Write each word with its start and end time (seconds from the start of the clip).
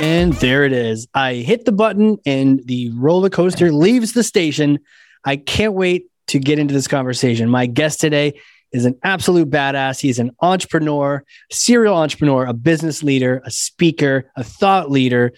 And 0.00 0.32
there 0.34 0.64
it 0.64 0.72
is. 0.72 1.06
I 1.12 1.34
hit 1.34 1.66
the 1.66 1.72
button 1.72 2.16
and 2.24 2.62
the 2.64 2.90
roller 2.94 3.28
coaster 3.28 3.70
leaves 3.70 4.14
the 4.14 4.22
station. 4.22 4.78
I 5.26 5.36
can't 5.36 5.74
wait 5.74 6.06
to 6.28 6.38
get 6.38 6.58
into 6.58 6.72
this 6.72 6.88
conversation. 6.88 7.50
My 7.50 7.66
guest 7.66 8.00
today 8.00 8.40
is 8.72 8.86
an 8.86 8.98
absolute 9.04 9.50
badass. 9.50 10.00
He's 10.00 10.18
an 10.18 10.30
entrepreneur, 10.40 11.22
serial 11.50 11.94
entrepreneur, 11.96 12.46
a 12.46 12.54
business 12.54 13.02
leader, 13.02 13.42
a 13.44 13.50
speaker, 13.50 14.30
a 14.36 14.42
thought 14.42 14.90
leader, 14.90 15.32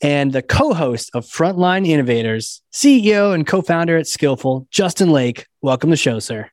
and 0.00 0.32
the 0.32 0.42
co 0.42 0.74
host 0.74 1.10
of 1.14 1.24
Frontline 1.24 1.86
Innovators, 1.86 2.60
CEO 2.72 3.32
and 3.32 3.46
co 3.46 3.62
founder 3.62 3.96
at 3.96 4.08
Skyllful, 4.08 4.66
Justin 4.72 5.12
Lake. 5.12 5.46
Welcome 5.60 5.90
to 5.90 5.92
the 5.92 5.96
show, 5.96 6.18
sir. 6.18 6.50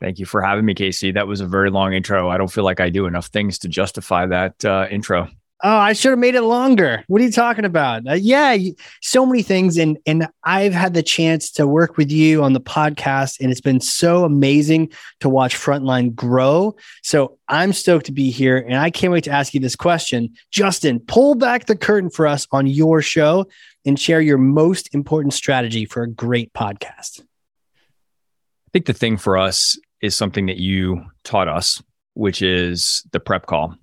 Thank 0.00 0.18
you 0.18 0.26
for 0.26 0.42
having 0.42 0.64
me, 0.64 0.74
Casey. 0.74 1.12
That 1.12 1.28
was 1.28 1.40
a 1.40 1.46
very 1.46 1.70
long 1.70 1.92
intro. 1.92 2.28
I 2.28 2.38
don't 2.38 2.50
feel 2.50 2.64
like 2.64 2.80
I 2.80 2.88
do 2.88 3.06
enough 3.06 3.26
things 3.26 3.58
to 3.60 3.68
justify 3.68 4.26
that 4.26 4.64
uh, 4.64 4.88
intro. 4.90 5.28
Oh, 5.64 5.76
I 5.76 5.92
should 5.92 6.10
have 6.10 6.20
made 6.20 6.36
it 6.36 6.42
longer. 6.42 7.02
What 7.08 7.20
are 7.20 7.24
you 7.24 7.32
talking 7.32 7.64
about? 7.64 8.06
Uh, 8.06 8.12
yeah, 8.12 8.56
so 9.02 9.26
many 9.26 9.42
things, 9.42 9.76
and 9.76 9.98
and 10.06 10.28
I've 10.44 10.72
had 10.72 10.94
the 10.94 11.02
chance 11.02 11.50
to 11.52 11.66
work 11.66 11.96
with 11.96 12.12
you 12.12 12.44
on 12.44 12.52
the 12.52 12.60
podcast, 12.60 13.40
and 13.40 13.50
it's 13.50 13.60
been 13.60 13.80
so 13.80 14.24
amazing 14.24 14.92
to 15.18 15.28
watch 15.28 15.56
Frontline 15.56 16.14
grow. 16.14 16.76
So 17.02 17.38
I'm 17.48 17.72
stoked 17.72 18.06
to 18.06 18.12
be 18.12 18.30
here, 18.30 18.58
and 18.58 18.76
I 18.76 18.90
can't 18.90 19.12
wait 19.12 19.24
to 19.24 19.32
ask 19.32 19.52
you 19.52 19.58
this 19.58 19.74
question, 19.74 20.32
Justin. 20.52 21.00
Pull 21.00 21.34
back 21.34 21.66
the 21.66 21.76
curtain 21.76 22.10
for 22.10 22.28
us 22.28 22.46
on 22.52 22.68
your 22.68 23.02
show 23.02 23.48
and 23.84 23.98
share 23.98 24.20
your 24.20 24.38
most 24.38 24.94
important 24.94 25.34
strategy 25.34 25.86
for 25.86 26.04
a 26.04 26.08
great 26.08 26.52
podcast. 26.52 27.20
I 27.20 28.70
think 28.72 28.86
the 28.86 28.92
thing 28.92 29.16
for 29.16 29.36
us 29.36 29.76
is 30.00 30.14
something 30.14 30.46
that 30.46 30.58
you 30.58 31.04
taught 31.24 31.48
us, 31.48 31.82
which 32.14 32.42
is 32.42 33.02
the 33.10 33.18
prep 33.18 33.46
call 33.46 33.74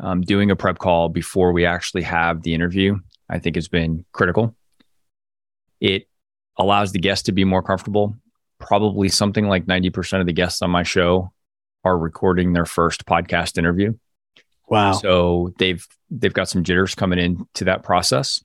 um, 0.00 0.22
doing 0.22 0.50
a 0.50 0.56
prep 0.56 0.78
call 0.78 1.08
before 1.08 1.52
we 1.52 1.66
actually 1.66 2.02
have 2.02 2.42
the 2.42 2.54
interview, 2.54 2.98
I 3.28 3.38
think 3.38 3.56
has 3.56 3.68
been 3.68 4.04
critical. 4.12 4.56
It 5.80 6.08
allows 6.58 6.92
the 6.92 6.98
guest 6.98 7.26
to 7.26 7.32
be 7.32 7.44
more 7.44 7.62
comfortable. 7.62 8.16
Probably 8.58 9.08
something 9.08 9.48
like 9.48 9.66
90% 9.66 10.20
of 10.20 10.26
the 10.26 10.32
guests 10.32 10.62
on 10.62 10.70
my 10.70 10.82
show 10.82 11.32
are 11.84 11.98
recording 11.98 12.52
their 12.52 12.66
first 12.66 13.06
podcast 13.06 13.58
interview. 13.58 13.94
Wow. 14.68 14.92
So 14.92 15.52
they've 15.58 15.86
they've 16.10 16.32
got 16.32 16.48
some 16.48 16.62
jitters 16.62 16.94
coming 16.94 17.18
into 17.18 17.64
that 17.64 17.82
process 17.82 18.42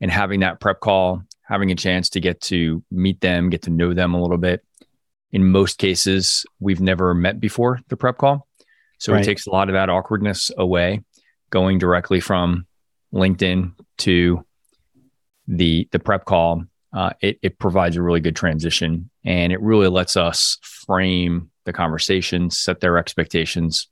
and 0.00 0.10
having 0.10 0.40
that 0.40 0.60
prep 0.60 0.80
call, 0.80 1.22
having 1.42 1.70
a 1.70 1.76
chance 1.76 2.08
to 2.10 2.20
get 2.20 2.40
to 2.42 2.82
meet 2.90 3.20
them, 3.20 3.50
get 3.50 3.62
to 3.62 3.70
know 3.70 3.94
them 3.94 4.14
a 4.14 4.20
little 4.20 4.38
bit. 4.38 4.64
In 5.30 5.50
most 5.50 5.78
cases, 5.78 6.44
we've 6.58 6.80
never 6.80 7.14
met 7.14 7.40
before 7.40 7.80
the 7.88 7.96
prep 7.96 8.18
call. 8.18 8.48
So 9.02 9.12
right. 9.12 9.20
it 9.20 9.24
takes 9.24 9.48
a 9.48 9.50
lot 9.50 9.68
of 9.68 9.72
that 9.72 9.90
awkwardness 9.90 10.52
away, 10.56 11.02
going 11.50 11.78
directly 11.78 12.20
from 12.20 12.68
LinkedIn 13.12 13.72
to 13.98 14.46
the 15.48 15.88
the 15.90 15.98
prep 15.98 16.24
call. 16.24 16.62
Uh, 16.92 17.10
it, 17.20 17.36
it 17.42 17.58
provides 17.58 17.96
a 17.96 18.02
really 18.02 18.20
good 18.20 18.36
transition 18.36 19.10
and 19.24 19.52
it 19.52 19.60
really 19.60 19.88
lets 19.88 20.16
us 20.16 20.58
frame 20.62 21.50
the 21.64 21.72
conversation, 21.72 22.48
set 22.48 22.78
their 22.78 22.96
expectations. 22.96 23.88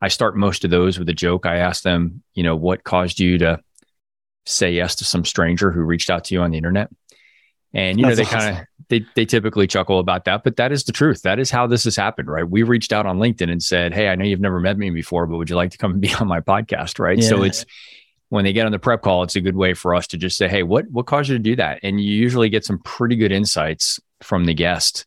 I 0.00 0.08
start 0.08 0.36
most 0.36 0.64
of 0.64 0.70
those 0.70 0.98
with 0.98 1.08
a 1.08 1.14
joke. 1.14 1.46
I 1.46 1.58
ask 1.58 1.84
them, 1.84 2.24
you 2.34 2.42
know, 2.42 2.56
what 2.56 2.82
caused 2.82 3.20
you 3.20 3.38
to 3.38 3.60
say 4.46 4.72
yes 4.72 4.96
to 4.96 5.04
some 5.04 5.24
stranger 5.24 5.70
who 5.70 5.82
reached 5.82 6.10
out 6.10 6.24
to 6.24 6.34
you 6.34 6.40
on 6.40 6.50
the 6.50 6.56
internet? 6.56 6.90
And 7.74 8.00
you 8.00 8.06
That's 8.06 8.18
know, 8.18 8.24
they 8.24 8.28
awesome. 8.28 8.40
kind 8.40 8.58
of 8.58 8.66
they 8.92 9.06
they 9.14 9.24
typically 9.24 9.66
chuckle 9.66 9.98
about 9.98 10.26
that, 10.26 10.44
but 10.44 10.56
that 10.56 10.70
is 10.70 10.84
the 10.84 10.92
truth. 10.92 11.22
That 11.22 11.38
is 11.38 11.50
how 11.50 11.66
this 11.66 11.84
has 11.84 11.96
happened, 11.96 12.28
right? 12.28 12.48
We 12.48 12.62
reached 12.62 12.92
out 12.92 13.06
on 13.06 13.18
LinkedIn 13.18 13.50
and 13.50 13.62
said, 13.62 13.94
"Hey, 13.94 14.08
I 14.08 14.16
know 14.16 14.24
you've 14.26 14.38
never 14.38 14.60
met 14.60 14.76
me 14.76 14.90
before, 14.90 15.26
but 15.26 15.38
would 15.38 15.48
you 15.48 15.56
like 15.56 15.70
to 15.70 15.78
come 15.78 15.92
and 15.92 16.00
be 16.02 16.12
on 16.14 16.28
my 16.28 16.40
podcast?" 16.40 16.98
Right? 16.98 17.18
Yeah. 17.18 17.28
So 17.28 17.42
it's 17.42 17.64
when 18.28 18.44
they 18.44 18.52
get 18.52 18.66
on 18.66 18.72
the 18.72 18.78
prep 18.78 19.00
call, 19.00 19.22
it's 19.22 19.34
a 19.34 19.40
good 19.40 19.56
way 19.56 19.72
for 19.72 19.94
us 19.94 20.06
to 20.08 20.18
just 20.18 20.36
say, 20.36 20.46
"Hey, 20.46 20.62
what 20.62 20.90
what 20.90 21.06
caused 21.06 21.30
you 21.30 21.38
to 21.38 21.42
do 21.42 21.56
that?" 21.56 21.80
And 21.82 21.98
you 22.02 22.14
usually 22.14 22.50
get 22.50 22.66
some 22.66 22.80
pretty 22.80 23.16
good 23.16 23.32
insights 23.32 23.98
from 24.20 24.44
the 24.44 24.52
guest, 24.52 25.06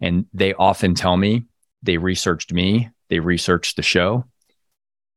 and 0.00 0.24
they 0.32 0.54
often 0.54 0.94
tell 0.94 1.18
me 1.18 1.44
they 1.82 1.98
researched 1.98 2.50
me, 2.50 2.88
they 3.10 3.18
researched 3.18 3.76
the 3.76 3.82
show, 3.82 4.24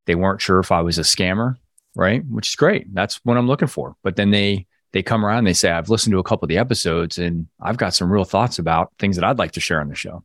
they 0.05 0.15
weren't 0.15 0.41
sure 0.41 0.59
if 0.59 0.73
I 0.73 0.81
was 0.81 0.97
a 0.97 1.03
scammer, 1.03 1.55
right? 1.95 2.25
Which 2.29 2.49
is 2.49 2.55
great. 2.55 2.93
That's 2.93 3.21
what 3.23 3.37
I'm 3.37 3.47
looking 3.47 3.69
for. 3.69 3.95
But 4.03 4.17
then 4.17 4.31
they 4.31 4.67
they 4.91 5.03
come 5.03 5.25
around 5.25 5.39
and 5.39 5.47
they 5.47 5.53
say, 5.53 5.71
I've 5.71 5.89
listened 5.89 6.13
to 6.13 6.19
a 6.19 6.23
couple 6.23 6.45
of 6.45 6.49
the 6.49 6.57
episodes 6.57 7.17
and 7.17 7.47
I've 7.61 7.77
got 7.77 7.93
some 7.93 8.11
real 8.11 8.25
thoughts 8.25 8.59
about 8.59 8.91
things 8.99 9.15
that 9.15 9.25
I'd 9.25 9.37
like 9.37 9.51
to 9.53 9.59
share 9.59 9.81
on 9.81 9.89
the 9.89 9.95
show. 9.95 10.23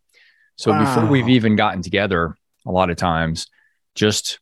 So 0.57 0.71
wow. 0.71 0.85
before 0.85 1.11
we've 1.11 1.29
even 1.29 1.57
gotten 1.57 1.83
together, 1.83 2.37
a 2.67 2.71
lot 2.71 2.91
of 2.91 2.97
times 2.97 3.47
just 3.95 4.39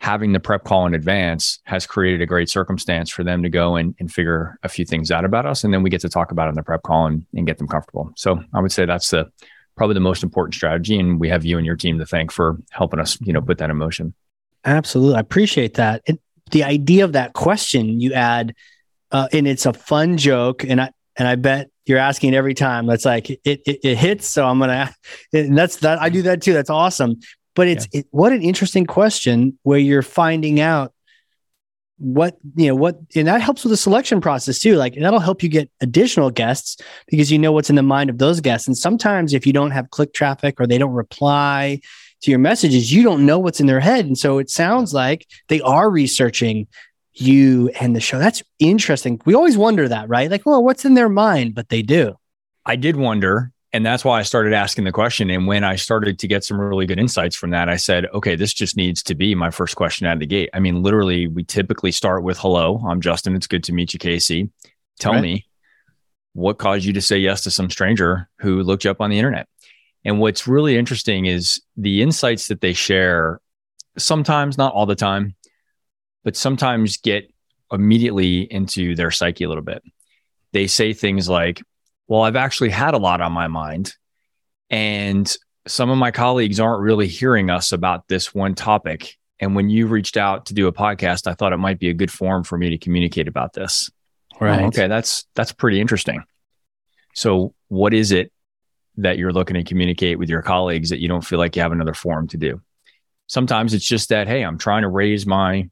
having 0.00 0.32
the 0.32 0.40
prep 0.40 0.64
call 0.64 0.84
in 0.86 0.94
advance 0.94 1.60
has 1.62 1.86
created 1.86 2.20
a 2.20 2.26
great 2.26 2.48
circumstance 2.48 3.08
for 3.08 3.22
them 3.22 3.44
to 3.44 3.48
go 3.48 3.76
and, 3.76 3.94
and 4.00 4.12
figure 4.12 4.58
a 4.64 4.68
few 4.68 4.84
things 4.84 5.12
out 5.12 5.24
about 5.24 5.46
us. 5.46 5.62
And 5.62 5.72
then 5.72 5.84
we 5.84 5.90
get 5.90 6.00
to 6.00 6.08
talk 6.08 6.32
about 6.32 6.46
it 6.46 6.50
in 6.50 6.54
the 6.56 6.62
prep 6.62 6.82
call 6.82 7.06
and, 7.06 7.24
and 7.34 7.46
get 7.46 7.58
them 7.58 7.68
comfortable. 7.68 8.10
So 8.16 8.42
I 8.52 8.60
would 8.60 8.72
say 8.72 8.84
that's 8.84 9.10
the 9.10 9.30
probably 9.76 9.94
the 9.94 10.00
most 10.00 10.24
important 10.24 10.54
strategy. 10.54 10.98
And 10.98 11.20
we 11.20 11.28
have 11.28 11.44
you 11.44 11.56
and 11.56 11.64
your 11.64 11.76
team 11.76 11.98
to 11.98 12.06
thank 12.06 12.32
for 12.32 12.58
helping 12.70 12.98
us, 12.98 13.16
you 13.20 13.32
know, 13.32 13.40
put 13.40 13.58
that 13.58 13.70
in 13.70 13.76
motion. 13.76 14.12
Absolutely. 14.64 15.16
I 15.16 15.20
appreciate 15.20 15.74
that. 15.74 16.02
It, 16.06 16.20
the 16.50 16.64
idea 16.64 17.04
of 17.04 17.12
that 17.12 17.32
question 17.32 18.00
you 18.00 18.12
add 18.12 18.54
uh, 19.12 19.28
and 19.32 19.46
it's 19.46 19.66
a 19.66 19.72
fun 19.72 20.16
joke, 20.16 20.64
and 20.64 20.80
I 20.80 20.90
and 21.16 21.28
I 21.28 21.36
bet 21.36 21.70
you're 21.86 21.98
asking 21.98 22.34
every 22.34 22.54
time. 22.54 22.86
That's 22.86 23.04
like 23.04 23.30
it, 23.30 23.40
it, 23.44 23.60
it 23.66 23.96
hits, 23.96 24.26
so 24.26 24.46
I'm 24.46 24.58
gonna. 24.58 24.92
And 25.32 25.56
that's 25.56 25.76
that. 25.76 26.00
I 26.00 26.08
do 26.08 26.22
that 26.22 26.42
too. 26.42 26.52
That's 26.52 26.70
awesome. 26.70 27.20
But 27.54 27.68
it's 27.68 27.88
yeah. 27.92 28.00
it, 28.00 28.06
what 28.10 28.32
an 28.32 28.42
interesting 28.42 28.86
question 28.86 29.58
where 29.62 29.78
you're 29.78 30.02
finding 30.02 30.60
out 30.60 30.92
what 32.02 32.36
you 32.56 32.66
know 32.66 32.74
what 32.74 32.96
and 33.14 33.28
that 33.28 33.40
helps 33.40 33.62
with 33.62 33.70
the 33.70 33.76
selection 33.76 34.20
process 34.20 34.58
too 34.58 34.74
like 34.74 34.96
that'll 34.96 35.20
help 35.20 35.40
you 35.40 35.48
get 35.48 35.70
additional 35.80 36.32
guests 36.32 36.76
because 37.06 37.30
you 37.30 37.38
know 37.38 37.52
what's 37.52 37.70
in 37.70 37.76
the 37.76 37.82
mind 37.82 38.10
of 38.10 38.18
those 38.18 38.40
guests 38.40 38.66
and 38.66 38.76
sometimes 38.76 39.32
if 39.32 39.46
you 39.46 39.52
don't 39.52 39.70
have 39.70 39.88
click 39.90 40.12
traffic 40.12 40.60
or 40.60 40.66
they 40.66 40.78
don't 40.78 40.94
reply 40.94 41.80
to 42.20 42.30
your 42.32 42.40
messages 42.40 42.92
you 42.92 43.04
don't 43.04 43.24
know 43.24 43.38
what's 43.38 43.60
in 43.60 43.66
their 43.66 43.78
head 43.78 44.04
and 44.04 44.18
so 44.18 44.38
it 44.38 44.50
sounds 44.50 44.92
like 44.92 45.28
they 45.46 45.60
are 45.60 45.88
researching 45.88 46.66
you 47.14 47.70
and 47.80 47.94
the 47.94 48.00
show. 48.00 48.18
That's 48.18 48.42
interesting. 48.58 49.20
We 49.24 49.34
always 49.34 49.56
wonder 49.56 49.88
that, 49.88 50.08
right? 50.08 50.30
Like, 50.30 50.46
well, 50.46 50.62
what's 50.62 50.84
in 50.84 50.94
their 50.94 51.08
mind? 51.08 51.54
But 51.54 51.68
they 51.68 51.82
do. 51.82 52.16
I 52.64 52.76
did 52.76 52.96
wonder. 52.96 53.52
And 53.74 53.86
that's 53.86 54.04
why 54.04 54.18
I 54.18 54.22
started 54.22 54.52
asking 54.52 54.84
the 54.84 54.92
question. 54.92 55.30
And 55.30 55.46
when 55.46 55.64
I 55.64 55.76
started 55.76 56.18
to 56.18 56.28
get 56.28 56.44
some 56.44 56.60
really 56.60 56.84
good 56.84 56.98
insights 56.98 57.34
from 57.34 57.50
that, 57.50 57.70
I 57.70 57.76
said, 57.76 58.06
okay, 58.12 58.36
this 58.36 58.52
just 58.52 58.76
needs 58.76 59.02
to 59.04 59.14
be 59.14 59.34
my 59.34 59.50
first 59.50 59.76
question 59.76 60.06
out 60.06 60.14
of 60.14 60.20
the 60.20 60.26
gate. 60.26 60.50
I 60.52 60.60
mean, 60.60 60.82
literally, 60.82 61.26
we 61.26 61.42
typically 61.42 61.90
start 61.90 62.22
with 62.22 62.36
hello, 62.38 62.82
I'm 62.86 63.00
Justin. 63.00 63.34
It's 63.34 63.46
good 63.46 63.64
to 63.64 63.72
meet 63.72 63.94
you, 63.94 63.98
Casey. 63.98 64.50
Tell 64.98 65.12
right. 65.12 65.22
me 65.22 65.46
what 66.34 66.58
caused 66.58 66.84
you 66.84 66.92
to 66.92 67.00
say 67.00 67.16
yes 67.18 67.42
to 67.42 67.50
some 67.50 67.70
stranger 67.70 68.28
who 68.40 68.62
looked 68.62 68.84
you 68.84 68.90
up 68.90 69.00
on 69.00 69.08
the 69.08 69.18
internet. 69.18 69.48
And 70.04 70.18
what's 70.18 70.46
really 70.46 70.76
interesting 70.76 71.26
is 71.26 71.62
the 71.76 72.02
insights 72.02 72.48
that 72.48 72.60
they 72.60 72.74
share, 72.74 73.40
sometimes, 73.96 74.58
not 74.58 74.74
all 74.74 74.86
the 74.86 74.94
time, 74.94 75.34
but 76.24 76.36
sometimes 76.36 76.96
get 76.96 77.30
immediately 77.70 78.42
into 78.42 78.94
their 78.94 79.10
psyche 79.10 79.44
a 79.44 79.48
little 79.48 79.64
bit. 79.64 79.82
They 80.52 80.66
say 80.66 80.92
things 80.92 81.28
like, 81.28 81.62
Well, 82.08 82.22
I've 82.22 82.36
actually 82.36 82.70
had 82.70 82.94
a 82.94 82.98
lot 82.98 83.20
on 83.20 83.32
my 83.32 83.48
mind. 83.48 83.94
And 84.70 85.34
some 85.66 85.90
of 85.90 85.98
my 85.98 86.10
colleagues 86.10 86.60
aren't 86.60 86.82
really 86.82 87.06
hearing 87.06 87.50
us 87.50 87.72
about 87.72 88.08
this 88.08 88.34
one 88.34 88.54
topic. 88.54 89.16
And 89.40 89.54
when 89.54 89.70
you 89.70 89.86
reached 89.86 90.16
out 90.16 90.46
to 90.46 90.54
do 90.54 90.66
a 90.66 90.72
podcast, 90.72 91.26
I 91.26 91.34
thought 91.34 91.52
it 91.52 91.58
might 91.58 91.78
be 91.78 91.88
a 91.88 91.94
good 91.94 92.10
forum 92.10 92.44
for 92.44 92.56
me 92.56 92.70
to 92.70 92.78
communicate 92.78 93.28
about 93.28 93.52
this. 93.52 93.90
Oh, 94.34 94.46
right. 94.46 94.62
Oh, 94.62 94.66
okay, 94.66 94.86
that's 94.86 95.26
that's 95.34 95.52
pretty 95.52 95.80
interesting. 95.80 96.22
So, 97.14 97.54
what 97.68 97.92
is 97.92 98.12
it 98.12 98.32
that 98.96 99.18
you're 99.18 99.32
looking 99.32 99.54
to 99.54 99.64
communicate 99.64 100.18
with 100.18 100.28
your 100.28 100.42
colleagues 100.42 100.90
that 100.90 101.00
you 101.00 101.08
don't 101.08 101.24
feel 101.24 101.38
like 101.38 101.56
you 101.56 101.62
have 101.62 101.72
another 101.72 101.94
forum 101.94 102.28
to 102.28 102.36
do? 102.36 102.60
Sometimes 103.26 103.74
it's 103.74 103.84
just 103.84 104.10
that, 104.10 104.28
hey, 104.28 104.42
I'm 104.42 104.58
trying 104.58 104.82
to 104.82 104.88
raise 104.88 105.26
my 105.26 105.70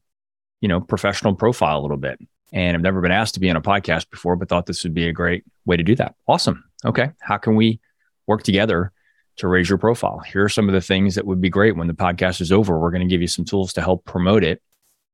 you 0.60 0.68
know, 0.68 0.80
professional 0.80 1.34
profile 1.34 1.78
a 1.78 1.82
little 1.82 1.96
bit. 1.96 2.18
And 2.52 2.76
I've 2.76 2.82
never 2.82 3.00
been 3.00 3.12
asked 3.12 3.34
to 3.34 3.40
be 3.40 3.50
on 3.50 3.56
a 3.56 3.62
podcast 3.62 4.10
before, 4.10 4.36
but 4.36 4.48
thought 4.48 4.66
this 4.66 4.82
would 4.84 4.94
be 4.94 5.08
a 5.08 5.12
great 5.12 5.44
way 5.64 5.76
to 5.76 5.82
do 5.82 5.94
that. 5.96 6.14
Awesome. 6.26 6.64
Okay. 6.84 7.10
How 7.20 7.38
can 7.38 7.54
we 7.54 7.80
work 8.26 8.42
together 8.42 8.92
to 9.36 9.48
raise 9.48 9.68
your 9.68 9.78
profile? 9.78 10.18
Here 10.18 10.44
are 10.44 10.48
some 10.48 10.68
of 10.68 10.74
the 10.74 10.80
things 10.80 11.14
that 11.14 11.26
would 11.26 11.40
be 11.40 11.48
great 11.48 11.76
when 11.76 11.86
the 11.86 11.94
podcast 11.94 12.40
is 12.40 12.50
over. 12.50 12.78
We're 12.78 12.90
going 12.90 13.06
to 13.06 13.12
give 13.12 13.20
you 13.20 13.28
some 13.28 13.44
tools 13.44 13.72
to 13.74 13.82
help 13.82 14.04
promote 14.04 14.42
it. 14.42 14.60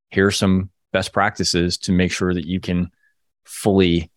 Here 0.09 0.27
are 0.27 0.31
some 0.31 0.71
best 0.93 1.13
practices 1.13 1.77
to 1.77 1.91
make 1.91 2.11
sure 2.11 2.33
that 2.33 2.47
you 2.47 2.59
can 2.59 2.89
fully, 3.45 4.11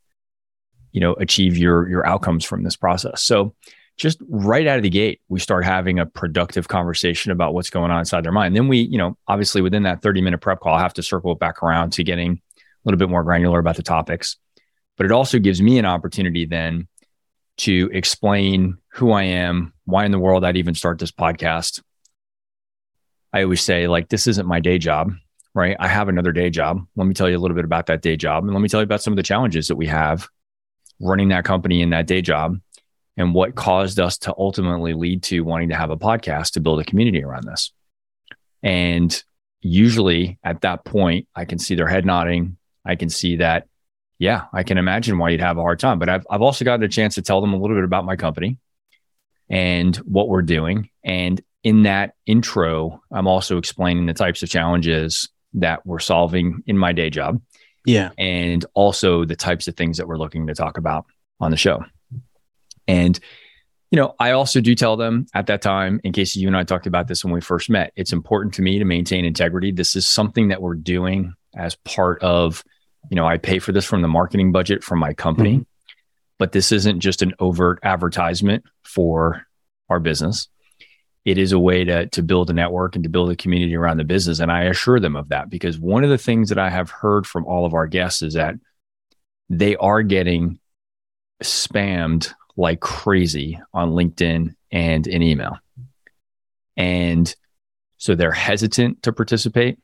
you 0.93 1.00
know, 1.00 1.12
achieve 1.15 1.56
your 1.56 1.88
your 1.88 2.06
outcomes 2.06 2.44
from 2.44 2.62
this 2.62 2.77
process. 2.77 3.23
So 3.23 3.55
just 4.00 4.19
right 4.31 4.67
out 4.67 4.79
of 4.79 4.82
the 4.82 4.88
gate, 4.88 5.20
we 5.29 5.38
start 5.38 5.62
having 5.62 5.99
a 5.99 6.06
productive 6.06 6.69
conversation 6.69 7.32
about 7.32 7.52
what's 7.52 7.69
going 7.69 7.91
on 7.91 7.99
inside 7.99 8.25
their 8.25 8.32
mind. 8.32 8.56
Then 8.56 8.67
we, 8.67 8.79
you 8.79 8.97
know, 8.97 9.19
obviously 9.29 9.61
within 9.61 9.82
that 9.82 10.00
30 10.00 10.23
minute 10.23 10.38
prep 10.41 10.61
call, 10.61 10.75
I 10.75 10.81
have 10.81 10.94
to 10.94 11.02
circle 11.02 11.35
back 11.35 11.62
around 11.62 11.93
to 11.93 12.02
getting 12.02 12.41
a 12.56 12.61
little 12.85 12.99
bit 12.99 13.11
more 13.11 13.23
granular 13.23 13.58
about 13.58 13.76
the 13.76 13.82
topics. 13.82 14.38
But 14.97 15.05
it 15.05 15.12
also 15.12 15.38
gives 15.38 15.61
me 15.61 15.79
an 15.79 15.85
opportunity 15.85 16.47
then 16.47 16.88
to 17.58 17.91
explain 17.93 18.79
who 18.88 19.12
I 19.12 19.25
am, 19.25 19.75
why 19.85 20.06
in 20.06 20.12
the 20.12 20.19
world 20.19 20.44
I'd 20.44 20.56
even 20.56 20.75
start 20.75 20.99
this 20.99 21.12
podcast. 21.12 21.82
I 23.35 23.43
always 23.43 23.61
say, 23.61 23.87
like, 23.87 24.08
this 24.08 24.26
isn't 24.26 24.49
my 24.49 24.61
day 24.61 24.79
job, 24.79 25.12
right? 25.53 25.76
I 25.79 25.88
have 25.88 26.08
another 26.08 26.32
day 26.32 26.49
job. 26.49 26.87
Let 26.96 27.06
me 27.06 27.12
tell 27.12 27.29
you 27.29 27.37
a 27.37 27.38
little 27.38 27.55
bit 27.55 27.67
about 27.67 27.87
that 27.87 28.00
day 28.00 28.17
job. 28.17 28.44
And 28.44 28.55
let 28.55 28.62
me 28.62 28.69
tell 28.69 28.81
you 28.81 28.85
about 28.85 29.03
some 29.03 29.12
of 29.12 29.19
the 29.19 29.23
challenges 29.23 29.69
that 29.69 29.76
we 29.76 29.87
have 29.88 30.26
running 31.00 31.29
that 31.29 31.44
company 31.44 31.82
in 31.82 31.91
that 31.91 32.06
day 32.06 32.23
job 32.23 32.58
and 33.17 33.35
what 33.35 33.55
caused 33.55 34.01
us 34.01 34.19
to 34.19 34.35
ultimately 34.37 34.95
lead 34.95 35.23
to 35.25 35.41
wanting 35.41 35.69
to 35.71 35.77
have 35.77 35.91
a 35.91 35.97
podcast 35.97 36.53
to 36.53 36.61
build 36.61 36.81
a 36.81 36.85
community 36.85 37.23
around 37.23 37.45
this. 37.45 37.73
And 38.62 39.23
usually 39.61 40.39
at 40.43 40.62
that 40.62 40.85
point, 40.85 41.29
I 41.35 41.45
can 41.45 41.59
see 41.59 41.75
their 41.75 41.89
head 41.89 42.07
nodding. 42.07 42.57
I 42.85 42.97
can 42.97 43.11
see 43.11 43.37
that, 43.37 43.67
yeah, 44.19 44.45
I 44.53 44.62
can 44.62 44.79
imagine 44.79 45.19
why 45.19 45.31
you'd 45.31 45.41
have 45.41 45.59
a 45.59 45.62
hard 45.62 45.79
time. 45.79 45.99
But 45.99 46.09
I've, 46.09 46.27
I've 46.31 46.43
also 46.43 46.65
gotten 46.65 46.85
a 46.85 46.89
chance 46.89 47.17
to 47.17 47.23
tell 47.23 47.41
them 47.41 47.53
a 47.53 47.59
little 47.59 47.77
bit 47.77 47.85
about 47.85 48.05
my 48.05 48.17
company 48.17 48.59
and 49.49 49.97
what 49.97 50.29
we're 50.29 50.43
doing. 50.43 50.89
And 51.05 51.41
in 51.63 51.83
that 51.83 52.15
intro, 52.27 53.03
I'm 53.13 53.27
also 53.27 53.59
explaining 53.59 54.06
the 54.06 54.15
types 54.15 54.43
of 54.43 54.49
challenges 54.49 55.29
that 55.55 55.85
we're 55.85 55.99
solving 55.99 56.63
in 56.67 56.79
my 56.79 56.93
day 56.93 57.11
job. 57.11 57.41
Yeah. 57.85 58.11
And 58.17 58.65
also 58.75 59.25
the 59.25 59.37
types 59.37 59.69
of 59.69 59.77
things 59.77 59.99
that 59.99 60.06
we're 60.06 60.19
looking 60.19 60.47
to 60.47 60.55
talk 60.55 60.79
about 60.79 61.06
on 61.41 61.51
the 61.51 61.56
show. 61.56 61.85
And, 62.91 63.21
you 63.91 63.97
know, 63.97 64.15
I 64.19 64.33
also 64.33 64.61
do 64.61 64.75
tell 64.75 64.97
them 64.97 65.27
at 65.35 65.47
that 65.47 65.63
time, 65.63 66.01
in 66.05 66.13
case 66.13 66.37
you 66.37 66.47
and 66.47 66.57
I 66.57 66.65
talked 66.65 66.87
about 66.87 67.09
this 67.09 67.25
when 67.25 67.33
we 67.33 67.41
first 67.41 67.71
met, 67.71 67.93
it's 67.97 68.13
important 68.13 68.55
to 68.55 68.63
me 68.63 68.79
to 68.79 68.85
maintain 68.85 69.25
integrity. 69.25 69.73
This 69.73 69.97
is 69.97 70.07
something 70.07 70.49
that 70.49 70.63
we're 70.63 70.75
doing 70.75 71.35
as 71.57 71.75
part 71.77 72.23
of, 72.23 72.65
you 73.11 73.17
know, 73.17 73.27
I 73.27 73.39
pay 73.39 73.59
for 73.59 73.73
this 73.73 73.85
from 73.85 74.03
the 74.03 74.09
marketing 74.09 74.53
budget 74.53 74.85
from 74.85 74.99
my 74.99 75.13
company, 75.15 75.55
mm-hmm. 75.55 75.95
but 76.39 76.53
this 76.53 76.73
isn't 76.73 77.01
just 77.01 77.23
an 77.23 77.35
overt 77.39 77.81
advertisement 77.83 78.65
for 78.85 79.47
our 79.89 80.01
business. 80.01 80.49
It 81.25 81.37
is 81.37 81.53
a 81.53 81.59
way 81.59 81.85
to, 81.85 82.07
to 82.07 82.23
build 82.23 82.49
a 82.51 82.55
network 82.55 82.95
and 82.95 83.03
to 83.05 83.11
build 83.11 83.31
a 83.31 83.37
community 83.37 83.77
around 83.77 83.99
the 83.99 84.05
business. 84.05 84.41
And 84.41 84.51
I 84.51 84.65
assure 84.65 85.01
them 85.01 85.17
of 85.17 85.29
that 85.29 85.51
because 85.51 85.79
one 85.79 86.05
of 86.05 86.11
the 86.11 86.19
things 86.19 86.49
that 86.49 86.59
I 86.59 86.71
have 86.71 86.91
heard 86.91 87.27
from 87.27 87.45
all 87.45 87.67
of 87.67 87.75
our 87.75 87.87
guests 87.87 88.23
is 88.23 88.35
that 88.35 88.55
they 89.49 89.77
are 89.77 90.03
getting 90.03 90.59
spammed 91.43 92.33
like 92.61 92.81
crazy 92.81 93.59
on 93.73 93.93
LinkedIn 93.93 94.55
and 94.71 95.07
in 95.07 95.23
email. 95.23 95.59
And 96.77 97.35
so 97.97 98.15
they're 98.15 98.31
hesitant 98.31 99.03
to 99.03 99.12
participate. 99.12 99.79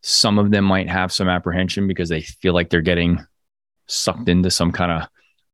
Some 0.00 0.38
of 0.38 0.50
them 0.52 0.64
might 0.64 0.88
have 0.88 1.12
some 1.12 1.28
apprehension 1.28 1.88
because 1.88 2.08
they 2.08 2.20
feel 2.20 2.54
like 2.54 2.70
they're 2.70 2.80
getting 2.80 3.18
sucked 3.88 4.28
into 4.28 4.50
some 4.50 4.70
kind 4.70 4.92
of 4.92 5.08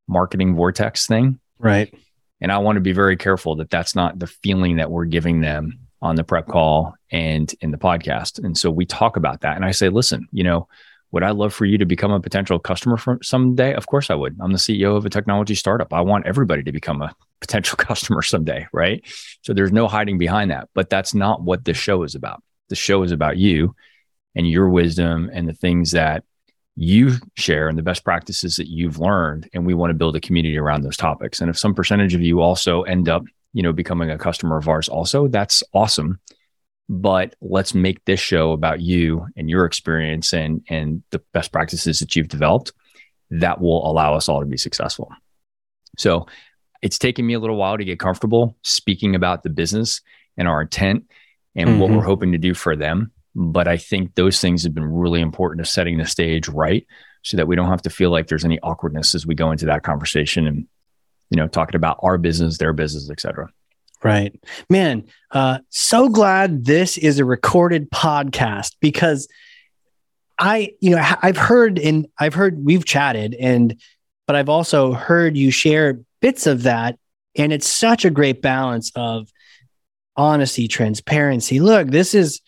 marketing 0.07 0.55
vortex 0.55 1.07
thing. 1.07 1.39
Right. 1.57 1.93
And 2.41 2.51
I 2.51 2.59
want 2.59 2.75
to 2.75 2.81
be 2.81 2.93
very 2.93 3.17
careful 3.17 3.55
that 3.55 3.71
that's 3.71 3.95
not 3.95 4.19
the 4.19 4.27
feeling 4.27 4.75
that 4.77 4.91
we're 4.91 5.05
giving 5.05 5.41
them 5.41 5.79
on 6.01 6.15
the 6.15 6.23
prep 6.23 6.47
call 6.47 6.93
and 7.11 7.53
in 7.61 7.71
the 7.71 7.77
podcast. 7.77 8.43
And 8.43 8.55
so 8.55 8.69
we 8.69 8.85
talk 8.85 9.17
about 9.17 9.41
that. 9.41 9.55
And 9.55 9.65
I 9.65 9.71
say, 9.71 9.89
listen, 9.89 10.27
you 10.31 10.43
know, 10.43 10.67
would 11.13 11.23
I 11.23 11.29
love 11.29 11.53
for 11.53 11.65
you 11.65 11.77
to 11.77 11.85
become 11.85 12.11
a 12.11 12.19
potential 12.19 12.57
customer 12.57 12.97
for 12.97 13.19
someday? 13.21 13.75
Of 13.75 13.85
course 13.85 14.09
I 14.09 14.15
would. 14.15 14.35
I'm 14.41 14.51
the 14.51 14.57
CEO 14.57 14.97
of 14.97 15.05
a 15.05 15.11
technology 15.11 15.53
startup. 15.53 15.93
I 15.93 16.01
want 16.01 16.25
everybody 16.25 16.63
to 16.63 16.71
become 16.71 17.03
a 17.03 17.15
potential 17.39 17.77
customer 17.77 18.23
someday, 18.23 18.67
right? 18.73 19.05
So 19.43 19.53
there's 19.53 19.71
no 19.71 19.87
hiding 19.87 20.17
behind 20.17 20.49
that. 20.49 20.69
But 20.73 20.89
that's 20.89 21.13
not 21.13 21.43
what 21.43 21.65
the 21.65 21.75
show 21.75 22.01
is 22.01 22.15
about. 22.15 22.41
The 22.69 22.75
show 22.75 23.03
is 23.03 23.11
about 23.11 23.37
you 23.37 23.75
and 24.33 24.49
your 24.49 24.69
wisdom 24.69 25.29
and 25.31 25.47
the 25.47 25.53
things 25.53 25.91
that 25.91 26.23
you 26.75 27.13
share 27.35 27.67
and 27.67 27.77
the 27.77 27.83
best 27.83 28.03
practices 28.03 28.55
that 28.55 28.67
you've 28.67 28.97
learned 28.97 29.47
and 29.53 29.67
we 29.67 29.75
want 29.75 29.91
to 29.91 29.95
build 29.95 30.15
a 30.15 30.19
community 30.19 30.57
around 30.57 30.81
those 30.81 30.97
topics 30.97 31.39
and 31.39 31.47
if 31.51 31.55
some 31.55 31.75
percentage 31.75 32.15
of 32.15 32.21
you 32.21 32.41
also 32.41 32.81
end 32.81 33.07
up 33.07 33.23
you 33.53 33.61
know 33.61 33.71
becoming 33.71 34.09
a 34.09 34.17
customer 34.17 34.57
of 34.57 34.67
ours 34.67 34.89
also 34.89 35.27
that's 35.27 35.61
awesome 35.75 36.19
but 37.01 37.35
let's 37.41 37.73
make 37.73 38.05
this 38.05 38.19
show 38.19 38.51
about 38.51 38.79
you 38.79 39.25
and 39.35 39.49
your 39.49 39.65
experience 39.65 40.31
and 40.31 40.63
and 40.69 41.01
the 41.09 41.19
best 41.33 41.51
practices 41.51 41.99
that 41.99 42.15
you've 42.15 42.27
developed 42.27 42.71
that 43.31 43.59
will 43.59 43.89
allow 43.89 44.13
us 44.13 44.29
all 44.29 44.41
to 44.41 44.45
be 44.45 44.57
successful. 44.57 45.11
So 45.97 46.27
it's 46.83 46.99
taken 46.99 47.25
me 47.25 47.33
a 47.33 47.39
little 47.39 47.55
while 47.55 47.77
to 47.77 47.85
get 47.85 47.99
comfortable 47.99 48.55
speaking 48.61 49.15
about 49.15 49.41
the 49.41 49.49
business 49.49 50.01
and 50.37 50.47
our 50.47 50.61
intent 50.61 51.05
and 51.55 51.69
mm-hmm. 51.69 51.79
what 51.79 51.89
we're 51.89 52.03
hoping 52.03 52.31
to 52.33 52.37
do 52.37 52.53
for 52.53 52.75
them. 52.75 53.11
But 53.35 53.67
i 53.67 53.77
think 53.77 54.13
those 54.13 54.39
things 54.39 54.61
have 54.61 54.75
been 54.75 54.85
really 54.85 55.19
important 55.19 55.65
to 55.65 55.71
setting 55.71 55.97
the 55.97 56.05
stage 56.05 56.47
right 56.47 56.85
so 57.23 57.37
that 57.37 57.47
we 57.47 57.55
don't 57.55 57.69
have 57.69 57.81
to 57.83 57.89
feel 57.89 58.11
like 58.11 58.27
there's 58.27 58.45
any 58.45 58.59
awkwardness 58.59 59.15
as 59.15 59.25
we 59.25 59.33
go 59.33 59.49
into 59.49 59.65
that 59.65 59.81
conversation 59.81 60.45
and 60.45 60.67
you 61.31 61.37
know 61.37 61.47
talking 61.47 61.75
about 61.75 61.97
our 62.03 62.19
business 62.19 62.59
their 62.59 62.73
business 62.73 63.09
et 63.09 63.19
cetera 63.19 63.49
Right. 64.03 64.37
Man, 64.69 65.05
uh, 65.31 65.59
so 65.69 66.09
glad 66.09 66.65
this 66.65 66.97
is 66.97 67.19
a 67.19 67.25
recorded 67.25 67.89
podcast 67.89 68.75
because 68.81 69.29
I, 70.37 70.73
you 70.81 70.91
know, 70.91 71.15
I've 71.21 71.37
heard 71.37 71.79
and 71.79 72.07
I've 72.19 72.33
heard 72.33 72.65
we've 72.65 72.83
chatted 72.83 73.33
and, 73.33 73.79
but 74.27 74.35
I've 74.35 74.49
also 74.49 74.91
heard 74.91 75.37
you 75.37 75.51
share 75.51 76.01
bits 76.19 76.47
of 76.47 76.63
that. 76.63 76.97
And 77.35 77.53
it's 77.53 77.67
such 77.67 78.03
a 78.03 78.09
great 78.09 78.41
balance 78.41 78.91
of 78.93 79.29
honesty, 80.17 80.67
transparency. 80.67 81.61
Look, 81.61 81.87
this 81.87 82.13
is, 82.13 82.41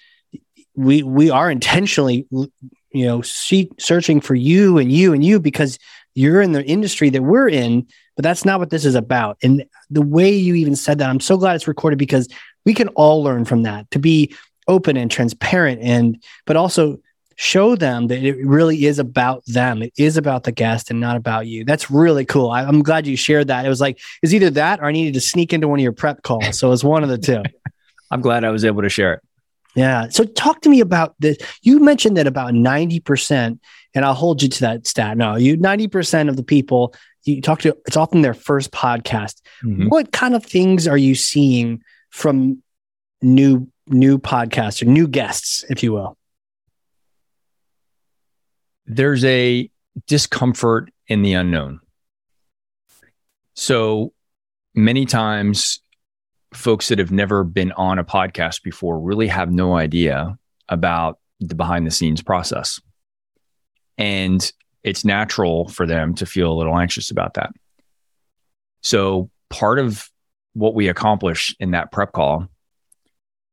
we, 0.75 1.03
we 1.03 1.29
are 1.29 1.49
intentionally, 1.49 2.27
you 2.31 3.05
know, 3.05 3.21
see, 3.21 3.71
searching 3.79 4.19
for 4.19 4.35
you 4.35 4.77
and 4.77 4.91
you 4.91 5.13
and 5.13 5.23
you 5.23 5.39
because 5.39 5.79
you're 6.15 6.41
in 6.41 6.51
the 6.51 6.65
industry 6.65 7.09
that 7.11 7.23
we're 7.23 7.49
in 7.49 7.87
but 8.15 8.23
that's 8.23 8.45
not 8.45 8.59
what 8.59 8.69
this 8.69 8.85
is 8.85 8.95
about. 8.95 9.37
And 9.43 9.65
the 9.89 10.01
way 10.01 10.33
you 10.33 10.55
even 10.55 10.75
said 10.75 10.99
that, 10.99 11.09
I'm 11.09 11.19
so 11.19 11.37
glad 11.37 11.55
it's 11.55 11.67
recorded 11.67 11.99
because 11.99 12.27
we 12.65 12.73
can 12.73 12.87
all 12.89 13.23
learn 13.23 13.45
from 13.45 13.63
that 13.63 13.89
to 13.91 13.99
be 13.99 14.35
open 14.67 14.97
and 14.97 15.11
transparent 15.11 15.81
and, 15.81 16.21
but 16.45 16.55
also 16.55 16.97
show 17.35 17.75
them 17.75 18.07
that 18.07 18.23
it 18.23 18.37
really 18.45 18.85
is 18.85 18.97
about 18.97 19.43
them. 19.45 19.83
It 19.83 19.93
is 19.97 20.17
about 20.17 20.43
the 20.43 20.51
guest 20.51 20.89
and 20.89 20.99
not 20.99 21.17
about 21.17 21.47
you. 21.47 21.65
That's 21.65 21.91
really 21.91 22.25
cool. 22.25 22.49
I, 22.49 22.63
am 22.63 22.81
glad 22.81 23.05
you 23.05 23.17
shared 23.17 23.47
that. 23.47 23.65
It 23.65 23.69
was 23.69 23.81
like, 23.81 23.99
it's 24.21 24.33
either 24.33 24.49
that 24.51 24.79
or 24.79 24.85
I 24.85 24.91
needed 24.91 25.13
to 25.15 25.21
sneak 25.21 25.51
into 25.51 25.67
one 25.67 25.79
of 25.79 25.83
your 25.83 25.91
prep 25.91 26.23
calls. 26.23 26.57
So 26.57 26.71
it's 26.71 26.83
one 26.83 27.03
of 27.03 27.09
the 27.09 27.17
two. 27.17 27.43
I'm 28.11 28.21
glad 28.21 28.43
I 28.43 28.51
was 28.51 28.63
able 28.63 28.81
to 28.83 28.89
share 28.89 29.15
it. 29.15 29.21
Yeah. 29.75 30.07
So 30.07 30.23
talk 30.23 30.61
to 30.61 30.69
me 30.69 30.79
about 30.79 31.15
this. 31.19 31.37
You 31.61 31.79
mentioned 31.79 32.15
that 32.15 32.27
about 32.27 32.53
90%, 32.53 33.59
and 33.93 34.05
I'll 34.05 34.13
hold 34.13 34.41
you 34.41 34.47
to 34.47 34.59
that 34.61 34.87
stat. 34.87 35.17
No, 35.17 35.35
you 35.35 35.57
90% 35.57 36.29
of 36.29 36.37
the 36.37 36.43
people 36.43 36.95
you 37.25 37.41
talk 37.41 37.59
to 37.61 37.75
it's 37.85 37.97
often 37.97 38.21
their 38.21 38.33
first 38.33 38.71
podcast. 38.71 39.41
Mm-hmm. 39.63 39.87
What 39.87 40.11
kind 40.11 40.35
of 40.35 40.45
things 40.45 40.87
are 40.87 40.97
you 40.97 41.15
seeing 41.15 41.81
from 42.11 42.61
new 43.21 43.69
new 43.87 44.17
podcasts 44.17 44.81
or 44.81 44.85
new 44.85 45.07
guests, 45.07 45.65
if 45.69 45.83
you 45.83 45.93
will? 45.93 46.17
There's 48.85 49.25
a 49.25 49.69
discomfort 50.07 50.91
in 51.07 51.23
the 51.23 51.33
unknown. 51.33 51.79
So 53.55 54.13
many 54.75 55.05
times 55.05 55.79
folks 56.53 56.89
that 56.89 56.99
have 56.99 57.11
never 57.11 57.43
been 57.43 57.71
on 57.73 57.99
a 57.99 58.03
podcast 58.03 58.63
before 58.63 58.99
really 58.99 59.27
have 59.27 59.51
no 59.51 59.75
idea 59.75 60.37
about 60.69 61.19
the 61.39 61.55
behind 61.55 61.87
the 61.87 61.91
scenes 61.91 62.21
process. 62.21 62.79
And 63.97 64.51
it's 64.85 65.03
natural 65.03 65.67
for 65.67 65.87
them 65.87 66.13
to 66.13 66.25
feel 66.27 66.51
a 66.51 66.53
little 66.53 66.77
anxious 66.77 67.09
about 67.09 67.33
that. 67.33 67.49
So, 68.81 69.31
part 69.49 69.79
of 69.79 70.07
what 70.53 70.75
we 70.75 70.87
accomplish 70.87 71.55
in 71.59 71.71
that 71.71 71.91
prep 71.91 72.13
call 72.13 72.47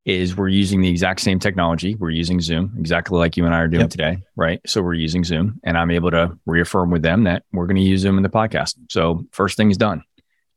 is 0.05 0.37
we're 0.37 0.49
using 0.49 0.83
the 0.83 0.91
exact 0.91 1.21
same 1.21 1.39
technology. 1.39 1.95
We're 1.95 2.11
using 2.11 2.41
Zoom, 2.41 2.75
exactly 2.79 3.19
like 3.19 3.37
you 3.39 3.47
and 3.47 3.55
I 3.55 3.61
are 3.61 3.69
doing 3.69 3.83
yep. 3.83 3.91
today, 3.91 4.19
right? 4.37 4.61
So, 4.67 4.83
we're 4.83 4.93
using 4.93 5.25
Zoom, 5.25 5.59
and 5.65 5.79
I'm 5.79 5.91
able 5.91 6.11
to 6.11 6.39
reaffirm 6.45 6.91
with 6.91 7.01
them 7.01 7.25
that 7.25 7.45
we're 7.51 7.67
going 7.67 7.77
to 7.77 7.83
use 7.83 8.03
Zoom 8.03 8.19
in 8.19 8.23
the 8.23 8.29
podcast. 8.29 8.75
So, 8.91 9.25
first 9.33 9.57
thing 9.57 9.71
is 9.71 9.79
done. 9.79 10.05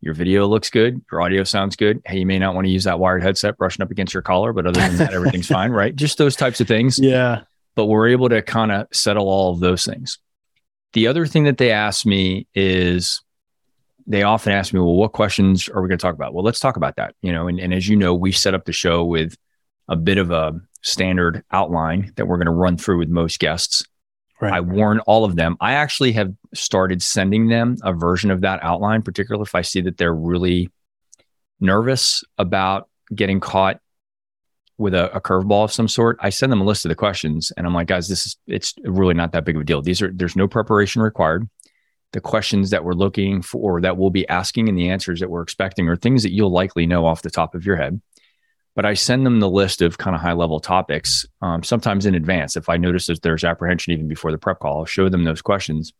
Your 0.01 0.13
video 0.13 0.45
looks 0.45 0.69
good. 0.69 1.01
Your 1.09 1.21
audio 1.21 1.45
sounds 1.45 1.77
good. 1.77 2.01
Hey, 2.05 2.19
you 2.19 2.25
may 2.25 2.37
not 2.37 2.53
want 2.53 2.67
to 2.67 2.71
use 2.71 2.83
that 2.83 2.99
wired 2.99 3.23
headset 3.23 3.57
brushing 3.57 3.81
up 3.81 3.91
against 3.91 4.13
your 4.13 4.23
collar, 4.23 4.51
but 4.51 4.67
other 4.67 4.81
than 4.81 4.97
that, 4.97 5.13
everything's 5.13 5.47
fine, 5.47 5.71
right? 5.71 5.95
Just 5.95 6.17
those 6.17 6.35
types 6.35 6.59
of 6.59 6.67
things. 6.67 6.99
Yeah. 6.99 7.43
But 7.75 7.85
we're 7.85 8.09
able 8.09 8.27
to 8.27 8.41
kind 8.41 8.73
of 8.73 8.87
settle 8.91 9.29
all 9.29 9.53
of 9.53 9.61
those 9.61 9.85
things. 9.85 10.19
The 10.95 11.07
other 11.07 11.25
thing 11.25 11.43
that 11.43 11.57
they 11.57 11.71
ask 11.71 12.05
me 12.05 12.47
is 12.55 13.21
they 14.07 14.23
often 14.23 14.53
ask 14.53 14.73
me, 14.73 14.79
well, 14.79 14.95
what 14.95 15.11
questions 15.11 15.67
are 15.67 15.81
we 15.81 15.89
going 15.89 15.97
to 15.97 16.01
talk 16.01 16.15
about? 16.15 16.33
Well, 16.33 16.45
let's 16.45 16.61
talk 16.61 16.77
about 16.77 16.95
that. 16.95 17.15
You 17.21 17.33
know, 17.33 17.49
and, 17.49 17.59
and 17.59 17.73
as 17.73 17.87
you 17.87 17.97
know, 17.97 18.15
we 18.15 18.31
set 18.31 18.53
up 18.53 18.63
the 18.63 18.71
show 18.71 19.03
with 19.03 19.35
a 19.89 19.97
bit 19.97 20.17
of 20.17 20.31
a 20.31 20.53
standard 20.83 21.43
outline 21.51 22.13
that 22.15 22.27
we're 22.27 22.37
going 22.37 22.45
to 22.45 22.51
run 22.53 22.77
through 22.77 22.99
with 22.99 23.09
most 23.09 23.39
guests. 23.39 23.83
Right. 24.39 24.53
I 24.53 24.61
warn 24.61 24.99
all 25.01 25.25
of 25.25 25.35
them. 25.35 25.57
I 25.59 25.73
actually 25.73 26.13
have 26.13 26.33
started 26.53 27.01
sending 27.01 27.49
them 27.49 27.75
a 27.83 27.91
version 27.91 28.31
of 28.31 28.41
that 28.41 28.63
outline, 28.63 29.01
particularly 29.01 29.43
if 29.43 29.53
I 29.53 29.63
see 29.63 29.81
that 29.81 29.97
they're 29.97 30.15
really 30.15 30.71
nervous 31.59 32.23
about 32.37 32.89
getting 33.13 33.41
caught 33.41 33.81
with 34.77 34.93
a, 34.93 35.15
a 35.15 35.21
curveball 35.21 35.65
of 35.65 35.71
some 35.71 35.87
sort. 35.87 36.17
I 36.21 36.29
send 36.29 36.51
them 36.51 36.61
a 36.61 36.65
list 36.65 36.85
of 36.85 36.89
the 36.89 36.95
questions 36.95 37.51
and 37.55 37.65
I'm 37.65 37.73
like, 37.73 37.87
guys, 37.87 38.07
this 38.07 38.25
is 38.25 38.37
it's 38.47 38.73
really 38.83 39.13
not 39.13 39.31
that 39.31 39.45
big 39.45 39.55
of 39.55 39.61
a 39.61 39.65
deal. 39.65 39.81
These 39.81 40.01
are 40.01 40.11
there's 40.13 40.35
no 40.35 40.47
preparation 40.47 41.01
required. 41.01 41.49
The 42.11 42.21
questions 42.21 42.69
that 42.69 42.83
we're 42.83 42.93
looking 42.93 43.41
for 43.41 43.81
that 43.81 43.97
we'll 43.97 44.09
be 44.09 44.27
asking 44.27 44.69
and 44.69 44.77
the 44.77 44.89
answers 44.89 45.19
that 45.19 45.29
we're 45.29 45.41
expecting 45.41 45.89
are 45.89 45.95
things 45.95 46.23
that 46.23 46.31
you'll 46.31 46.51
likely 46.51 46.85
know 46.85 47.05
off 47.05 47.21
the 47.21 47.29
top 47.29 47.55
of 47.55 47.65
your 47.65 47.75
head 47.75 48.01
but 48.75 48.85
I 48.85 48.93
send 48.93 49.25
them 49.25 49.39
the 49.39 49.49
list 49.49 49.81
of 49.81 49.97
kind 49.97 50.15
of 50.15 50.21
high 50.21 50.33
level 50.33 50.59
topics 50.59 51.25
um, 51.41 51.63
sometimes 51.63 52.05
in 52.05 52.13
advance. 52.13 52.57
If 52.57 52.67
I 52.67 52.75
notice 52.77 53.07
that 53.07 53.21
there's 53.21 53.45
apprehension 53.45 53.93
even 53.93 54.07
before 54.07 54.31
the 54.31 54.37
prep 54.37 54.59
call, 54.59 54.79
I'll 54.79 54.85
show 54.85 55.07
them 55.07 55.23
those 55.23 55.41
questions. 55.41 55.93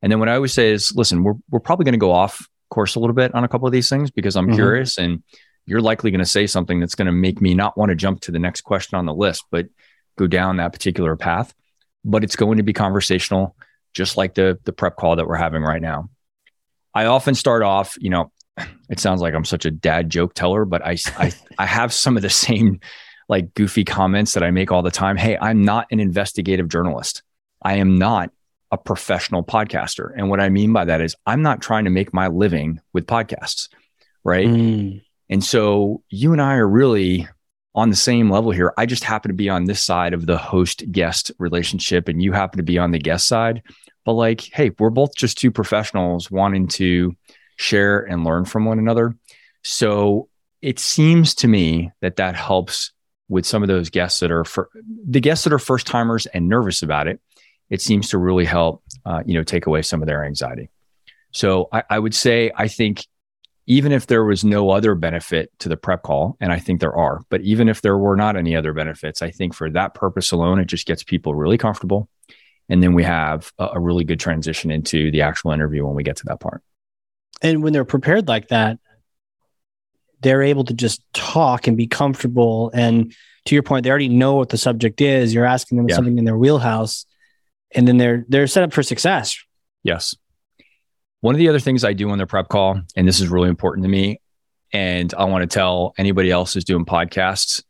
And 0.00 0.10
then 0.10 0.18
what 0.18 0.28
I 0.28 0.34
always 0.34 0.54
say 0.54 0.72
is, 0.72 0.94
listen, 0.96 1.22
we're, 1.22 1.34
we're 1.50 1.60
probably 1.60 1.84
going 1.84 1.92
to 1.92 1.98
go 1.98 2.12
off 2.12 2.48
course 2.70 2.94
a 2.94 3.00
little 3.00 3.14
bit 3.14 3.34
on 3.34 3.44
a 3.44 3.48
couple 3.48 3.68
of 3.68 3.72
these 3.72 3.90
things 3.90 4.10
because 4.10 4.36
I'm 4.36 4.46
mm-hmm. 4.46 4.54
curious 4.54 4.98
and 4.98 5.22
you're 5.66 5.80
likely 5.80 6.10
going 6.10 6.20
to 6.20 6.26
say 6.26 6.46
something 6.46 6.80
that's 6.80 6.94
going 6.94 7.06
to 7.06 7.12
make 7.12 7.40
me 7.40 7.54
not 7.54 7.76
want 7.76 7.90
to 7.90 7.96
jump 7.96 8.20
to 8.22 8.32
the 8.32 8.38
next 8.38 8.62
question 8.62 8.98
on 8.98 9.06
the 9.06 9.14
list, 9.14 9.44
but 9.50 9.66
go 10.16 10.26
down 10.26 10.56
that 10.58 10.72
particular 10.72 11.16
path. 11.16 11.54
But 12.04 12.22
it's 12.22 12.36
going 12.36 12.58
to 12.58 12.62
be 12.62 12.72
conversational, 12.72 13.56
just 13.94 14.16
like 14.16 14.34
the, 14.34 14.58
the 14.64 14.72
prep 14.72 14.96
call 14.96 15.16
that 15.16 15.26
we're 15.26 15.36
having 15.36 15.62
right 15.62 15.80
now. 15.80 16.10
I 16.94 17.06
often 17.06 17.34
start 17.34 17.62
off, 17.62 17.96
you 17.98 18.10
know, 18.10 18.30
it 18.90 19.00
sounds 19.00 19.20
like 19.20 19.34
I'm 19.34 19.44
such 19.44 19.64
a 19.64 19.70
dad 19.70 20.10
joke 20.10 20.34
teller, 20.34 20.64
but 20.64 20.84
I, 20.84 20.96
I, 21.16 21.32
I 21.58 21.66
have 21.66 21.92
some 21.92 22.16
of 22.16 22.22
the 22.22 22.30
same 22.30 22.80
like 23.28 23.54
goofy 23.54 23.84
comments 23.84 24.34
that 24.34 24.42
I 24.42 24.50
make 24.50 24.70
all 24.70 24.82
the 24.82 24.90
time. 24.90 25.16
Hey, 25.16 25.38
I'm 25.40 25.62
not 25.62 25.86
an 25.90 25.98
investigative 25.98 26.68
journalist. 26.68 27.22
I 27.62 27.76
am 27.76 27.96
not 27.96 28.30
a 28.70 28.76
professional 28.76 29.42
podcaster. 29.42 30.12
And 30.14 30.28
what 30.28 30.40
I 30.40 30.50
mean 30.50 30.72
by 30.72 30.84
that 30.84 31.00
is 31.00 31.16
I'm 31.24 31.40
not 31.40 31.62
trying 31.62 31.84
to 31.84 31.90
make 31.90 32.12
my 32.12 32.28
living 32.28 32.80
with 32.92 33.06
podcasts. 33.06 33.68
Right. 34.24 34.46
Mm. 34.46 35.02
And 35.34 35.42
so 35.42 36.00
you 36.10 36.30
and 36.30 36.40
I 36.40 36.54
are 36.54 36.68
really 36.68 37.26
on 37.74 37.90
the 37.90 37.96
same 37.96 38.30
level 38.30 38.52
here. 38.52 38.72
I 38.78 38.86
just 38.86 39.02
happen 39.02 39.30
to 39.30 39.34
be 39.34 39.48
on 39.48 39.64
this 39.64 39.82
side 39.82 40.14
of 40.14 40.26
the 40.26 40.38
host 40.38 40.84
guest 40.92 41.32
relationship, 41.40 42.06
and 42.06 42.22
you 42.22 42.30
happen 42.30 42.58
to 42.58 42.62
be 42.62 42.78
on 42.78 42.92
the 42.92 43.00
guest 43.00 43.26
side. 43.26 43.64
But 44.04 44.12
like, 44.12 44.42
hey, 44.42 44.70
we're 44.78 44.90
both 44.90 45.16
just 45.16 45.36
two 45.36 45.50
professionals 45.50 46.30
wanting 46.30 46.68
to 46.68 47.16
share 47.56 47.98
and 47.98 48.22
learn 48.22 48.44
from 48.44 48.64
one 48.64 48.78
another. 48.78 49.16
So 49.64 50.28
it 50.62 50.78
seems 50.78 51.34
to 51.34 51.48
me 51.48 51.90
that 52.00 52.14
that 52.14 52.36
helps 52.36 52.92
with 53.28 53.44
some 53.44 53.64
of 53.64 53.68
those 53.68 53.90
guests 53.90 54.20
that 54.20 54.30
are 54.30 54.44
for, 54.44 54.70
the 55.04 55.18
guests 55.18 55.42
that 55.42 55.52
are 55.52 55.58
first 55.58 55.88
timers 55.88 56.26
and 56.26 56.48
nervous 56.48 56.80
about 56.80 57.08
it. 57.08 57.18
It 57.70 57.82
seems 57.82 58.10
to 58.10 58.18
really 58.18 58.44
help, 58.44 58.84
uh, 59.04 59.24
you 59.26 59.34
know, 59.34 59.42
take 59.42 59.66
away 59.66 59.82
some 59.82 60.00
of 60.00 60.06
their 60.06 60.24
anxiety. 60.24 60.70
So 61.32 61.68
I, 61.72 61.82
I 61.90 61.98
would 61.98 62.14
say 62.14 62.52
I 62.54 62.68
think 62.68 63.04
even 63.66 63.92
if 63.92 64.06
there 64.06 64.24
was 64.24 64.44
no 64.44 64.70
other 64.70 64.94
benefit 64.94 65.50
to 65.60 65.68
the 65.68 65.76
prep 65.76 66.02
call, 66.02 66.36
and 66.40 66.52
I 66.52 66.58
think 66.58 66.80
there 66.80 66.94
are, 66.94 67.22
but 67.30 67.40
even 67.40 67.68
if 67.68 67.80
there 67.80 67.96
were 67.96 68.16
not 68.16 68.36
any 68.36 68.54
other 68.54 68.72
benefits, 68.72 69.22
I 69.22 69.30
think 69.30 69.54
for 69.54 69.70
that 69.70 69.94
purpose 69.94 70.32
alone, 70.32 70.58
it 70.58 70.66
just 70.66 70.86
gets 70.86 71.02
people 71.02 71.34
really 71.34 71.58
comfortable. 71.58 72.08
And 72.68 72.82
then 72.82 72.94
we 72.94 73.04
have 73.04 73.52
a, 73.58 73.70
a 73.74 73.80
really 73.80 74.04
good 74.04 74.20
transition 74.20 74.70
into 74.70 75.10
the 75.10 75.22
actual 75.22 75.52
interview 75.52 75.84
when 75.86 75.94
we 75.94 76.02
get 76.02 76.16
to 76.16 76.24
that 76.26 76.40
part 76.40 76.62
and 77.44 77.62
when 77.62 77.72
they're 77.72 77.84
prepared 77.84 78.26
like 78.26 78.48
that, 78.48 78.78
they're 80.20 80.42
able 80.42 80.64
to 80.64 80.74
just 80.74 81.02
talk 81.12 81.66
and 81.66 81.76
be 81.76 81.86
comfortable. 81.86 82.70
And 82.72 83.14
to 83.44 83.54
your 83.54 83.62
point, 83.62 83.84
they 83.84 83.90
already 83.90 84.08
know 84.08 84.34
what 84.36 84.48
the 84.48 84.56
subject 84.56 85.00
is. 85.02 85.34
You're 85.34 85.44
asking 85.44 85.76
them 85.76 85.88
yeah. 85.88 85.96
something 85.96 86.16
in 86.18 86.24
their 86.24 86.38
wheelhouse, 86.38 87.04
and 87.72 87.86
then 87.86 87.98
they're 87.98 88.24
they're 88.28 88.46
set 88.46 88.62
up 88.62 88.72
for 88.72 88.82
success. 88.82 89.36
Yes. 89.82 90.14
One 91.24 91.34
of 91.34 91.38
the 91.38 91.48
other 91.48 91.58
things 91.58 91.84
I 91.84 91.94
do 91.94 92.10
on 92.10 92.18
the 92.18 92.26
prep 92.26 92.48
call, 92.48 92.78
and 92.94 93.08
this 93.08 93.18
is 93.18 93.28
really 93.28 93.48
important 93.48 93.84
to 93.84 93.88
me, 93.88 94.20
and 94.74 95.14
I 95.14 95.24
want 95.24 95.40
to 95.40 95.46
tell 95.46 95.94
anybody 95.96 96.30
else 96.30 96.52
who's 96.52 96.64
doing 96.64 96.84
podcasts, 96.84 97.64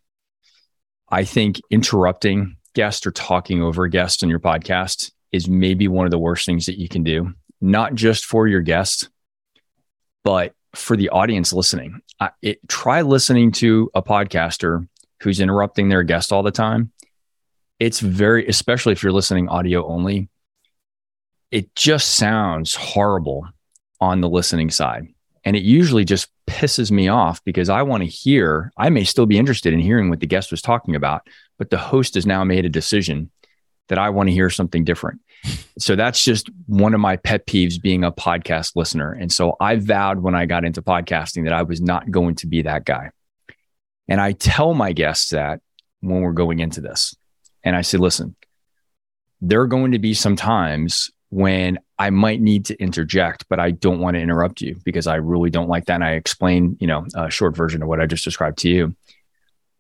I 1.08 1.23
think 1.23 1.61
interrupting 1.70 2.56
guests 2.75 3.06
or 3.06 3.12
talking 3.12 3.62
over 3.62 3.87
guests 3.87 4.25
on 4.25 4.28
your 4.28 4.40
podcast 4.40 5.12
is 5.30 5.49
maybe 5.49 5.87
one 5.87 6.04
of 6.04 6.11
the 6.11 6.18
worst 6.18 6.46
things 6.46 6.66
that 6.66 6.80
you 6.80 6.88
can 6.88 7.04
do, 7.04 7.32
not 7.61 7.94
just 7.94 8.25
for 8.25 8.49
your 8.49 8.61
guests, 8.61 9.08
but 10.25 10.52
for 10.75 10.96
the 10.96 11.11
audience 11.11 11.52
listening, 11.52 12.00
I, 12.18 12.30
it, 12.42 12.58
try 12.66 13.02
listening 13.02 13.52
to 13.52 13.88
a 13.94 14.02
podcaster 14.02 14.88
who's 15.23 15.38
interrupting 15.38 15.90
their 15.90 16.02
guest 16.02 16.32
all 16.32 16.42
the 16.42 16.50
time. 16.50 16.90
It's 17.78 18.00
very, 18.00 18.49
especially 18.49 18.94
if 18.94 19.04
you're 19.04 19.12
listening 19.12 19.49
audio 19.49 19.87
only, 19.87 20.28
it 21.54 21.73
just 21.76 22.16
sounds 22.16 22.75
horrible 22.75 23.46
on 24.00 24.20
the 24.20 24.28
listening 24.28 24.70
side. 24.70 25.06
And 25.44 25.54
it 25.54 25.62
usually 25.62 26.04
just 26.04 26.28
pisses 26.49 26.90
me 26.90 27.06
off 27.06 27.44
because 27.44 27.68
I 27.68 27.82
want 27.82 28.02
to 28.02 28.08
hear, 28.08 28.73
I 28.76 28.90
may 28.90 29.04
still 29.04 29.25
be 29.25 29.38
interested 29.38 29.73
in 29.73 29.78
hearing 29.78 30.11
what 30.11 30.18
the 30.18 30.26
guest 30.26 30.50
was 30.50 30.61
talking 30.61 30.96
about, 30.96 31.23
but 31.56 31.70
the 31.70 31.78
host 31.78 32.16
has 32.16 32.26
now 32.26 32.42
made 32.42 32.64
a 32.64 32.68
decision 32.68 33.30
that 33.88 33.99
I 33.99 34.11
want 34.11 34.30
to 34.30 34.34
hear 34.34 34.50
something 34.50 34.82
different. 34.82 35.20
So 35.78 35.94
that's 35.94 36.25
just 36.25 36.50
one 36.66 36.92
of 36.92 36.99
my 36.99 37.18
pet 37.18 37.46
peeves 37.46 37.80
being 37.80 38.02
a 38.02 38.11
podcast 38.11 38.73
listener. 38.75 39.12
And 39.12 39.30
so 39.30 39.54
I 39.61 39.76
vowed 39.76 40.18
when 40.18 40.34
I 40.34 40.46
got 40.46 40.64
into 40.64 40.82
podcasting 40.82 41.44
that 41.44 41.52
I 41.52 41.62
was 41.62 41.80
not 41.80 42.11
going 42.11 42.34
to 42.37 42.49
be 42.49 42.62
that 42.62 42.84
guy. 42.84 43.11
And 44.08 44.20
I 44.20 44.32
tell 44.32 44.75
my 44.75 44.92
guests 44.92 45.30
that 45.30 45.61
when 46.00 46.20
we're 46.20 46.32
going 46.32 46.58
into 46.58 46.80
this. 46.80 47.14
And 47.62 47.76
I 47.76 47.82
say, 47.82 47.99
listen, 47.99 48.34
there 49.40 49.61
are 49.61 49.68
going 49.68 49.92
to 49.92 50.00
be 50.00 50.14
some 50.14 50.34
times 50.34 51.12
when 51.31 51.78
I 51.99 52.11
might 52.11 52.40
need 52.40 52.66
to 52.66 52.81
interject, 52.81 53.49
but 53.49 53.59
I 53.59 53.73
don't 53.73 54.00
want 54.00 54.14
to 54.14 54.21
interrupt 54.21 54.61
you 54.61 54.76
because 54.85 55.07
I 55.07 55.16
really 55.16 55.50
don't 55.50 55.69
like 55.69 55.87
that. 55.87 55.95
And 55.95 56.04
I 56.04 56.12
explain, 56.12 56.76
you 56.81 56.87
know, 56.87 57.07
a 57.14 57.31
short 57.31 57.57
version 57.57 57.83
of 57.83 57.88
what 57.88 58.00
I 58.00 58.07
just 58.07 58.25
described 58.25 58.59
to 58.59 58.69
you. 58.69 58.95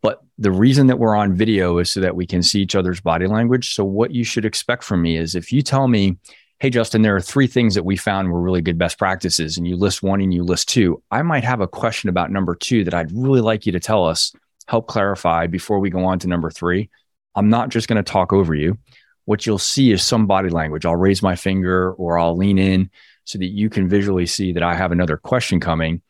But 0.02 0.22
the 0.36 0.50
reason 0.50 0.88
that 0.88 0.98
we're 0.98 1.14
on 1.14 1.34
video 1.34 1.78
is 1.78 1.90
so 1.90 2.00
that 2.00 2.16
we 2.16 2.26
can 2.26 2.42
see 2.42 2.60
each 2.60 2.74
other's 2.74 3.00
body 3.00 3.26
language. 3.26 3.74
So, 3.74 3.84
what 3.84 4.10
you 4.10 4.24
should 4.24 4.44
expect 4.44 4.84
from 4.84 5.02
me 5.02 5.16
is 5.16 5.34
if 5.34 5.52
you 5.52 5.62
tell 5.62 5.88
me, 5.88 6.18
Hey, 6.60 6.70
Justin, 6.70 7.02
there 7.02 7.16
are 7.16 7.20
three 7.20 7.46
things 7.46 7.74
that 7.74 7.84
we 7.84 7.96
found 7.96 8.30
were 8.30 8.40
really 8.40 8.62
good 8.62 8.78
best 8.78 8.96
practices, 8.96 9.58
and 9.58 9.66
you 9.66 9.76
list 9.76 10.02
one 10.02 10.20
and 10.20 10.32
you 10.32 10.42
list 10.42 10.68
two, 10.68 11.02
I 11.10 11.20
might 11.22 11.44
have 11.44 11.60
a 11.60 11.68
question 11.68 12.08
about 12.08 12.30
number 12.30 12.54
two 12.54 12.84
that 12.84 12.94
I'd 12.94 13.12
really 13.12 13.40
like 13.40 13.66
you 13.66 13.72
to 13.72 13.80
tell 13.80 14.06
us, 14.06 14.32
help 14.66 14.86
clarify 14.86 15.46
before 15.46 15.78
we 15.78 15.90
go 15.90 16.04
on 16.04 16.20
to 16.20 16.28
number 16.28 16.50
three. 16.50 16.88
I'm 17.34 17.50
not 17.50 17.68
just 17.68 17.88
going 17.88 18.02
to 18.02 18.10
talk 18.10 18.32
over 18.32 18.54
you. 18.54 18.78
What 19.24 19.46
you'll 19.46 19.58
see 19.58 19.92
is 19.92 20.02
some 20.02 20.26
body 20.26 20.50
language. 20.50 20.84
I'll 20.84 20.96
raise 20.96 21.22
my 21.22 21.36
finger 21.36 21.92
or 21.92 22.18
I'll 22.18 22.36
lean 22.36 22.58
in 22.58 22.90
so 23.24 23.38
that 23.38 23.46
you 23.46 23.70
can 23.70 23.88
visually 23.88 24.26
see 24.26 24.52
that 24.52 24.62
I 24.62 24.74
have 24.74 24.92
another 24.92 25.16
question 25.16 25.60
coming. 25.60 26.02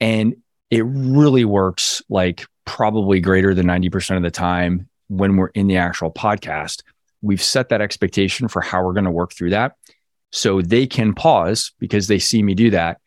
And 0.00 0.36
it 0.70 0.84
really 0.84 1.44
works 1.44 2.02
like 2.08 2.46
probably 2.64 3.20
greater 3.20 3.54
than 3.54 3.66
90% 3.66 4.16
of 4.16 4.22
the 4.22 4.30
time 4.30 4.88
when 5.08 5.36
we're 5.36 5.48
in 5.48 5.66
the 5.66 5.76
actual 5.76 6.10
podcast. 6.10 6.82
We've 7.22 7.42
set 7.42 7.70
that 7.70 7.80
expectation 7.80 8.48
for 8.48 8.60
how 8.60 8.84
we're 8.84 8.92
going 8.92 9.04
to 9.04 9.10
work 9.10 9.32
through 9.32 9.50
that. 9.50 9.76
So 10.32 10.60
they 10.60 10.86
can 10.86 11.14
pause 11.14 11.72
because 11.78 12.08
they 12.08 12.18
see 12.18 12.42
me 12.42 12.54
do 12.54 12.70
that. 12.70 13.00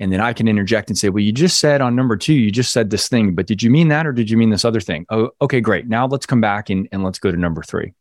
And 0.00 0.12
then 0.12 0.20
I 0.20 0.32
can 0.32 0.48
interject 0.48 0.88
and 0.88 0.98
say, 0.98 1.10
Well, 1.10 1.22
you 1.22 1.30
just 1.30 1.60
said 1.60 1.80
on 1.80 1.94
number 1.94 2.16
two, 2.16 2.32
you 2.32 2.50
just 2.50 2.72
said 2.72 2.90
this 2.90 3.08
thing, 3.08 3.34
but 3.34 3.46
did 3.46 3.62
you 3.62 3.70
mean 3.70 3.88
that 3.88 4.06
or 4.06 4.12
did 4.12 4.30
you 4.30 4.36
mean 4.36 4.50
this 4.50 4.64
other 4.64 4.80
thing? 4.80 5.06
Oh, 5.10 5.30
okay, 5.40 5.60
great. 5.60 5.86
Now 5.86 6.06
let's 6.06 6.26
come 6.26 6.40
back 6.40 6.70
and, 6.70 6.88
and 6.90 7.04
let's 7.04 7.18
go 7.18 7.30
to 7.30 7.36
number 7.36 7.62
three. 7.62 7.92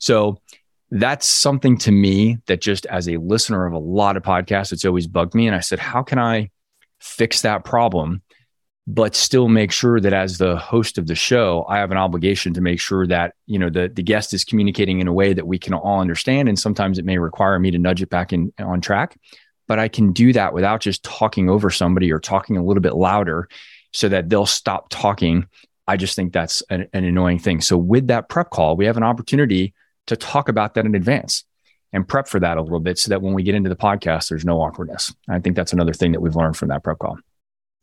So 0.00 0.40
that's 0.90 1.26
something 1.26 1.78
to 1.78 1.92
me 1.92 2.38
that 2.46 2.60
just 2.60 2.84
as 2.86 3.08
a 3.08 3.18
listener 3.18 3.66
of 3.66 3.72
a 3.72 3.78
lot 3.78 4.16
of 4.16 4.24
podcasts, 4.24 4.72
it's 4.72 4.84
always 4.84 5.06
bugged 5.06 5.34
me. 5.34 5.46
And 5.46 5.54
I 5.54 5.60
said, 5.60 5.78
How 5.78 6.02
can 6.02 6.18
I 6.18 6.50
fix 6.98 7.42
that 7.42 7.64
problem 7.64 8.22
but 8.86 9.14
still 9.14 9.46
make 9.46 9.70
sure 9.70 10.00
that 10.00 10.12
as 10.12 10.38
the 10.38 10.56
host 10.56 10.98
of 10.98 11.06
the 11.06 11.14
show, 11.14 11.64
I 11.68 11.78
have 11.78 11.92
an 11.92 11.96
obligation 11.96 12.54
to 12.54 12.60
make 12.60 12.80
sure 12.80 13.06
that, 13.06 13.34
you 13.46 13.56
know, 13.56 13.70
the, 13.70 13.88
the 13.88 14.02
guest 14.02 14.34
is 14.34 14.44
communicating 14.44 14.98
in 15.00 15.06
a 15.06 15.12
way 15.12 15.32
that 15.32 15.46
we 15.46 15.60
can 15.60 15.74
all 15.74 16.00
understand. 16.00 16.48
And 16.48 16.58
sometimes 16.58 16.98
it 16.98 17.04
may 17.04 17.18
require 17.18 17.58
me 17.60 17.70
to 17.70 17.78
nudge 17.78 18.02
it 18.02 18.10
back 18.10 18.32
in 18.32 18.52
on 18.58 18.80
track, 18.80 19.16
but 19.68 19.78
I 19.78 19.86
can 19.86 20.12
do 20.12 20.32
that 20.32 20.52
without 20.54 20.80
just 20.80 21.04
talking 21.04 21.48
over 21.48 21.70
somebody 21.70 22.10
or 22.10 22.18
talking 22.18 22.56
a 22.56 22.64
little 22.64 22.80
bit 22.80 22.96
louder 22.96 23.48
so 23.92 24.08
that 24.08 24.28
they'll 24.28 24.46
stop 24.46 24.88
talking. 24.90 25.46
I 25.86 25.96
just 25.96 26.16
think 26.16 26.32
that's 26.32 26.60
an, 26.70 26.88
an 26.92 27.04
annoying 27.04 27.38
thing. 27.38 27.60
So 27.60 27.76
with 27.76 28.08
that 28.08 28.28
prep 28.28 28.50
call, 28.50 28.76
we 28.76 28.86
have 28.86 28.96
an 28.96 29.04
opportunity 29.04 29.72
to 30.10 30.16
talk 30.16 30.48
about 30.48 30.74
that 30.74 30.86
in 30.86 30.94
advance 30.94 31.44
and 31.92 32.06
prep 32.06 32.28
for 32.28 32.38
that 32.38 32.56
a 32.56 32.62
little 32.62 32.78
bit 32.78 32.98
so 32.98 33.08
that 33.08 33.22
when 33.22 33.34
we 33.34 33.42
get 33.42 33.54
into 33.54 33.68
the 33.68 33.76
podcast, 33.76 34.28
there's 34.28 34.44
no 34.44 34.60
awkwardness. 34.60 35.12
I 35.28 35.40
think 35.40 35.56
that's 35.56 35.72
another 35.72 35.92
thing 35.92 36.12
that 36.12 36.20
we've 36.20 36.36
learned 36.36 36.56
from 36.56 36.68
that 36.68 36.84
prep 36.84 36.98
call 36.98 37.18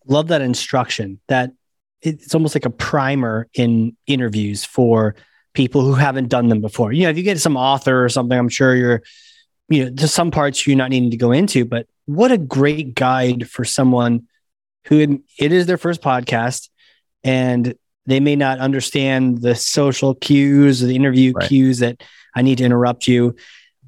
love 0.07 0.29
that 0.29 0.41
instruction 0.41 1.19
that 1.27 1.51
it's 2.01 2.33
almost 2.33 2.55
like 2.55 2.65
a 2.65 2.69
primer 2.69 3.47
in 3.53 3.95
interviews 4.05 4.63
for 4.63 5.15
people 5.53 5.81
who 5.81 5.93
haven't 5.93 6.29
done 6.29 6.47
them 6.47 6.61
before. 6.61 6.91
You 6.91 7.03
know, 7.03 7.09
if 7.09 7.17
you 7.17 7.23
get 7.23 7.39
some 7.39 7.57
author 7.57 8.03
or 8.03 8.09
something, 8.09 8.37
I'm 8.37 8.49
sure 8.49 8.75
you're, 8.75 9.01
you 9.69 9.85
know, 9.85 9.95
to 9.95 10.07
some 10.07 10.31
parts 10.31 10.65
you're 10.65 10.77
not 10.77 10.91
needing 10.91 11.11
to 11.11 11.17
go 11.17 11.31
into, 11.31 11.65
but 11.65 11.87
what 12.05 12.31
a 12.31 12.37
great 12.37 12.95
guide 12.95 13.49
for 13.49 13.65
someone 13.65 14.27
who 14.85 15.21
it 15.39 15.51
is 15.51 15.65
their 15.65 15.77
first 15.77 16.01
podcast 16.01 16.69
and 17.23 17.75
they 18.07 18.19
may 18.19 18.35
not 18.35 18.59
understand 18.59 19.41
the 19.41 19.53
social 19.53 20.15
cues 20.15 20.81
or 20.81 20.87
the 20.87 20.95
interview 20.95 21.33
right. 21.33 21.47
cues 21.47 21.79
that 21.79 22.01
I 22.35 22.41
need 22.41 22.57
to 22.57 22.63
interrupt 22.63 23.07
you. 23.07 23.35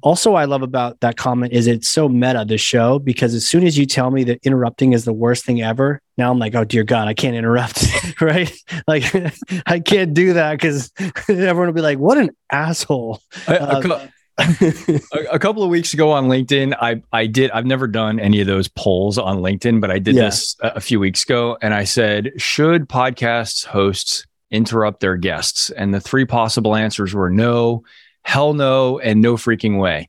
Also, 0.02 0.34
I 0.34 0.46
love 0.46 0.62
about 0.62 1.00
that 1.00 1.16
comment 1.16 1.52
is 1.52 1.66
it's 1.66 1.88
so 1.88 2.08
meta 2.08 2.44
the 2.46 2.56
show 2.56 2.98
because 2.98 3.34
as 3.34 3.46
soon 3.46 3.66
as 3.66 3.76
you 3.76 3.84
tell 3.84 4.10
me 4.10 4.24
that 4.24 4.40
interrupting 4.42 4.94
is 4.94 5.04
the 5.04 5.12
worst 5.12 5.44
thing 5.44 5.60
ever, 5.60 6.00
now 6.16 6.30
I'm 6.30 6.38
like, 6.38 6.54
oh 6.54 6.64
dear 6.64 6.84
God, 6.84 7.06
I 7.06 7.12
can't 7.12 7.36
interrupt, 7.36 7.84
right? 8.20 8.50
Like 8.86 9.04
I 9.66 9.80
can't 9.80 10.14
do 10.14 10.34
that 10.34 10.52
because 10.52 10.90
everyone 11.28 11.66
will 11.66 11.74
be 11.74 11.82
like, 11.82 11.98
what 11.98 12.16
an 12.16 12.30
asshole. 12.50 13.20
Uh, 13.46 14.06
a, 15.12 15.34
a, 15.34 15.38
couple 15.38 15.62
of 15.62 15.70
weeks 15.70 15.94
ago 15.94 16.12
on 16.12 16.28
LinkedIn, 16.28 16.76
I 16.80 17.02
I 17.12 17.26
did. 17.26 17.50
I've 17.50 17.66
never 17.66 17.86
done 17.86 18.18
any 18.20 18.40
of 18.40 18.46
those 18.46 18.68
polls 18.68 19.18
on 19.18 19.38
LinkedIn, 19.38 19.80
but 19.80 19.90
I 19.90 19.98
did 19.98 20.14
yeah. 20.14 20.24
this 20.26 20.56
a, 20.60 20.68
a 20.76 20.80
few 20.80 21.00
weeks 21.00 21.24
ago, 21.24 21.58
and 21.60 21.74
I 21.74 21.84
said, 21.84 22.32
should 22.36 22.88
podcasts 22.88 23.64
hosts 23.64 24.26
interrupt 24.50 25.00
their 25.00 25.16
guests? 25.16 25.70
And 25.70 25.92
the 25.92 26.00
three 26.00 26.24
possible 26.24 26.74
answers 26.74 27.14
were 27.14 27.30
no, 27.30 27.84
hell 28.22 28.54
no, 28.54 28.98
and 28.98 29.20
no 29.20 29.34
freaking 29.34 29.78
way. 29.78 30.08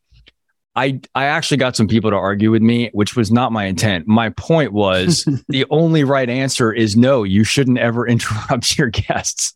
I 0.75 1.01
I 1.15 1.25
actually 1.25 1.57
got 1.57 1.75
some 1.75 1.87
people 1.87 2.11
to 2.11 2.15
argue 2.15 2.49
with 2.49 2.61
me, 2.61 2.89
which 2.93 3.15
was 3.15 3.29
not 3.29 3.51
my 3.51 3.65
intent. 3.65 4.07
My 4.07 4.29
point 4.29 4.71
was 4.71 5.25
the 5.49 5.65
only 5.69 6.03
right 6.05 6.29
answer 6.29 6.71
is 6.71 6.95
no, 6.95 7.23
you 7.23 7.43
shouldn't 7.43 7.77
ever 7.77 8.07
interrupt 8.07 8.77
your 8.77 8.87
guests. 8.87 9.53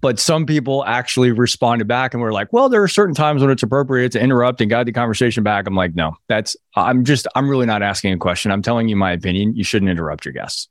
But 0.00 0.18
some 0.18 0.46
people 0.46 0.84
actually 0.86 1.30
responded 1.30 1.86
back 1.86 2.14
and 2.14 2.22
were 2.22 2.32
like, 2.32 2.52
"Well, 2.52 2.68
there 2.68 2.82
are 2.82 2.88
certain 2.88 3.14
times 3.14 3.42
when 3.42 3.50
it's 3.50 3.62
appropriate 3.62 4.12
to 4.12 4.20
interrupt 4.20 4.60
and 4.60 4.68
guide 4.68 4.86
the 4.86 4.92
conversation 4.92 5.44
back." 5.44 5.66
I'm 5.66 5.76
like, 5.76 5.94
"No, 5.94 6.16
that's 6.28 6.56
I'm 6.74 7.04
just 7.04 7.28
I'm 7.36 7.48
really 7.48 7.66
not 7.66 7.82
asking 7.82 8.12
a 8.12 8.18
question. 8.18 8.50
I'm 8.50 8.62
telling 8.62 8.88
you 8.88 8.96
my 8.96 9.12
opinion. 9.12 9.54
You 9.54 9.62
shouldn't 9.62 9.90
interrupt 9.90 10.24
your 10.24 10.34
guests." 10.34 10.68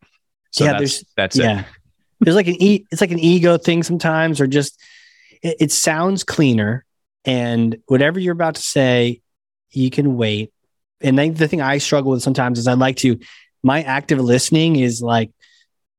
So 0.52 0.66
yeah, 0.66 0.72
that's, 0.74 0.80
there's 0.80 1.06
that's 1.16 1.38
yeah. 1.38 1.60
it. 1.62 1.66
There's 2.20 2.36
like 2.36 2.48
an 2.48 2.62
e- 2.62 2.86
it's 2.92 3.00
like 3.00 3.12
an 3.12 3.20
ego 3.20 3.58
thing 3.58 3.84
sometimes, 3.84 4.42
or 4.42 4.48
just 4.48 4.78
it, 5.42 5.56
it 5.60 5.72
sounds 5.72 6.26
cleaner 6.26 6.86
and 7.24 7.78
whatever 7.88 8.20
you're 8.20 8.34
about 8.34 8.56
to 8.56 8.62
say, 8.62 9.22
you 9.72 9.90
can 9.90 10.18
wait. 10.18 10.52
And 11.02 11.18
then 11.18 11.34
the 11.34 11.48
thing 11.48 11.62
I 11.62 11.78
struggle 11.78 12.12
with 12.12 12.22
sometimes 12.22 12.60
is 12.60 12.68
I 12.68 12.74
like 12.74 12.98
to, 12.98 13.20
my 13.64 13.84
active 13.84 14.20
listening 14.20 14.78
is 14.78 15.02
like 15.02 15.32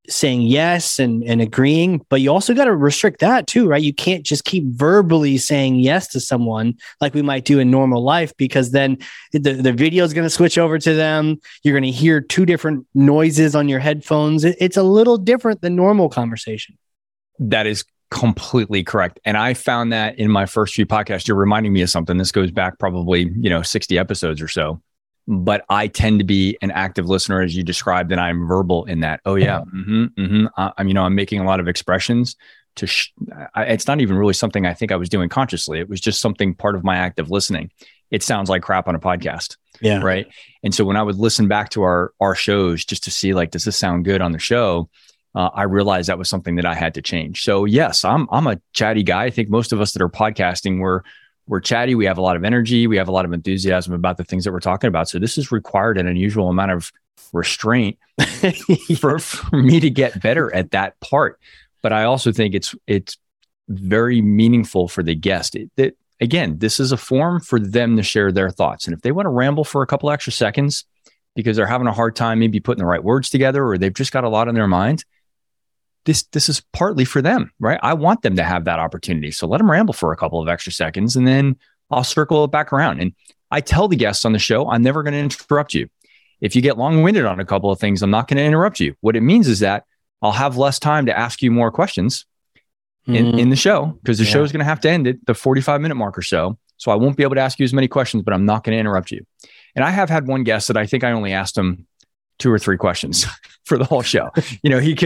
saying 0.09 0.43
yes 0.43 0.99
and, 0.99 1.23
and 1.25 1.41
agreeing, 1.41 2.05
but 2.09 2.21
you 2.21 2.31
also 2.31 2.55
got 2.55 2.65
to 2.65 2.75
restrict 2.75 3.21
that 3.21 3.47
too, 3.47 3.67
right? 3.67 3.83
You 3.83 3.95
can't 3.95 4.25
just 4.25 4.45
keep 4.45 4.65
verbally 4.65 5.39
saying 5.39 5.77
yes 5.77 6.09
to 6.09 6.21
someone 6.21 6.75
like 7.01 7.15
we 7.15 7.23
might 7.23 7.45
do 7.45 7.59
in 7.59 7.71
normal 7.71 8.03
life 8.03 8.37
because 8.37 8.73
then 8.73 8.99
the, 9.33 9.53
the 9.53 9.73
video 9.73 10.05
is 10.05 10.13
going 10.13 10.27
to 10.27 10.31
switch 10.31 10.59
over 10.59 10.79
to 10.79 10.95
them. 10.95 11.39
You're 11.63 11.75
going 11.75 11.85
to 11.85 11.97
hear 11.97 12.21
two 12.21 12.45
different 12.45 12.87
noises 12.95 13.55
on 13.55 13.69
your 13.69 13.79
headphones. 13.79 14.45
It, 14.45 14.57
it's 14.59 14.77
a 14.77 14.83
little 14.83 15.17
different 15.17 15.61
than 15.61 15.77
normal 15.77 16.09
conversation. 16.09 16.77
That 17.39 17.67
is 17.67 17.85
completely 18.11 18.83
correct. 18.83 19.21
And 19.25 19.37
I 19.37 19.55
found 19.55 19.93
that 19.93 20.19
in 20.19 20.31
my 20.31 20.47
first 20.47 20.75
few 20.75 20.87
podcasts, 20.87 21.29
you're 21.29 21.37
reminding 21.37 21.73
me 21.73 21.83
of 21.83 21.91
something. 21.91 22.17
This 22.17 22.33
goes 22.33 22.51
back 22.51 22.79
probably, 22.79 23.33
you 23.37 23.49
know, 23.49 23.63
60 23.63 23.99
episodes 23.99 24.43
or 24.43 24.49
so. 24.49 24.83
But 25.29 25.65
I 25.69 25.87
tend 25.87 26.19
to 26.19 26.25
be 26.25 26.59
an 26.61 26.73
active 26.73 27.09
listener, 27.09 27.41
as 27.41 27.55
you 27.55 27.63
described, 27.63 28.11
and 28.11 28.21
I'm 28.21 28.49
verbal 28.49 28.85
in 28.87 29.01
that. 29.01 29.21
Oh 29.25 29.37
yeah, 29.37 29.61
mm-hmm, 29.61 30.05
mm-hmm. 30.19 30.47
I, 30.57 30.73
am 30.79 30.89
you 30.89 30.95
know, 30.95 31.05
I'm 31.05 31.15
making 31.15 31.41
a 31.41 31.45
lot 31.45 31.61
of 31.61 31.69
expressions. 31.69 32.37
To, 32.77 32.87
sh- 32.87 33.13
I, 33.55 33.65
it's 33.65 33.87
not 33.87 34.01
even 34.01 34.17
really 34.17 34.33
something 34.33 34.67
I 34.67 34.75
think 34.75 34.91
I 34.91 34.97
was 34.97 35.09
doing 35.09 35.29
consciously. 35.29 35.79
It 35.79 35.89
was 35.89 36.01
just 36.01 36.21
something 36.21 36.55
part 36.55 36.75
of 36.75 36.83
my 36.83 36.97
active 36.97 37.31
listening. 37.31 37.71
It 38.11 38.23
sounds 38.25 38.49
like 38.49 38.63
crap 38.63 38.89
on 38.89 38.95
a 38.95 38.99
podcast. 38.99 39.57
Yeah. 39.81 40.01
Right. 40.03 40.27
And 40.65 40.75
so 40.75 40.85
when 40.85 40.97
I 40.97 41.03
would 41.03 41.17
listen 41.17 41.47
back 41.47 41.71
to 41.71 41.83
our 41.83 42.13
our 42.21 42.35
shows 42.35 42.85
just 42.85 43.05
to 43.05 43.11
see 43.11 43.33
like, 43.33 43.51
does 43.53 43.65
this 43.65 43.77
sound 43.77 44.05
good 44.07 44.21
on 44.21 44.33
the 44.33 44.39
show? 44.39 44.89
Uh, 45.35 45.51
I 45.55 45.63
realized 45.63 46.09
that 46.09 46.19
was 46.19 46.29
something 46.29 46.57
that 46.57 46.67
I 46.67 46.75
had 46.75 46.95
to 46.95 47.03
change. 47.03 47.45
So 47.45 47.65
yes, 47.65 48.05
I'm 48.05 48.29
I'm 48.31 48.47
a 48.47 48.61
chatty 48.73 49.03
guy. 49.03 49.25
I 49.25 49.31
think 49.31 49.49
most 49.49 49.73
of 49.73 49.81
us 49.81 49.93
that 49.93 50.03
are 50.03 50.09
podcasting 50.09 50.81
we're 50.81 51.03
we're 51.47 51.61
chatty. 51.61 51.95
We 51.95 52.05
have 52.05 52.19
a 52.19 52.23
lot 52.23 52.37
of 52.37 52.45
energy. 52.45 52.87
We 52.87 52.97
have 52.97 53.09
a 53.09 53.13
lot 53.13 53.25
of 53.25 53.33
enthusiasm 53.33 53.93
about 53.93 54.17
the 54.17 54.25
things 54.25 54.45
that 54.45 54.53
we're 54.53 54.61
talking 54.61 54.89
about. 54.89 55.09
So 55.09 55.19
this 55.19 55.37
has 55.37 55.51
required 55.51 55.99
an 55.99 56.07
unusual 56.07 56.49
amount 56.49 56.71
of 56.71 56.93
restraint 57.33 57.99
for, 58.99 59.19
for 59.19 59.57
me 59.57 59.81
to 59.81 59.91
get 59.91 60.23
better 60.23 60.55
at 60.55 60.71
that 60.71 60.99
part. 61.01 61.41
But 61.83 61.93
I 61.93 62.05
also 62.05 62.33
think 62.33 62.55
it's 62.55 62.75
it's 62.87 63.17
very 63.69 64.21
meaningful 64.21 64.89
for 64.89 65.03
the 65.03 65.15
guest. 65.15 65.57
It, 65.57 65.71
that 65.77 65.97
again, 66.21 66.59
this 66.59 66.79
is 66.79 66.93
a 66.93 66.97
form 66.97 67.41
for 67.41 67.59
them 67.59 67.97
to 67.97 68.03
share 68.03 68.31
their 68.31 68.51
thoughts. 68.51 68.87
And 68.87 68.95
if 68.95 69.03
they 69.03 69.13
want 69.13 69.27
to 69.27 69.31
ramble 69.31 69.65
for 69.65 69.83
a 69.83 69.87
couple 69.87 70.11
extra 70.11 70.33
seconds 70.33 70.85
because 71.35 71.57
they're 71.57 71.67
having 71.67 71.87
a 71.87 71.93
hard 71.93 72.17
time 72.17 72.39
maybe 72.39 72.61
putting 72.61 72.83
the 72.83 72.87
right 72.87 73.03
words 73.03 73.31
together 73.31 73.65
or 73.65 73.79
they've 73.79 73.95
just 73.95 74.13
got 74.13 74.25
a 74.25 74.29
lot 74.29 74.49
on 74.49 74.55
their 74.55 74.67
mind, 74.67 75.05
this 76.07 76.23
this 76.25 76.49
is 76.49 76.63
partly 76.73 77.05
for 77.05 77.21
them, 77.23 77.53
right? 77.61 77.79
I 77.83 77.95
want 77.95 78.23
them 78.23 78.37
to 78.37 78.43
have 78.43 78.65
that 78.65 78.79
opportunity. 78.79 79.31
So 79.31 79.47
let 79.47 79.59
them 79.59 79.71
ramble 79.71 79.95
for 79.95 80.13
a 80.13 80.17
couple 80.17 80.41
of 80.41 80.49
extra 80.49 80.73
seconds 80.73 81.17
and 81.17 81.27
then 81.27 81.57
I'll 81.91 82.05
circle 82.05 82.45
it 82.45 82.51
back 82.51 82.73
around. 82.73 83.01
And 83.01 83.13
I 83.51 83.61
tell 83.61 83.89
the 83.89 83.97
guests 83.97 84.25
on 84.25 84.33
the 84.33 84.39
show, 84.39 84.69
I'm 84.69 84.83
never 84.83 85.03
going 85.03 85.13
to 85.13 85.19
interrupt 85.19 85.75
you. 85.75 85.89
If 86.41 86.57
you 86.57 86.63
get 86.63 86.79
long-winded 86.79 87.27
on 87.27 87.41
a 87.41 87.45
couple 87.45 87.71
of 87.71 87.79
things, 87.79 88.03
I'm 88.03 88.11
not 88.11 88.29
going 88.29 88.39
to 88.39 88.45
interrupt 88.45 88.81
you. 88.81 88.95
What 89.01 89.17
it 89.17 89.21
means 89.21 89.47
is 89.49 89.59
that 89.61 89.85
I'll 90.23 90.33
have 90.33 90.57
less 90.57 90.79
time 90.79 91.07
to 91.07 91.19
ask 91.19 91.43
you 91.43 91.51
more 91.51 91.71
questions 91.71 92.25
mm. 93.07 93.17
in, 93.17 93.39
in 93.39 93.51
the 93.51 93.57
show 93.57 93.99
because 94.03 94.19
the 94.19 94.25
yeah. 94.25 94.31
show 94.31 94.43
is 94.43 94.53
going 94.53 94.61
to 94.61 94.65
have 94.65 94.81
to 94.81 94.91
end 94.91 95.07
at 95.07 95.17
the 95.27 95.35
45 95.35 95.81
minute 95.81 95.97
mark 95.97 96.17
or 96.17 96.23
so. 96.23 96.59
So 96.77 96.91
I 96.91 96.95
won't 96.95 97.17
be 97.17 97.25
able 97.25 97.35
to 97.35 97.43
ask 97.43 97.59
you 97.59 97.65
as 97.65 97.75
many 97.75 97.89
questions, 97.89 98.23
but 98.23 98.33
I'm 98.33 98.47
not 98.47 98.65
going 98.65 98.75
to 98.75 98.81
interrupt 98.81 99.11
you. 99.11 99.27
And 99.77 99.85
I 99.85 99.91
have 99.91 100.09
had 100.09 100.27
one 100.27 100.45
guest 100.45 100.69
that 100.69 100.79
I 100.79 100.87
think 100.87 101.05
I 101.05 101.13
only 101.13 101.33
asked 101.33 101.59
him 101.59 101.87
two 102.41 102.51
or 102.51 102.59
three 102.59 102.77
questions 102.77 103.27
for 103.65 103.79
the 103.79 103.85
whole 103.85 104.03
show. 104.03 104.31
you 104.63 104.71
know, 104.71 104.81
he 104.81 104.97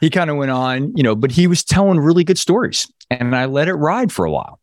he 0.00 0.10
kind 0.10 0.30
of 0.30 0.36
went 0.36 0.50
on, 0.50 0.96
you 0.96 1.02
know, 1.02 1.14
but 1.14 1.30
he 1.30 1.46
was 1.46 1.62
telling 1.62 2.00
really 2.00 2.24
good 2.24 2.38
stories, 2.38 2.90
and 3.10 3.36
I 3.36 3.44
let 3.44 3.68
it 3.68 3.74
ride 3.74 4.10
for 4.10 4.24
a 4.24 4.30
while, 4.30 4.58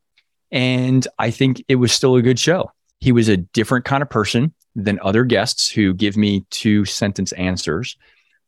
and 0.52 1.08
I 1.18 1.32
think 1.32 1.64
it 1.70 1.76
was 1.76 1.94
still 1.94 2.16
a 2.16 2.22
good 2.22 2.40
show. 2.40 2.72
He 3.00 3.12
was 3.12 3.30
a 3.30 3.38
different 3.38 3.86
kind 3.86 4.02
of 4.02 4.10
person 4.10 4.54
than 4.76 5.00
other 5.02 5.24
guests 5.24 5.70
who 5.70 5.94
give 5.94 6.18
me 6.18 6.46
two 6.50 6.84
sentence 6.84 7.32
answers, 7.34 7.96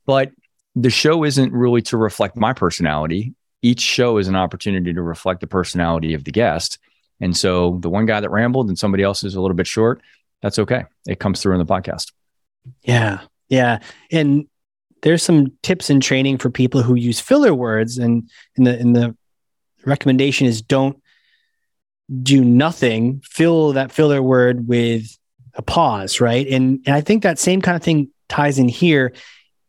but 0.06 0.32
the 0.76 0.90
show 0.90 1.24
isn't 1.24 1.54
really 1.54 1.82
to 1.84 1.98
reflect 1.98 2.36
my 2.36 2.54
personality. 2.54 3.34
Each 3.64 3.82
show 3.82 4.18
is 4.18 4.28
an 4.28 4.36
opportunity 4.36 4.94
to 4.94 5.02
reflect 5.02 5.42
the 5.42 5.48
personality 5.48 6.14
of 6.14 6.24
the 6.24 6.32
guest. 6.32 6.78
And 7.20 7.36
so 7.36 7.80
the 7.82 7.90
one 7.90 8.06
guy 8.06 8.20
that 8.20 8.30
rambled 8.30 8.68
and 8.68 8.78
somebody 8.78 9.02
else 9.02 9.24
is 9.24 9.34
a 9.34 9.42
little 9.42 9.56
bit 9.56 9.66
short, 9.66 10.02
that's 10.42 10.60
okay. 10.60 10.86
It 11.08 11.20
comes 11.20 11.42
through 11.42 11.54
in 11.54 11.60
the 11.60 11.66
podcast. 11.66 12.12
Yeah. 12.84 13.22
Yeah. 13.50 13.80
And 14.12 14.48
there's 15.02 15.24
some 15.24 15.54
tips 15.64 15.90
and 15.90 16.02
training 16.02 16.38
for 16.38 16.50
people 16.50 16.82
who 16.82 16.96
use 16.96 17.20
filler 17.20 17.54
words 17.54 17.98
and 17.98 18.30
in 18.56 18.64
the 18.64 18.80
in 18.80 18.94
the 18.94 19.16
recommendation 19.86 20.48
is 20.48 20.62
don't 20.62 21.02
do 22.24 22.44
nothing. 22.44 23.22
Fill 23.24 23.74
that 23.74 23.92
filler 23.92 24.22
word 24.22 24.68
with 24.68 25.18
a 25.54 25.62
pause 25.62 26.22
right? 26.22 26.48
And, 26.48 26.82
and 26.86 26.96
i 26.96 27.02
think 27.02 27.24
that 27.24 27.40
same 27.40 27.62
kind 27.62 27.76
of 27.76 27.84
thing 27.84 28.10
ties 28.30 28.60
in 28.60 28.70
here. 28.70 29.14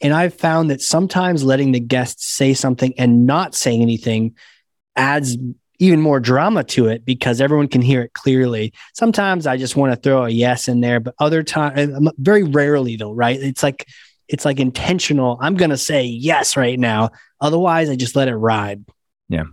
And 0.01 0.13
i've 0.15 0.35
found 0.35 0.71
that 0.71 0.81
sometimes 0.81 1.45
letting 1.45 1.73
the 1.73 1.81
guests 1.81 2.27
say 2.27 2.55
something 2.55 2.95
and 2.99 3.27
not 3.27 3.55
saying 3.55 3.83
anything 3.83 4.37
adds 4.97 5.37
even 5.79 6.01
more 6.01 6.21
drama 6.21 6.65
to 6.65 6.89
it 6.89 7.05
because 7.05 7.41
everyone 7.41 7.69
can 7.69 7.83
hear 7.83 8.03
it 8.03 8.13
clearly. 8.13 8.73
Sometimes 8.95 9.47
I 9.47 9.57
just 9.57 9.77
want 9.77 9.93
to 9.93 10.01
throw 10.01 10.25
a 10.25 10.29
yes 10.29 10.69
in 10.69 10.81
there, 10.81 11.01
but 11.01 11.15
other 11.19 11.43
times, 11.43 11.93
uh, 11.95 12.11
very 12.19 12.43
rarely 12.43 12.97
though, 12.97 13.13
right? 13.13 13.41
It's 13.41 13.63
like 13.63 13.87
it's 14.29 14.45
like 14.45 14.61
intentional. 14.61 15.39
I'm 15.41 15.57
going 15.57 15.71
to 15.71 15.79
say 15.79 16.05
yes 16.05 16.57
right 16.57 16.79
now. 16.79 17.11
Otherwise, 17.41 17.89
I 17.89 17.97
just 17.97 18.17
let 18.17 18.29
it 18.29 18.37
ride. 18.37 18.85
Yeah. 19.29 19.45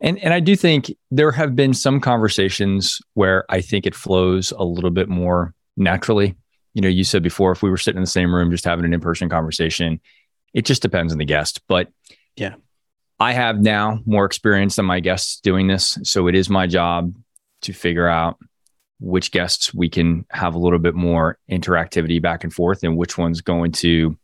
And 0.00 0.18
and 0.18 0.34
I 0.34 0.40
do 0.40 0.56
think 0.56 0.92
there 1.10 1.32
have 1.32 1.56
been 1.56 1.72
some 1.72 2.00
conversations 2.00 3.00
where 3.14 3.44
I 3.48 3.60
think 3.60 3.86
it 3.86 3.94
flows 3.94 4.52
a 4.52 4.64
little 4.64 4.90
bit 4.90 5.08
more 5.08 5.54
naturally. 5.76 6.34
You 6.74 6.82
know, 6.82 6.88
you 6.88 7.04
said 7.04 7.22
before 7.22 7.52
if 7.52 7.62
we 7.62 7.70
were 7.70 7.78
sitting 7.78 7.96
in 7.96 8.02
the 8.02 8.10
same 8.10 8.34
room 8.34 8.50
just 8.50 8.64
having 8.64 8.84
an 8.84 8.92
in-person 8.92 9.30
conversation, 9.30 10.00
it 10.52 10.66
just 10.66 10.82
depends 10.82 11.12
on 11.12 11.18
the 11.18 11.24
guest, 11.24 11.62
but 11.68 11.88
yeah. 12.36 12.56
I 13.18 13.32
have 13.32 13.60
now 13.60 14.00
more 14.04 14.24
experience 14.24 14.76
than 14.76 14.84
my 14.84 15.00
guests 15.00 15.40
doing 15.40 15.66
this. 15.66 15.98
So 16.02 16.26
it 16.26 16.34
is 16.34 16.50
my 16.50 16.66
job 16.66 17.14
to 17.62 17.72
figure 17.72 18.08
out 18.08 18.38
which 19.00 19.30
guests 19.30 19.74
we 19.74 19.88
can 19.88 20.24
have 20.30 20.54
a 20.54 20.58
little 20.58 20.78
bit 20.78 20.94
more 20.94 21.38
interactivity 21.50 22.20
back 22.20 22.44
and 22.44 22.52
forth 22.52 22.82
and 22.82 22.96
which 22.96 23.18
one's 23.18 23.40
going 23.40 23.72
to 23.72 24.18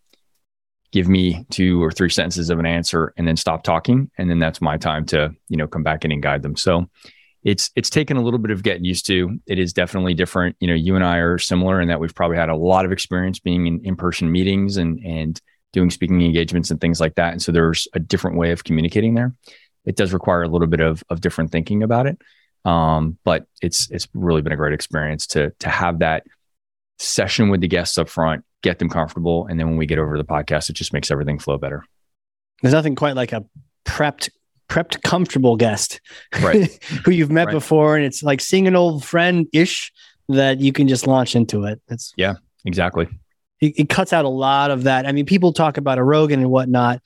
give 0.93 1.09
me 1.09 1.47
two 1.51 1.83
or 1.83 1.91
three 1.91 2.11
sentences 2.11 2.51
of 2.51 2.59
an 2.59 2.67
answer 2.67 3.15
and 3.17 3.27
then 3.27 3.37
stop 3.37 3.63
talking. 3.63 4.11
And 4.19 4.31
then 4.31 4.39
that's 4.39 4.61
my 4.61 4.77
time 4.77 5.07
to 5.07 5.35
you 5.49 5.57
know 5.57 5.67
come 5.67 5.83
back 5.83 6.05
in 6.05 6.13
and 6.13 6.23
guide 6.23 6.43
them. 6.43 6.57
So 6.57 6.89
it's 7.43 7.71
it's 7.75 7.91
taken 7.91 8.17
a 8.17 8.23
little 8.23 8.39
bit 8.39 8.51
of 8.51 8.63
getting 8.63 8.85
used 8.85 9.07
to. 9.07 9.39
It 9.47 9.59
is 9.59 9.73
definitely 9.73 10.15
different. 10.15 10.57
You 10.61 10.69
know 10.69 10.75
you 10.75 10.95
and 10.95 11.05
i 11.05 11.17
are 11.17 11.39
similar 11.39 11.81
in 11.81 11.89
that 11.89 11.99
we've 11.99 12.15
probably 12.15 12.37
had 12.37 12.51
a 12.51 12.57
lot 12.57 12.85
of 12.85 12.93
experience 12.93 13.41
being 13.41 13.67
in 13.67 13.81
in-person 13.85 14.31
meetings 14.31 14.77
and 14.77 15.01
and 15.05 15.41
doing 15.73 15.91
speaking 15.91 16.21
engagements 16.23 16.71
and 16.71 16.81
things 16.81 17.01
like 17.01 17.15
that. 17.15 17.33
And 17.33 17.43
so 17.43 17.53
there's 17.53 17.89
a 17.95 17.99
different 17.99 18.37
way 18.37 18.51
of 18.53 18.65
communicating 18.65 19.15
there. 19.15 19.35
It 19.85 19.97
does 19.97 20.13
require 20.13 20.43
a 20.43 20.49
little 20.49 20.67
bit 20.69 20.81
of, 20.81 21.03
of 21.11 21.21
different 21.21 21.51
thinking 21.51 21.83
about 21.83 22.07
it. 22.07 22.19
Um, 22.65 23.19
but 23.25 23.47
it's 23.61 23.91
it's 23.91 24.07
really 24.15 24.43
been 24.43 24.53
a 24.53 24.57
great 24.57 24.73
experience 24.75 25.27
to 25.29 25.51
to 25.59 25.69
have 25.69 25.99
that 25.99 26.25
session 26.99 27.49
with 27.49 27.61
the 27.61 27.69
guests 27.69 27.99
up 27.99 28.09
front, 28.09 28.45
get 28.63 28.79
them 28.79 28.89
comfortable, 28.89 29.47
and 29.49 29.59
then 29.59 29.67
when 29.67 29.77
we 29.77 29.87
get 29.87 29.99
over 29.99 30.17
to 30.17 30.23
the 30.23 30.29
podcast, 30.29 30.71
it 30.71 30.75
just 30.75 30.93
makes 30.93 31.11
everything 31.11 31.39
flow 31.41 31.59
better. 31.59 31.85
There's 32.61 32.75
nothing 32.75 32.95
quite 32.95 33.17
like 33.17 33.33
a 33.33 33.45
prepped 33.85 34.29
prepped 34.69 35.03
comfortable 35.03 35.57
guest 35.57 36.01
Right. 36.41 36.73
who 37.05 37.11
you've 37.11 37.33
met 37.33 37.47
Right. 37.47 37.53
before 37.53 37.97
and 37.97 38.07
it's 38.07 38.23
like 38.23 38.41
seeing 38.41 38.67
an 38.67 38.75
old 38.77 39.05
friend 39.05 39.47
ish 39.53 39.93
that 40.31 40.61
you 40.61 40.73
can 40.73 40.89
just 40.89 41.07
launch 41.07 41.37
into 41.37 41.65
it 41.65 41.83
it's 41.89 42.15
Yeah, 42.17 42.35
Exactly. 42.65 43.07
It, 43.63 43.79
it 43.79 43.89
cuts 43.89 44.13
out 44.13 44.25
a 44.25 44.29
lot 44.29 44.71
of 44.71 44.85
that. 44.85 45.07
I 45.07 45.13
mean 45.13 45.25
people 45.25 45.53
talk 45.53 45.79
about 45.79 45.99
a 45.99 46.05
rogan 46.05 46.41
and 46.41 46.51
whatnot 46.51 47.01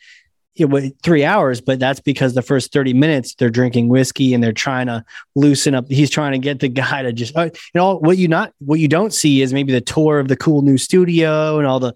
you 0.55 0.67
know, 0.67 0.91
three 1.03 1.23
hours 1.23 1.61
but 1.61 1.79
that's 1.79 2.01
because 2.01 2.35
the 2.35 2.43
first 2.43 2.73
30 2.73 2.95
minutes 2.95 3.35
they're 3.35 3.51
drinking 3.51 3.89
whiskey 3.89 4.33
and 4.33 4.43
they're 4.43 4.53
trying 4.53 4.87
to 4.87 5.05
loosen 5.35 5.75
up. 5.75 5.87
He's 5.89 6.11
trying 6.11 6.33
to 6.33 6.39
get 6.39 6.61
the 6.61 6.69
guy 6.83 7.03
to 7.03 7.13
just 7.13 7.37
uh, 7.37 7.45
you 7.45 7.51
know 7.75 7.97
what 7.99 8.19
you 8.19 8.27
not 8.27 8.53
what 8.59 8.81
you 8.81 8.89
don't 8.89 9.13
see 9.13 9.43
is 9.43 9.53
maybe 9.53 9.73
the 9.73 9.81
tour 9.81 10.19
of 10.19 10.29
the 10.29 10.37
cool 10.37 10.63
new 10.63 10.79
studio 10.79 11.59
and 11.59 11.67
all 11.67 11.79
the 11.79 11.95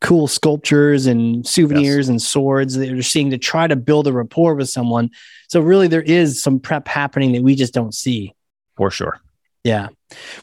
cool 0.00 0.26
sculptures 0.26 1.06
and 1.06 1.46
souvenirs 1.46 2.08
and 2.08 2.20
swords 2.20 2.74
that 2.74 2.88
you're 2.88 3.02
seeing 3.02 3.30
to 3.30 3.38
try 3.38 3.66
to 3.66 3.76
build 3.76 4.06
a 4.06 4.12
rapport 4.12 4.54
with 4.54 4.68
someone. 4.68 5.10
So 5.48 5.60
really 5.60 5.88
there 5.88 6.02
is 6.02 6.42
some 6.42 6.58
prep 6.58 6.88
happening 6.88 7.32
that 7.32 7.42
we 7.42 7.54
just 7.54 7.74
don't 7.74 7.94
see. 7.94 8.34
For 8.76 8.90
sure. 8.90 9.20
Yeah. 9.66 9.88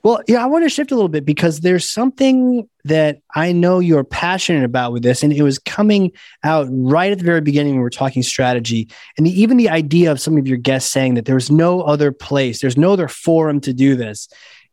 Well, 0.03 0.21
yeah, 0.27 0.43
I 0.43 0.47
want 0.47 0.65
to 0.65 0.69
shift 0.69 0.91
a 0.91 0.95
little 0.95 1.07
bit 1.07 1.25
because 1.25 1.61
there's 1.61 1.89
something 1.89 2.67
that 2.83 3.19
I 3.33 3.53
know 3.53 3.79
you're 3.79 4.03
passionate 4.03 4.65
about 4.65 4.91
with 4.91 5.01
this, 5.01 5.23
and 5.23 5.31
it 5.31 5.43
was 5.43 5.57
coming 5.57 6.11
out 6.43 6.67
right 6.69 7.09
at 7.09 7.19
the 7.19 7.23
very 7.23 7.39
beginning 7.39 7.71
when 7.71 7.79
we 7.79 7.83
were 7.83 7.89
talking 7.89 8.21
strategy, 8.21 8.89
and 9.17 9.25
the, 9.25 9.31
even 9.41 9.55
the 9.55 9.69
idea 9.69 10.11
of 10.11 10.19
some 10.19 10.37
of 10.37 10.45
your 10.45 10.57
guests 10.57 10.91
saying 10.91 11.13
that 11.13 11.23
there's 11.23 11.49
no 11.49 11.79
other 11.79 12.11
place, 12.11 12.59
there's 12.59 12.75
no 12.75 12.91
other 12.91 13.07
forum 13.07 13.61
to 13.61 13.73
do 13.73 13.95
this, 13.95 14.27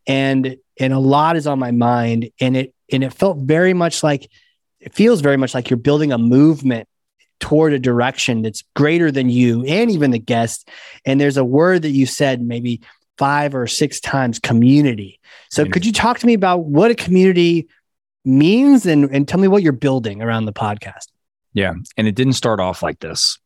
and 0.09 0.57
and 0.81 0.93
a 0.93 0.99
lot 0.99 1.37
is 1.37 1.47
on 1.47 1.61
my 1.61 1.71
mind, 1.71 2.29
and 2.41 2.57
it 2.57 2.75
and 2.91 3.05
it 3.05 3.13
felt 3.13 3.39
very 3.39 3.73
much 3.73 4.03
like 4.03 4.29
it 4.81 4.93
feels 4.95 5.21
very 5.21 5.37
much 5.37 5.55
like 5.55 5.71
you're 5.71 5.77
building 5.77 6.11
a 6.11 6.19
movement 6.19 6.89
toward 7.39 7.73
a 7.73 7.79
direction 7.79 8.43
that's 8.43 8.65
greater 8.75 9.13
than 9.13 9.31
you 9.31 9.65
and 9.65 9.93
even 9.93 10.11
the 10.11 10.19
guest. 10.19 10.69
And 11.07 11.21
there's 11.21 11.37
a 11.37 11.45
word 11.45 11.83
that 11.83 11.91
you 11.91 12.05
said 12.05 12.43
maybe 12.43 12.81
five 13.21 13.55
or 13.55 13.67
six 13.67 14.01
times 14.01 14.39
community. 14.39 15.21
So 15.51 15.67
could 15.67 15.85
you 15.85 15.93
talk 15.93 16.19
to 16.21 16.27
me 16.27 16.33
about 16.33 16.65
what 16.65 16.91
a 16.91 16.95
community 16.95 17.69
means 18.25 18.87
and, 18.87 19.15
and 19.15 19.29
tell 19.29 19.39
me 19.39 19.47
what 19.47 19.63
you're 19.63 19.73
building 19.75 20.23
around 20.23 20.47
the 20.47 20.55
podcast? 20.55 21.09
Yeah. 21.53 21.75
And 21.99 22.09
it 22.09 22.15
didn't 22.15 22.33
start 22.33 22.61
off 22.61 22.83
like 22.83 22.99
this. 23.01 23.39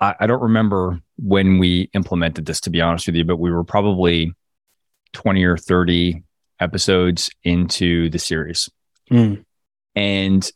I, 0.00 0.14
I 0.20 0.26
don't 0.26 0.40
remember 0.40 0.98
when 1.18 1.58
we 1.58 1.90
implemented 1.92 2.46
this, 2.46 2.58
to 2.62 2.70
be 2.70 2.80
honest 2.80 3.06
with 3.06 3.14
you, 3.14 3.24
but 3.24 3.36
we 3.36 3.50
were 3.50 3.64
probably 3.64 4.32
20 5.12 5.44
or 5.44 5.58
30 5.58 6.22
episodes 6.58 7.30
into 7.44 8.08
the 8.08 8.18
series. 8.18 8.70
Mm. 9.10 9.44
And 9.94 10.50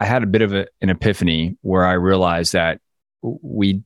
I 0.00 0.06
had 0.06 0.22
a 0.22 0.26
bit 0.26 0.40
of 0.40 0.54
a, 0.54 0.66
an 0.80 0.88
epiphany 0.88 1.58
where 1.60 1.84
I 1.84 1.92
realized 1.92 2.54
that 2.54 2.80
we 3.20 3.82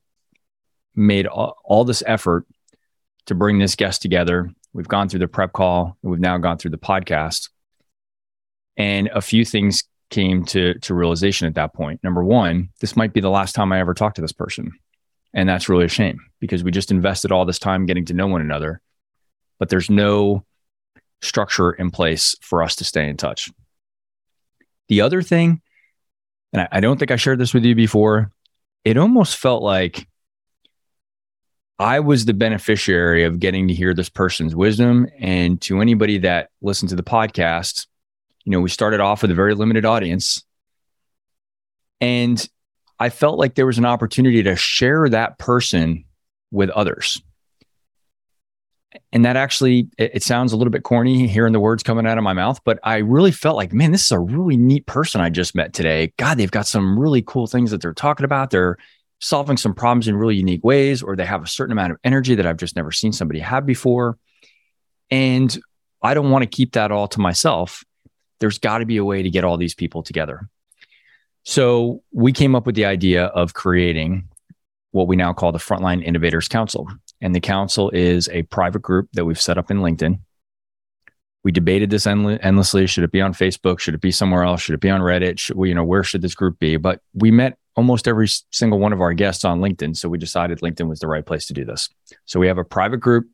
made 0.94 1.26
all, 1.26 1.56
all 1.64 1.84
this 1.84 2.04
effort 2.06 2.46
to 3.28 3.34
bring 3.34 3.58
this 3.58 3.76
guest 3.76 4.02
together. 4.02 4.50
We've 4.72 4.88
gone 4.88 5.08
through 5.08 5.20
the 5.20 5.28
prep 5.28 5.52
call, 5.52 5.96
we've 6.02 6.20
now 6.20 6.38
gone 6.38 6.58
through 6.58 6.72
the 6.72 6.78
podcast. 6.78 7.50
And 8.76 9.08
a 9.08 9.20
few 9.20 9.44
things 9.44 9.84
came 10.10 10.44
to, 10.46 10.74
to 10.80 10.94
realization 10.94 11.46
at 11.46 11.54
that 11.54 11.74
point. 11.74 12.02
Number 12.02 12.24
one, 12.24 12.70
this 12.80 12.96
might 12.96 13.12
be 13.12 13.20
the 13.20 13.30
last 13.30 13.54
time 13.54 13.72
I 13.72 13.80
ever 13.80 13.92
talk 13.92 14.14
to 14.14 14.22
this 14.22 14.32
person. 14.32 14.72
And 15.34 15.48
that's 15.48 15.68
really 15.68 15.84
a 15.84 15.88
shame 15.88 16.18
because 16.40 16.64
we 16.64 16.70
just 16.70 16.90
invested 16.90 17.30
all 17.30 17.44
this 17.44 17.58
time 17.58 17.86
getting 17.86 18.06
to 18.06 18.14
know 18.14 18.26
one 18.26 18.40
another, 18.40 18.80
but 19.58 19.68
there's 19.68 19.90
no 19.90 20.44
structure 21.20 21.72
in 21.72 21.90
place 21.90 22.34
for 22.40 22.62
us 22.62 22.76
to 22.76 22.84
stay 22.84 23.08
in 23.08 23.16
touch. 23.16 23.50
The 24.88 25.02
other 25.02 25.20
thing, 25.20 25.60
and 26.54 26.62
I, 26.62 26.68
I 26.72 26.80
don't 26.80 26.98
think 26.98 27.10
I 27.10 27.16
shared 27.16 27.38
this 27.38 27.52
with 27.52 27.64
you 27.64 27.74
before, 27.74 28.32
it 28.84 28.96
almost 28.96 29.36
felt 29.36 29.62
like 29.62 30.07
I 31.78 32.00
was 32.00 32.24
the 32.24 32.34
beneficiary 32.34 33.24
of 33.24 33.38
getting 33.38 33.68
to 33.68 33.74
hear 33.74 33.94
this 33.94 34.08
person's 34.08 34.54
wisdom. 34.54 35.06
And 35.18 35.60
to 35.62 35.80
anybody 35.80 36.18
that 36.18 36.50
listened 36.60 36.88
to 36.90 36.96
the 36.96 37.04
podcast, 37.04 37.86
you 38.44 38.50
know, 38.50 38.60
we 38.60 38.68
started 38.68 39.00
off 39.00 39.22
with 39.22 39.30
a 39.30 39.34
very 39.34 39.54
limited 39.54 39.84
audience. 39.84 40.44
And 42.00 42.48
I 42.98 43.10
felt 43.10 43.38
like 43.38 43.54
there 43.54 43.66
was 43.66 43.78
an 43.78 43.84
opportunity 43.84 44.42
to 44.42 44.56
share 44.56 45.08
that 45.08 45.38
person 45.38 46.04
with 46.50 46.70
others. 46.70 47.22
And 49.12 49.24
that 49.24 49.36
actually, 49.36 49.88
it, 49.98 50.12
it 50.14 50.22
sounds 50.22 50.52
a 50.52 50.56
little 50.56 50.70
bit 50.70 50.82
corny 50.82 51.28
hearing 51.28 51.52
the 51.52 51.60
words 51.60 51.82
coming 51.82 52.06
out 52.06 52.18
of 52.18 52.24
my 52.24 52.32
mouth, 52.32 52.60
but 52.64 52.80
I 52.82 52.96
really 52.96 53.32
felt 53.32 53.56
like, 53.56 53.72
man, 53.72 53.92
this 53.92 54.06
is 54.06 54.12
a 54.12 54.18
really 54.18 54.56
neat 54.56 54.86
person 54.86 55.20
I 55.20 55.28
just 55.28 55.54
met 55.54 55.74
today. 55.74 56.12
God, 56.16 56.38
they've 56.38 56.50
got 56.50 56.66
some 56.66 56.98
really 56.98 57.22
cool 57.22 57.46
things 57.46 57.70
that 57.70 57.82
they're 57.82 57.92
talking 57.92 58.24
about. 58.24 58.50
They're 58.50 58.78
solving 59.20 59.56
some 59.56 59.74
problems 59.74 60.08
in 60.08 60.16
really 60.16 60.36
unique 60.36 60.64
ways, 60.64 61.02
or 61.02 61.16
they 61.16 61.24
have 61.24 61.42
a 61.42 61.48
certain 61.48 61.72
amount 61.72 61.92
of 61.92 61.98
energy 62.04 62.34
that 62.36 62.46
I've 62.46 62.56
just 62.56 62.76
never 62.76 62.92
seen 62.92 63.12
somebody 63.12 63.40
have 63.40 63.66
before. 63.66 64.18
And 65.10 65.56
I 66.02 66.14
don't 66.14 66.30
want 66.30 66.42
to 66.42 66.46
keep 66.48 66.72
that 66.72 66.92
all 66.92 67.08
to 67.08 67.20
myself. 67.20 67.84
There's 68.40 68.58
got 68.58 68.78
to 68.78 68.86
be 68.86 68.98
a 68.98 69.04
way 69.04 69.22
to 69.22 69.30
get 69.30 69.44
all 69.44 69.56
these 69.56 69.74
people 69.74 70.02
together. 70.02 70.48
So 71.44 72.02
we 72.12 72.32
came 72.32 72.54
up 72.54 72.66
with 72.66 72.74
the 72.74 72.84
idea 72.84 73.24
of 73.24 73.54
creating 73.54 74.28
what 74.92 75.08
we 75.08 75.16
now 75.16 75.32
call 75.32 75.52
the 75.52 75.58
Frontline 75.58 76.04
Innovators 76.04 76.48
Council. 76.48 76.88
And 77.20 77.34
the 77.34 77.40
council 77.40 77.90
is 77.90 78.28
a 78.28 78.42
private 78.44 78.82
group 78.82 79.08
that 79.14 79.24
we've 79.24 79.40
set 79.40 79.58
up 79.58 79.70
in 79.70 79.78
LinkedIn. 79.78 80.20
We 81.44 81.52
debated 81.52 81.90
this 81.90 82.06
endle- 82.06 82.38
endlessly. 82.42 82.86
Should 82.86 83.04
it 83.04 83.12
be 83.12 83.20
on 83.20 83.34
Facebook? 83.34 83.80
Should 83.80 83.94
it 83.94 84.00
be 84.00 84.10
somewhere 84.10 84.44
else? 84.44 84.62
Should 84.62 84.74
it 84.74 84.80
be 84.80 84.90
on 84.90 85.00
Reddit? 85.00 85.38
Should 85.38 85.56
we, 85.56 85.68
you 85.68 85.74
know, 85.74 85.84
where 85.84 86.04
should 86.04 86.22
this 86.22 86.34
group 86.34 86.58
be? 86.58 86.76
But 86.76 87.00
we 87.14 87.30
met 87.30 87.57
almost 87.78 88.08
every 88.08 88.26
single 88.50 88.80
one 88.80 88.92
of 88.92 89.00
our 89.00 89.12
guests 89.12 89.44
on 89.44 89.60
LinkedIn. 89.60 89.96
So 89.96 90.08
we 90.08 90.18
decided 90.18 90.58
LinkedIn 90.58 90.88
was 90.88 90.98
the 90.98 91.06
right 91.06 91.24
place 91.24 91.46
to 91.46 91.52
do 91.52 91.64
this. 91.64 91.88
So 92.24 92.40
we 92.40 92.48
have 92.48 92.58
a 92.58 92.64
private 92.64 92.96
group. 92.96 93.28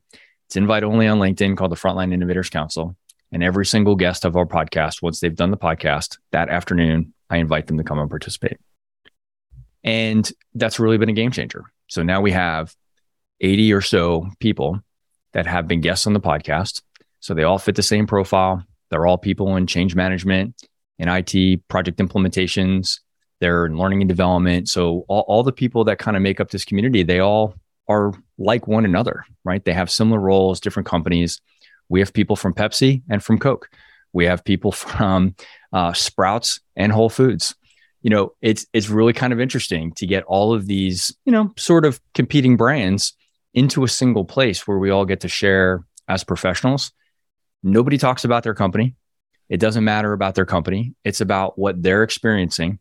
It's 0.45 0.55
invite 0.55 0.83
only 0.83 1.07
on 1.07 1.17
LinkedIn 1.17 1.57
called 1.57 1.71
the 1.71 1.75
Frontline 1.75 2.13
Innovators 2.13 2.51
Council. 2.51 2.95
And 3.31 3.43
every 3.43 3.65
single 3.65 3.95
guest 3.95 4.23
of 4.23 4.35
our 4.35 4.45
podcast, 4.45 5.01
once 5.01 5.19
they've 5.19 5.35
done 5.35 5.49
the 5.49 5.57
podcast 5.57 6.19
that 6.31 6.49
afternoon, 6.49 7.11
I 7.27 7.37
invite 7.37 7.65
them 7.65 7.79
to 7.79 7.83
come 7.83 7.97
and 7.97 8.07
participate. 8.07 8.59
And 9.83 10.31
that's 10.53 10.79
really 10.79 10.99
been 10.99 11.09
a 11.09 11.13
game 11.13 11.31
changer. 11.31 11.65
So 11.87 12.03
now 12.03 12.21
we 12.21 12.31
have 12.31 12.75
80 13.41 13.73
or 13.73 13.81
so 13.81 14.29
people 14.39 14.79
that 15.33 15.47
have 15.47 15.67
been 15.67 15.81
guests 15.81 16.05
on 16.05 16.13
the 16.13 16.19
podcast. 16.19 16.83
So 17.19 17.33
they 17.33 17.41
all 17.41 17.57
fit 17.57 17.75
the 17.75 17.81
same 17.81 18.05
profile. 18.05 18.63
They're 18.91 19.07
all 19.07 19.17
people 19.17 19.55
in 19.55 19.65
change 19.65 19.95
management 19.95 20.53
in 20.99 21.09
IT 21.09 21.67
project 21.67 21.97
implementations. 21.97 22.99
They're 23.41 23.65
in 23.65 23.77
learning 23.77 24.01
and 24.01 24.09
development. 24.09 24.69
So 24.69 25.05
all, 25.07 25.25
all 25.27 25.43
the 25.43 25.51
people 25.51 25.83
that 25.85 25.99
kind 25.99 26.15
of 26.15 26.23
make 26.23 26.39
up 26.39 26.49
this 26.49 26.65
community, 26.65 27.03
they 27.03 27.19
all 27.19 27.55
are 27.87 28.13
like 28.37 28.67
one 28.67 28.85
another, 28.85 29.25
right? 29.43 29.63
They 29.63 29.73
have 29.73 29.91
similar 29.91 30.19
roles, 30.19 30.59
different 30.59 30.87
companies. 30.87 31.41
We 31.89 31.99
have 31.99 32.13
people 32.13 32.35
from 32.35 32.53
Pepsi 32.53 33.03
and 33.09 33.23
from 33.23 33.37
Coke. 33.37 33.69
We 34.13 34.25
have 34.25 34.43
people 34.43 34.71
from 34.71 35.35
uh, 35.73 35.93
Sprouts 35.93 36.61
and 36.75 36.91
Whole 36.91 37.09
Foods. 37.09 37.55
You 38.01 38.11
know, 38.11 38.33
it's 38.41 38.67
it's 38.71 38.87
really 38.87 39.13
kind 39.13 39.33
of 39.33 39.39
interesting 39.39 39.91
to 39.93 40.05
get 40.05 40.23
all 40.25 40.53
of 40.53 40.67
these, 40.67 41.15
you 41.25 41.31
know, 41.31 41.51
sort 41.57 41.85
of 41.85 41.99
competing 42.13 42.55
brands 42.55 43.13
into 43.55 43.83
a 43.83 43.87
single 43.87 44.25
place 44.25 44.67
where 44.67 44.77
we 44.77 44.91
all 44.91 45.05
get 45.05 45.21
to 45.21 45.27
share 45.27 45.83
as 46.07 46.23
professionals. 46.23 46.91
Nobody 47.63 47.97
talks 47.97 48.23
about 48.23 48.43
their 48.43 48.53
company. 48.53 48.93
It 49.49 49.59
doesn't 49.59 49.83
matter 49.83 50.13
about 50.13 50.35
their 50.35 50.45
company. 50.45 50.93
It's 51.03 51.21
about 51.21 51.57
what 51.57 51.81
they're 51.81 52.03
experiencing 52.03 52.79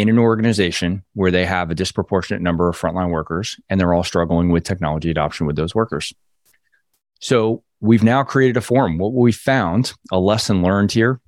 in 0.00 0.08
an 0.08 0.18
organization 0.18 1.04
where 1.14 1.30
they 1.30 1.44
have 1.44 1.70
a 1.70 1.74
disproportionate 1.74 2.42
number 2.42 2.68
of 2.68 2.78
frontline 2.78 3.10
workers 3.10 3.60
and 3.68 3.78
they're 3.78 3.92
all 3.92 4.02
struggling 4.02 4.50
with 4.50 4.64
technology 4.64 5.10
adoption 5.10 5.46
with 5.46 5.56
those 5.56 5.74
workers. 5.74 6.12
So 7.20 7.62
we've 7.80 8.02
now 8.02 8.22
created 8.22 8.56
a 8.56 8.62
forum. 8.62 8.98
What 8.98 9.12
we 9.12 9.32
found, 9.32 9.92
a 10.10 10.18
lesson 10.18 10.62
learned 10.62 10.92
here, 10.92 11.20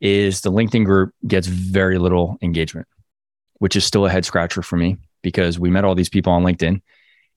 is 0.00 0.42
the 0.42 0.52
LinkedIn 0.52 0.84
group 0.84 1.12
gets 1.26 1.46
very 1.46 1.98
little 1.98 2.36
engagement, 2.40 2.86
which 3.58 3.74
is 3.74 3.84
still 3.84 4.06
a 4.06 4.10
head 4.10 4.24
scratcher 4.24 4.62
for 4.62 4.76
me 4.76 4.98
because 5.22 5.58
we 5.58 5.70
met 5.70 5.84
all 5.84 5.94
these 5.94 6.08
people 6.08 6.32
on 6.32 6.44
LinkedIn 6.44 6.80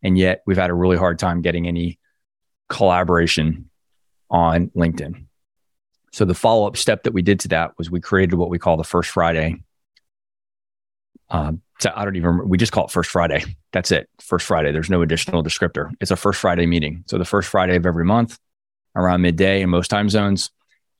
and 0.03 0.17
yet 0.17 0.43
we've 0.45 0.57
had 0.57 0.69
a 0.69 0.75
really 0.75 0.97
hard 0.97 1.17
time 1.17 1.41
getting 1.41 1.67
any 1.67 1.99
collaboration 2.67 3.69
on 4.29 4.69
LinkedIn. 4.69 5.25
So 6.11 6.25
the 6.25 6.35
follow 6.35 6.67
up 6.67 6.77
step 6.77 7.03
that 7.03 7.13
we 7.13 7.21
did 7.21 7.39
to 7.41 7.47
that 7.49 7.77
was 7.77 7.89
we 7.89 7.99
created 7.99 8.35
what 8.35 8.49
we 8.49 8.59
call 8.59 8.77
the 8.77 8.83
First 8.83 9.09
Friday. 9.09 9.61
Um, 11.31 11.61
so 11.79 11.91
I 11.95 12.03
don't 12.05 12.15
even 12.15 12.27
remember. 12.27 12.45
We 12.47 12.57
just 12.57 12.71
call 12.71 12.85
it 12.85 12.91
First 12.91 13.09
Friday. 13.11 13.43
That's 13.71 13.91
it. 13.91 14.09
First 14.21 14.45
Friday. 14.45 14.71
There's 14.71 14.89
no 14.89 15.01
additional 15.01 15.43
descriptor. 15.43 15.91
It's 16.01 16.11
a 16.11 16.15
First 16.15 16.39
Friday 16.41 16.65
meeting. 16.65 17.03
So 17.07 17.17
the 17.17 17.25
first 17.25 17.49
Friday 17.49 17.75
of 17.75 17.85
every 17.85 18.05
month, 18.05 18.37
around 18.95 19.21
midday 19.21 19.61
in 19.61 19.69
most 19.69 19.87
time 19.89 20.09
zones, 20.09 20.49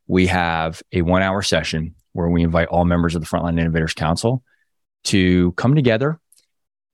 we 0.08 0.28
have 0.28 0.82
a 0.94 1.02
one 1.02 1.22
hour 1.22 1.42
session 1.42 1.96
where 2.14 2.30
we 2.30 2.44
invite 2.44 2.68
all 2.70 2.86
members 2.86 3.16
of 3.16 3.22
the 3.22 3.28
Frontline 3.28 3.60
Innovators 3.60 3.94
Council 3.94 4.44
to 5.06 5.52
come 5.54 5.76
together. 5.76 6.20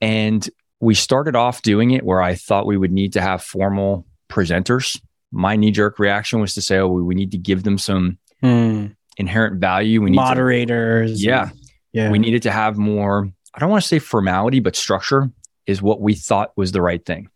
And 0.02 0.48
we 0.80 0.94
started 0.94 1.36
off 1.36 1.62
doing 1.62 1.92
it 1.92 2.04
where 2.04 2.22
I 2.22 2.36
thought 2.36 2.66
we 2.66 2.78
would 2.78 2.92
need 2.92 3.14
to 3.14 3.22
have 3.22 3.42
formal 3.42 4.06
presenters. 4.30 5.00
My 5.32 5.56
knee 5.56 5.72
jerk 5.72 6.00
reaction 6.00 6.40
was 6.40 6.54
to 6.56 6.62
say, 6.62 6.78
oh, 6.78 6.88
we, 6.88 7.16
need 7.16 7.32
to 7.32 7.38
give 7.38 7.64
them 7.64 7.78
some 7.78 8.18
Hmm. 8.42 8.88
inherent 9.18 9.60
value. 9.62 10.02
We 10.02 10.12
need 10.12 10.18
to, 10.18 10.24
Moderators. 10.24 11.24
yeah, 11.24 11.50
Yeah. 11.96 12.12
we 12.12 12.20
needed 12.20 12.44
to 12.44 12.52
have 12.52 12.78
more 12.78 13.32
I 13.56 13.60
don't 13.60 13.70
want 13.70 13.84
to 13.84 13.88
say 13.88 14.00
formality, 14.00 14.60
but 14.60 14.76
structure 14.76 15.32
is 15.66 15.82
what 15.82 16.02
we 16.02 16.14
thought 16.14 16.52
was 16.58 16.74
the 16.74 16.82
right 16.82 17.04
thing. 17.04 17.30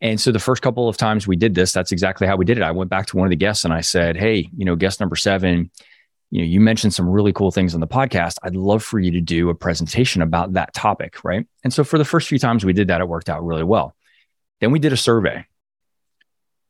And 0.00 0.20
so 0.20 0.30
the 0.30 0.38
first 0.38 0.62
couple 0.62 0.88
of 0.88 0.96
times 0.96 1.26
we 1.26 1.34
did 1.34 1.56
this, 1.56 1.72
that's 1.72 1.90
exactly 1.90 2.28
how 2.28 2.36
we 2.36 2.44
did 2.44 2.56
it. 2.56 2.62
I 2.62 2.70
went 2.70 2.88
back 2.88 3.06
to 3.06 3.16
one 3.16 3.26
of 3.26 3.30
the 3.30 3.36
guests 3.36 3.64
and 3.64 3.74
I 3.74 3.80
said, 3.80 4.16
Hey, 4.16 4.48
you 4.56 4.64
know, 4.64 4.76
guest 4.76 5.00
number 5.00 5.16
seven, 5.16 5.72
you 6.30 6.40
know, 6.40 6.46
you 6.46 6.60
mentioned 6.60 6.94
some 6.94 7.08
really 7.08 7.32
cool 7.32 7.50
things 7.50 7.74
on 7.74 7.80
the 7.80 7.88
podcast. 7.88 8.36
I'd 8.44 8.54
love 8.54 8.84
for 8.84 9.00
you 9.00 9.10
to 9.10 9.20
do 9.20 9.50
a 9.50 9.56
presentation 9.56 10.22
about 10.22 10.52
that 10.52 10.72
topic. 10.72 11.24
Right. 11.24 11.44
And 11.64 11.72
so 11.72 11.82
for 11.82 11.98
the 11.98 12.04
first 12.04 12.28
few 12.28 12.38
times 12.38 12.64
we 12.64 12.72
did 12.72 12.88
that, 12.88 13.00
it 13.00 13.08
worked 13.08 13.28
out 13.28 13.44
really 13.44 13.64
well. 13.64 13.96
Then 14.60 14.70
we 14.70 14.78
did 14.78 14.92
a 14.92 14.96
survey 14.96 15.44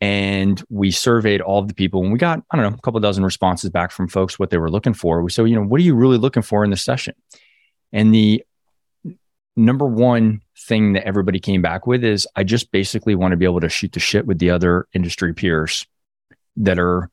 and 0.01 0.63
we 0.69 0.91
surveyed 0.91 1.41
all 1.41 1.59
of 1.61 1.69
the 1.69 1.75
people 1.75 2.03
and 2.03 2.13
we 2.13 2.19
got, 2.19 2.43
I 2.51 2.57
don't 2.57 2.71
know, 2.71 2.77
a 2.77 2.81
couple 2.83 3.01
dozen 3.01 3.25
responses 3.25 3.71
back 3.71 3.91
from 3.91 4.09
folks 4.09 4.39
what 4.39 4.51
they 4.51 4.59
were 4.59 4.71
looking 4.71 4.95
for. 4.95 5.23
We 5.23 5.31
said, 5.31 5.49
you 5.49 5.57
know, 5.57 5.63
what 5.63 5.81
are 5.81 5.85
you 5.85 5.95
really 5.95 6.19
looking 6.19 6.43
for 6.43 6.65
in 6.65 6.71
this 6.71 6.85
session? 6.85 7.15
And 7.93 8.15
the 8.15 8.45
number 9.57 9.87
one 9.87 10.41
thing 10.57 10.93
that 10.93 11.05
everybody 11.05 11.41
came 11.41 11.63
back 11.63 11.87
with 11.87 12.05
is 12.05 12.29
I 12.37 12.45
just 12.45 12.71
basically 12.71 13.17
want 13.17 13.33
to 13.33 13.37
be 13.37 13.45
able 13.45 13.61
to 13.61 13.69
shoot 13.69 13.93
the 13.93 14.01
shit 14.01 14.25
with 14.25 14.39
the 14.39 14.51
other 14.51 14.87
industry 14.93 15.35
peers 15.35 15.85
that 16.59 16.79
are 16.79 17.11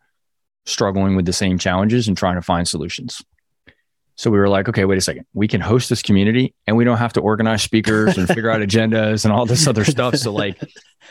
struggling 0.65 1.15
with 1.15 1.25
the 1.25 1.33
same 1.33 1.57
challenges 1.57 2.07
and 2.07 2.15
trying 2.15 2.35
to 2.35 2.41
find 2.41 2.67
solutions. 2.67 3.23
So 4.15 4.31
we 4.31 4.37
were 4.37 4.47
like, 4.47 4.69
okay, 4.69 4.85
wait 4.85 4.97
a 4.97 5.01
second. 5.01 5.25
We 5.33 5.47
can 5.47 5.59
host 5.59 5.89
this 5.89 6.01
community 6.01 6.53
and 6.67 6.77
we 6.77 6.85
don't 6.85 6.97
have 6.97 7.13
to 7.13 7.21
organize 7.21 7.63
speakers 7.63 8.17
and 8.17 8.27
figure 8.27 8.49
out 8.49 8.61
agendas 8.67 9.25
and 9.25 9.33
all 9.33 9.45
this 9.45 9.67
other 9.67 9.83
stuff. 9.83 10.15
So 10.15 10.31
like 10.31 10.57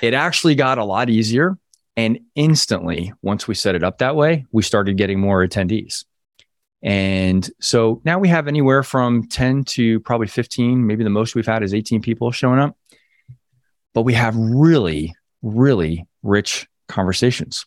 it 0.00 0.14
actually 0.14 0.54
got 0.54 0.78
a 0.78 0.84
lot 0.84 1.10
easier. 1.10 1.58
And 1.96 2.20
instantly, 2.34 3.12
once 3.22 3.46
we 3.46 3.54
set 3.54 3.74
it 3.74 3.84
up 3.84 3.98
that 3.98 4.16
way, 4.16 4.46
we 4.52 4.62
started 4.62 4.96
getting 4.96 5.20
more 5.20 5.46
attendees. 5.46 6.04
And 6.82 7.48
so 7.60 8.02
now 8.04 8.18
we 8.18 8.28
have 8.28 8.46
anywhere 8.46 8.82
from 8.82 9.26
10 9.28 9.64
to 9.64 10.00
probably 10.00 10.26
15. 10.26 10.86
Maybe 10.86 11.04
the 11.04 11.10
most 11.10 11.34
we've 11.34 11.46
had 11.46 11.62
is 11.62 11.72
18 11.72 12.02
people 12.02 12.30
showing 12.30 12.58
up. 12.58 12.76
But 13.94 14.02
we 14.02 14.12
have 14.14 14.36
really, 14.36 15.14
really 15.40 16.04
rich 16.22 16.66
conversations. 16.88 17.64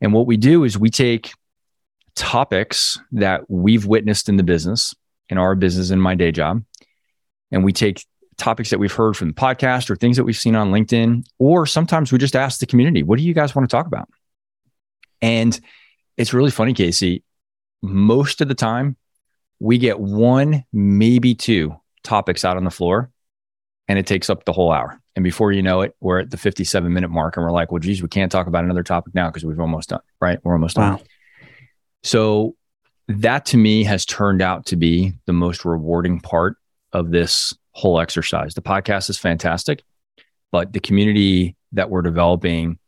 And 0.00 0.12
what 0.12 0.26
we 0.26 0.36
do 0.36 0.64
is 0.64 0.78
we 0.78 0.90
take 0.90 1.32
topics 2.14 2.98
that 3.12 3.48
we've 3.48 3.86
witnessed 3.86 4.28
in 4.28 4.36
the 4.36 4.42
business, 4.42 4.94
in 5.28 5.38
our 5.38 5.54
business, 5.54 5.90
in 5.90 6.00
my 6.00 6.14
day 6.14 6.32
job, 6.32 6.64
and 7.52 7.64
we 7.64 7.72
take 7.72 8.04
topics 8.38 8.70
that 8.70 8.78
we've 8.78 8.92
heard 8.92 9.16
from 9.16 9.28
the 9.28 9.34
podcast 9.34 9.90
or 9.90 9.96
things 9.96 10.16
that 10.16 10.24
we've 10.24 10.36
seen 10.36 10.56
on 10.56 10.70
LinkedIn, 10.70 11.24
or 11.38 11.66
sometimes 11.66 12.12
we 12.12 12.18
just 12.18 12.36
ask 12.36 12.60
the 12.60 12.66
community, 12.66 13.02
what 13.02 13.18
do 13.18 13.24
you 13.24 13.34
guys 13.34 13.54
want 13.54 13.68
to 13.68 13.76
talk 13.76 13.86
about? 13.86 14.08
And 15.20 15.58
it's 16.16 16.32
really 16.32 16.50
funny, 16.50 16.72
Casey 16.72 17.22
most 17.82 18.40
of 18.40 18.48
the 18.48 18.54
time, 18.54 18.96
we 19.60 19.78
get 19.78 19.98
one, 19.98 20.64
maybe 20.72 21.34
two 21.34 21.76
topics 22.02 22.44
out 22.44 22.56
on 22.56 22.64
the 22.64 22.70
floor, 22.70 23.10
and 23.88 23.98
it 23.98 24.06
takes 24.06 24.30
up 24.30 24.44
the 24.44 24.52
whole 24.52 24.72
hour. 24.72 25.00
And 25.16 25.24
before 25.24 25.50
you 25.52 25.62
know 25.62 25.80
it, 25.80 25.96
we're 26.00 26.20
at 26.20 26.30
the 26.30 26.36
57 26.36 26.92
minute 26.92 27.10
mark 27.10 27.36
and 27.36 27.44
we're 27.44 27.52
like, 27.52 27.72
well, 27.72 27.80
geez, 27.80 28.02
we 28.02 28.08
can't 28.08 28.30
talk 28.30 28.46
about 28.46 28.64
another 28.64 28.84
topic 28.84 29.14
now 29.14 29.28
because 29.28 29.44
we've 29.44 29.58
almost 29.58 29.88
done, 29.88 30.00
right? 30.20 30.38
We're 30.44 30.52
almost 30.52 30.76
wow. 30.76 30.96
done. 30.96 31.06
So 32.04 32.54
that 33.08 33.46
to 33.46 33.56
me 33.56 33.82
has 33.84 34.04
turned 34.04 34.42
out 34.42 34.66
to 34.66 34.76
be 34.76 35.14
the 35.26 35.32
most 35.32 35.64
rewarding 35.64 36.20
part 36.20 36.56
of 36.92 37.10
this 37.10 37.52
whole 37.78 38.00
exercise. 38.00 38.54
The 38.54 38.62
podcast 38.62 39.08
is 39.08 39.18
fantastic, 39.18 39.84
but 40.50 40.72
the 40.72 40.80
community 40.80 41.56
that 41.72 41.90
we're 41.90 42.02
developing 42.02 42.78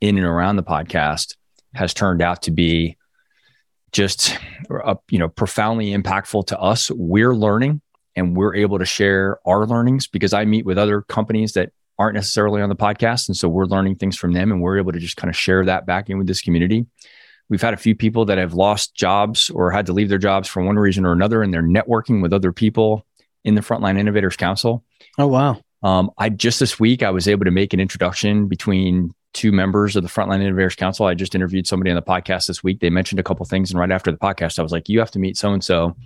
in 0.00 0.16
and 0.16 0.26
around 0.26 0.56
the 0.56 0.62
podcast 0.62 1.36
has 1.74 1.92
turned 1.92 2.22
out 2.22 2.42
to 2.42 2.50
be 2.50 2.96
just 3.92 4.38
uh, 4.70 4.94
you 5.10 5.18
know 5.18 5.28
profoundly 5.28 5.94
impactful 5.94 6.46
to 6.46 6.58
us. 6.58 6.90
We're 6.90 7.34
learning 7.34 7.82
and 8.16 8.36
we're 8.36 8.54
able 8.54 8.78
to 8.78 8.86
share 8.86 9.38
our 9.46 9.64
learnings 9.66 10.08
because 10.08 10.32
i 10.32 10.44
meet 10.44 10.64
with 10.66 10.76
other 10.76 11.02
companies 11.02 11.52
that 11.52 11.70
aren't 11.98 12.14
necessarily 12.14 12.62
on 12.62 12.68
the 12.68 12.76
podcast. 12.76 13.28
And 13.28 13.36
so 13.36 13.48
we're 13.48 13.66
learning 13.66 13.96
things 13.96 14.16
from 14.16 14.32
them 14.32 14.50
and 14.50 14.62
we're 14.62 14.78
able 14.78 14.92
to 14.92 14.98
just 14.98 15.16
kind 15.16 15.28
of 15.28 15.36
share 15.36 15.64
that 15.64 15.84
back 15.84 16.08
in 16.08 16.16
with 16.16 16.26
this 16.26 16.40
community. 16.40 16.86
We've 17.48 17.60
had 17.60 17.74
a 17.74 17.78
few 17.78 17.94
people 17.94 18.24
that 18.26 18.38
have 18.38 18.54
lost 18.54 18.94
jobs 18.94 19.50
or 19.50 19.70
had 19.70 19.86
to 19.86 19.92
leave 19.92 20.08
their 20.08 20.18
jobs 20.18 20.48
for 20.48 20.62
one 20.62 20.76
reason 20.76 21.04
or 21.04 21.12
another 21.12 21.42
and 21.42 21.52
they're 21.52 21.62
networking 21.62 22.22
with 22.22 22.32
other 22.32 22.52
people 22.52 23.04
in 23.44 23.54
the 23.54 23.60
frontline 23.60 23.98
innovators 23.98 24.36
council 24.36 24.84
oh 25.18 25.26
wow 25.26 25.60
um, 25.82 26.10
i 26.18 26.28
just 26.28 26.60
this 26.60 26.78
week 26.78 27.02
i 27.02 27.10
was 27.10 27.28
able 27.28 27.44
to 27.44 27.50
make 27.50 27.72
an 27.72 27.80
introduction 27.80 28.48
between 28.48 29.12
two 29.34 29.52
members 29.52 29.94
of 29.96 30.02
the 30.02 30.08
Frontline 30.08 30.42
Innovators 30.42 30.74
Council. 30.74 31.06
I 31.06 31.14
just 31.14 31.34
interviewed 31.34 31.66
somebody 31.66 31.90
on 31.90 31.96
the 31.96 32.02
podcast 32.02 32.46
this 32.46 32.64
week. 32.64 32.80
They 32.80 32.90
mentioned 32.90 33.20
a 33.20 33.22
couple 33.22 33.44
things, 33.46 33.70
and 33.70 33.78
right 33.78 33.90
after 33.90 34.10
the 34.10 34.18
podcast, 34.18 34.58
I 34.58 34.62
was 34.62 34.72
like, 34.72 34.88
"You 34.88 34.98
have 34.98 35.10
to 35.12 35.18
meet 35.18 35.36
so 35.36 35.52
and 35.52 35.62
so." 35.62 35.96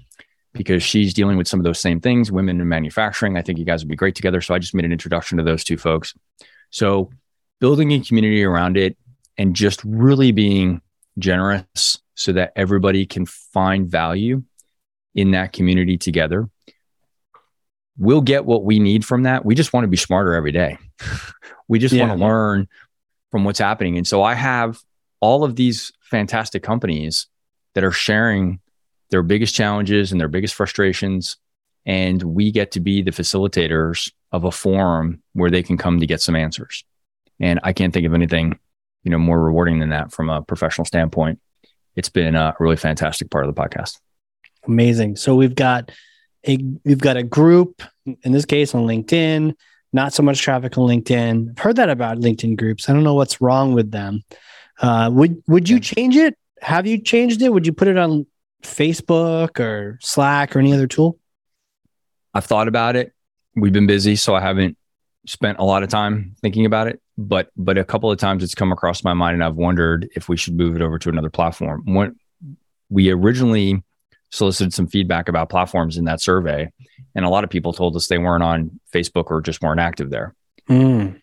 Because 0.52 0.82
she's 0.82 1.14
dealing 1.14 1.38
with 1.38 1.48
some 1.48 1.58
of 1.58 1.64
those 1.64 1.80
same 1.80 1.98
things, 1.98 2.30
women 2.30 2.60
in 2.60 2.68
manufacturing. 2.68 3.38
I 3.38 3.42
think 3.42 3.58
you 3.58 3.64
guys 3.64 3.82
would 3.82 3.88
be 3.88 3.96
great 3.96 4.14
together. 4.14 4.42
So 4.42 4.54
I 4.54 4.58
just 4.58 4.74
made 4.74 4.84
an 4.84 4.92
introduction 4.92 5.38
to 5.38 5.44
those 5.44 5.64
two 5.64 5.78
folks. 5.78 6.12
So 6.68 7.10
building 7.58 7.90
a 7.92 8.00
community 8.00 8.44
around 8.44 8.76
it 8.76 8.98
and 9.38 9.56
just 9.56 9.82
really 9.82 10.30
being 10.30 10.82
generous 11.18 11.98
so 12.16 12.32
that 12.32 12.52
everybody 12.54 13.06
can 13.06 13.24
find 13.24 13.88
value 13.88 14.42
in 15.14 15.30
that 15.30 15.54
community 15.54 15.96
together. 15.96 16.50
We'll 17.98 18.20
get 18.20 18.44
what 18.44 18.64
we 18.64 18.78
need 18.78 19.04
from 19.04 19.24
that. 19.24 19.44
We 19.44 19.54
just 19.54 19.72
want 19.72 19.84
to 19.84 19.88
be 19.88 19.96
smarter 19.96 20.34
every 20.34 20.52
day. 20.52 20.78
we 21.68 21.78
just 21.78 21.94
yeah. 21.94 22.06
want 22.06 22.18
to 22.18 22.24
learn 22.24 22.68
from 23.30 23.44
what's 23.44 23.58
happening. 23.58 23.96
And 23.96 24.06
so 24.06 24.22
I 24.22 24.34
have 24.34 24.78
all 25.20 25.44
of 25.44 25.56
these 25.56 25.92
fantastic 26.00 26.62
companies 26.62 27.26
that 27.74 27.84
are 27.84 27.92
sharing 27.92 28.60
their 29.10 29.22
biggest 29.22 29.54
challenges 29.54 30.12
and 30.12 30.20
their 30.20 30.28
biggest 30.28 30.54
frustrations. 30.54 31.36
And 31.84 32.22
we 32.22 32.50
get 32.50 32.72
to 32.72 32.80
be 32.80 33.02
the 33.02 33.10
facilitators 33.10 34.10
of 34.30 34.44
a 34.44 34.50
forum 34.50 35.22
where 35.32 35.50
they 35.50 35.62
can 35.62 35.76
come 35.76 36.00
to 36.00 36.06
get 36.06 36.20
some 36.20 36.36
answers. 36.36 36.84
And 37.40 37.60
I 37.62 37.72
can't 37.72 37.92
think 37.92 38.06
of 38.06 38.14
anything, 38.14 38.58
you 39.04 39.10
know, 39.10 39.18
more 39.18 39.40
rewarding 39.40 39.80
than 39.80 39.90
that 39.90 40.12
from 40.12 40.28
a 40.28 40.42
professional 40.42 40.84
standpoint. 40.84 41.40
It's 41.96 42.08
been 42.08 42.34
a 42.34 42.54
really 42.58 42.76
fantastic 42.76 43.30
part 43.30 43.46
of 43.46 43.54
the 43.54 43.60
podcast. 43.60 43.98
Amazing. 44.66 45.16
So 45.16 45.34
we've 45.34 45.54
got 45.54 45.90
a 46.46 46.58
we've 46.84 46.98
got 46.98 47.16
a 47.16 47.22
group 47.22 47.82
in 48.22 48.32
this 48.32 48.44
case 48.44 48.74
on 48.74 48.86
LinkedIn 48.86 49.54
not 49.92 50.12
so 50.12 50.22
much 50.22 50.40
traffic 50.40 50.76
on 50.78 50.88
LinkedIn. 50.88 51.50
I've 51.50 51.58
heard 51.58 51.76
that 51.76 51.90
about 51.90 52.18
LinkedIn 52.18 52.56
groups. 52.56 52.88
I 52.88 52.92
don't 52.92 53.04
know 53.04 53.14
what's 53.14 53.40
wrong 53.40 53.74
with 53.74 53.90
them. 53.90 54.22
Uh, 54.80 55.10
would 55.12 55.42
would 55.46 55.68
you 55.68 55.78
change 55.78 56.16
it? 56.16 56.36
Have 56.60 56.86
you 56.86 57.00
changed 57.00 57.42
it? 57.42 57.50
Would 57.50 57.66
you 57.66 57.72
put 57.72 57.88
it 57.88 57.98
on 57.98 58.26
Facebook 58.62 59.60
or 59.60 59.98
Slack 60.00 60.56
or 60.56 60.60
any 60.60 60.72
other 60.72 60.86
tool? 60.86 61.18
I've 62.34 62.46
thought 62.46 62.68
about 62.68 62.96
it. 62.96 63.12
We've 63.54 63.72
been 63.72 63.86
busy, 63.86 64.16
so 64.16 64.34
I 64.34 64.40
haven't 64.40 64.78
spent 65.26 65.58
a 65.58 65.64
lot 65.64 65.82
of 65.82 65.88
time 65.88 66.34
thinking 66.40 66.64
about 66.64 66.88
it. 66.88 67.00
But 67.18 67.50
but 67.56 67.76
a 67.76 67.84
couple 67.84 68.10
of 68.10 68.18
times 68.18 68.42
it's 68.42 68.54
come 68.54 68.72
across 68.72 69.04
my 69.04 69.12
mind, 69.12 69.34
and 69.34 69.44
I've 69.44 69.56
wondered 69.56 70.08
if 70.16 70.28
we 70.28 70.36
should 70.36 70.56
move 70.56 70.74
it 70.74 70.82
over 70.82 70.98
to 71.00 71.10
another 71.10 71.30
platform. 71.30 71.82
When 71.84 72.16
we 72.88 73.10
originally 73.10 73.82
solicited 74.32 74.74
some 74.74 74.86
feedback 74.88 75.28
about 75.28 75.50
platforms 75.50 75.98
in 75.98 76.06
that 76.06 76.20
survey, 76.20 76.70
and 77.14 77.24
a 77.24 77.28
lot 77.28 77.44
of 77.44 77.50
people 77.50 77.72
told 77.72 77.94
us 77.94 78.06
they 78.06 78.18
weren't 78.18 78.42
on 78.42 78.80
Facebook 78.92 79.30
or 79.30 79.40
just 79.40 79.62
weren't 79.62 79.80
active 79.80 80.10
there. 80.10 80.34
Mm. 80.68 81.20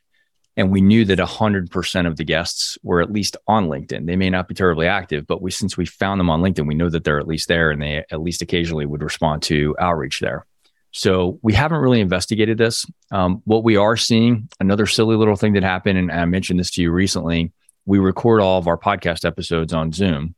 And 0.56 0.72
we 0.72 0.82
knew 0.82 1.06
that 1.06 1.20
100% 1.20 2.08
of 2.08 2.18
the 2.18 2.24
guests 2.26 2.78
were 2.84 3.02
at 3.02 3.12
least 3.12 3.38
on 3.48 3.68
LinkedIn. 3.68 4.06
They 4.06 4.18
may 4.18 4.30
not 4.30 4.48
be 4.48 4.56
terribly 4.56 4.88
active, 4.88 5.26
but 5.26 5.42
we, 5.42 5.52
since 5.52 5.78
we 5.78 5.86
found 5.86 6.20
them 6.20 6.30
on 6.30 6.42
LinkedIn, 6.42 6.68
we 6.68 6.76
know 6.76 6.90
that 6.90 7.04
they're 7.04 7.20
at 7.20 7.28
least 7.28 7.48
there 7.48 7.72
and 7.72 7.82
they 7.82 8.04
at 8.12 8.22
least 8.22 8.42
occasionally 8.42 8.86
would 8.86 9.02
respond 9.02 9.42
to 9.44 9.76
outreach 9.80 10.20
there. 10.20 10.46
So 10.92 11.40
we 11.42 11.54
haven't 11.54 11.80
really 11.80 12.02
investigated 12.02 12.58
this. 12.58 12.86
Um, 13.12 13.42
what 13.46 13.64
we 13.64 13.78
are 13.78 13.96
seeing, 13.96 14.50
another 14.60 14.86
silly 14.86 15.16
little 15.16 15.36
thing 15.36 15.54
that 15.54 15.64
happened, 15.64 15.98
and 15.98 16.12
I 16.12 16.26
mentioned 16.26 16.60
this 16.60 16.72
to 16.72 16.82
you 16.82 16.92
recently, 16.92 17.54
we 17.86 18.00
record 18.00 18.42
all 18.42 18.58
of 18.58 18.68
our 18.68 18.78
podcast 18.78 19.24
episodes 19.24 19.72
on 19.72 19.94
Zoom 19.94 20.36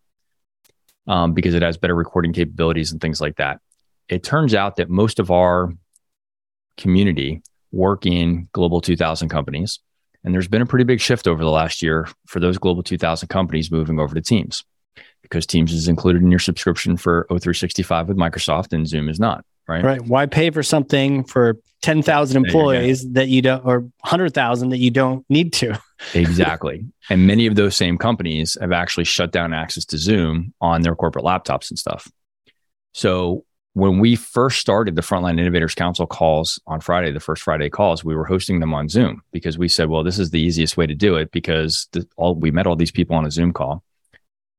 um, 1.07 1.33
because 1.33 1.53
it 1.53 1.61
has 1.61 1.77
better 1.77 1.95
recording 1.95 2.33
capabilities 2.33 2.91
and 2.91 3.01
things 3.01 3.21
like 3.21 3.37
that 3.37 3.59
it 4.11 4.23
turns 4.23 4.53
out 4.53 4.75
that 4.75 4.89
most 4.89 5.19
of 5.19 5.31
our 5.31 5.71
community 6.77 7.41
work 7.71 8.05
in 8.05 8.49
global 8.51 8.81
2000 8.81 9.29
companies. 9.29 9.79
And 10.23 10.33
there's 10.33 10.49
been 10.49 10.61
a 10.61 10.67
pretty 10.67 10.83
big 10.83 10.99
shift 10.99 11.27
over 11.27 11.43
the 11.43 11.49
last 11.49 11.81
year 11.81 12.07
for 12.27 12.39
those 12.39 12.57
global 12.57 12.83
2000 12.83 13.29
companies 13.29 13.71
moving 13.71 13.99
over 13.99 14.13
to 14.13 14.21
Teams 14.21 14.63
because 15.23 15.45
Teams 15.47 15.73
is 15.73 15.87
included 15.87 16.21
in 16.21 16.29
your 16.29 16.39
subscription 16.39 16.97
for 16.97 17.25
O365 17.31 18.07
with 18.07 18.17
Microsoft 18.17 18.73
and 18.73 18.87
Zoom 18.87 19.09
is 19.09 19.19
not. 19.19 19.45
Right. 19.71 19.83
Right. 19.83 20.01
Why 20.01 20.25
pay 20.25 20.49
for 20.49 20.63
something 20.63 21.23
for 21.23 21.57
10,000 21.81 22.45
employees 22.45 23.09
that 23.13 23.29
you 23.29 23.41
don't, 23.41 23.65
or 23.65 23.79
100,000 23.79 24.69
that 24.69 24.77
you 24.79 24.91
don't 24.91 25.25
need 25.29 25.53
to? 25.53 25.81
exactly. 26.13 26.85
And 27.09 27.25
many 27.25 27.47
of 27.47 27.55
those 27.55 27.75
same 27.75 27.97
companies 27.97 28.57
have 28.59 28.73
actually 28.73 29.05
shut 29.05 29.31
down 29.31 29.53
access 29.53 29.85
to 29.85 29.97
Zoom 29.97 30.53
on 30.59 30.81
their 30.81 30.95
corporate 30.95 31.23
laptops 31.23 31.69
and 31.69 31.79
stuff. 31.79 32.11
So 32.93 33.45
when 33.73 33.99
we 33.99 34.17
first 34.17 34.59
started 34.59 34.95
the 34.95 35.01
Frontline 35.01 35.39
Innovators 35.39 35.73
Council 35.73 36.05
calls 36.05 36.59
on 36.67 36.81
Friday, 36.81 37.11
the 37.11 37.21
first 37.21 37.41
Friday 37.41 37.69
calls, 37.69 38.03
we 38.03 38.15
were 38.15 38.25
hosting 38.25 38.59
them 38.59 38.73
on 38.73 38.89
Zoom 38.89 39.21
because 39.31 39.57
we 39.57 39.69
said, 39.69 39.87
well, 39.87 40.03
this 40.03 40.19
is 40.19 40.31
the 40.31 40.41
easiest 40.41 40.75
way 40.75 40.85
to 40.85 40.93
do 40.93 41.15
it 41.15 41.31
because 41.31 41.87
the, 41.93 42.05
all 42.17 42.35
we 42.35 42.51
met 42.51 42.67
all 42.67 42.75
these 42.75 42.91
people 42.91 43.15
on 43.15 43.25
a 43.25 43.31
Zoom 43.31 43.53
call. 43.53 43.83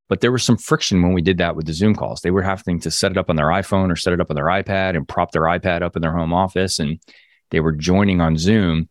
But 0.08 0.20
there 0.20 0.32
was 0.32 0.42
some 0.42 0.58
friction 0.58 1.02
when 1.02 1.14
we 1.14 1.22
did 1.22 1.38
that 1.38 1.56
with 1.56 1.66
the 1.66 1.72
Zoom 1.72 1.94
calls. 1.94 2.20
They 2.20 2.30
were 2.30 2.42
having 2.42 2.80
to 2.80 2.90
set 2.90 3.12
it 3.12 3.18
up 3.18 3.30
on 3.30 3.36
their 3.36 3.46
iPhone 3.46 3.90
or 3.90 3.96
set 3.96 4.12
it 4.12 4.20
up 4.20 4.30
on 4.30 4.36
their 4.36 4.46
iPad 4.46 4.96
and 4.96 5.08
prop 5.08 5.32
their 5.32 5.42
iPad 5.42 5.82
up 5.82 5.96
in 5.96 6.02
their 6.02 6.12
home 6.16 6.34
office. 6.34 6.78
And 6.78 6.98
they 7.50 7.60
were 7.60 7.72
joining 7.72 8.20
on 8.20 8.36
Zoom 8.36 8.88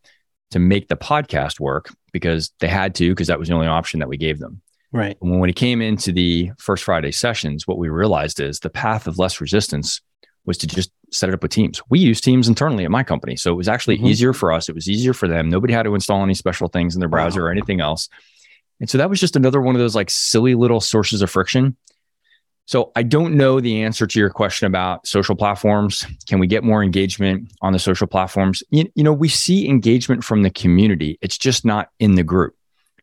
to 0.52 0.60
make 0.60 0.88
the 0.88 0.96
podcast 0.96 1.60
work 1.60 1.94
because 2.12 2.52
they 2.60 2.68
had 2.68 2.96
to, 2.96 3.10
because 3.10 3.28
that 3.28 3.40
was 3.40 3.50
the 3.50 3.54
only 3.54 3.68
option 3.68 4.00
that 4.00 4.10
we 4.10 4.18
gave 4.18 4.40
them. 4.40 4.62
Right. 4.92 5.18
And 5.22 5.40
when 5.40 5.50
it 5.50 5.56
came 5.56 5.82
into 5.82 6.12
the 6.12 6.52
first 6.58 6.84
Friday 6.84 7.12
sessions, 7.12 7.68
what 7.68 7.78
we 7.78 7.90
realized 7.90 8.40
is 8.40 8.60
the 8.60 8.70
path 8.70 9.08
of 9.08 9.18
less 9.18 9.40
resistance 9.40 10.02
was 10.46 10.58
to 10.58 10.68
just 10.68 10.92
set 11.12 11.30
it 11.30 11.36
up 11.36 11.44
with 11.44 11.52
Teams. 11.52 11.82
We 11.90 12.00
use 12.00 12.20
Teams 12.20 12.48
internally 12.48 12.84
at 12.84 12.92
my 12.92 13.04
company. 13.04 13.36
So 13.36 13.52
it 13.52 13.56
was 13.56 13.68
actually 13.68 13.98
mm-hmm. 13.98 14.08
easier 14.08 14.34
for 14.34 14.52
us. 14.52 14.70
It 14.70 14.76
was 14.76 14.90
easier 14.90 15.14
for 15.14 15.28
them. 15.28 15.50
Nobody 15.50 15.74
had 15.74 15.84
to 15.84 15.96
install 15.96 16.24
any 16.24 16.34
special 16.34 16.68
things 16.68 16.96
in 16.96 17.00
their 17.00 17.10
browser 17.10 17.42
wow. 17.42 17.48
or 17.48 17.52
anything 17.52 17.80
else. 17.80 18.10
And 18.82 18.90
so 18.90 18.98
that 18.98 19.10
was 19.10 19.20
just 19.20 19.36
another 19.36 19.62
one 19.62 19.76
of 19.76 19.80
those 19.80 19.96
like 19.96 20.10
silly 20.10 20.56
little 20.56 20.82
sources 20.82 21.22
of 21.22 21.30
friction. 21.30 21.78
So 22.66 22.92
I 22.96 23.04
don't 23.04 23.36
know 23.36 23.60
the 23.60 23.84
answer 23.84 24.08
to 24.08 24.20
your 24.20 24.30
question 24.30 24.66
about 24.66 25.06
social 25.06 25.36
platforms. 25.36 26.06
Can 26.28 26.40
we 26.40 26.48
get 26.48 26.64
more 26.64 26.84
engagement 26.84 27.52
on 27.62 27.74
the 27.74 27.80
social 27.80 28.08
platforms? 28.08 28.64
You, 28.72 28.92
you 28.96 29.04
know, 29.04 29.14
we 29.14 29.30
see 29.30 29.68
engagement 29.68 30.24
from 30.24 30.42
the 30.42 30.50
community. 30.50 31.20
It's 31.22 31.38
just 31.38 31.64
not 31.64 31.90
in 32.00 32.16
the 32.16 32.24
group. 32.24 32.56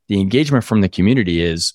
The 0.09 0.21
engagement 0.21 0.65
from 0.65 0.81
the 0.81 0.89
community 0.89 1.43
is 1.43 1.75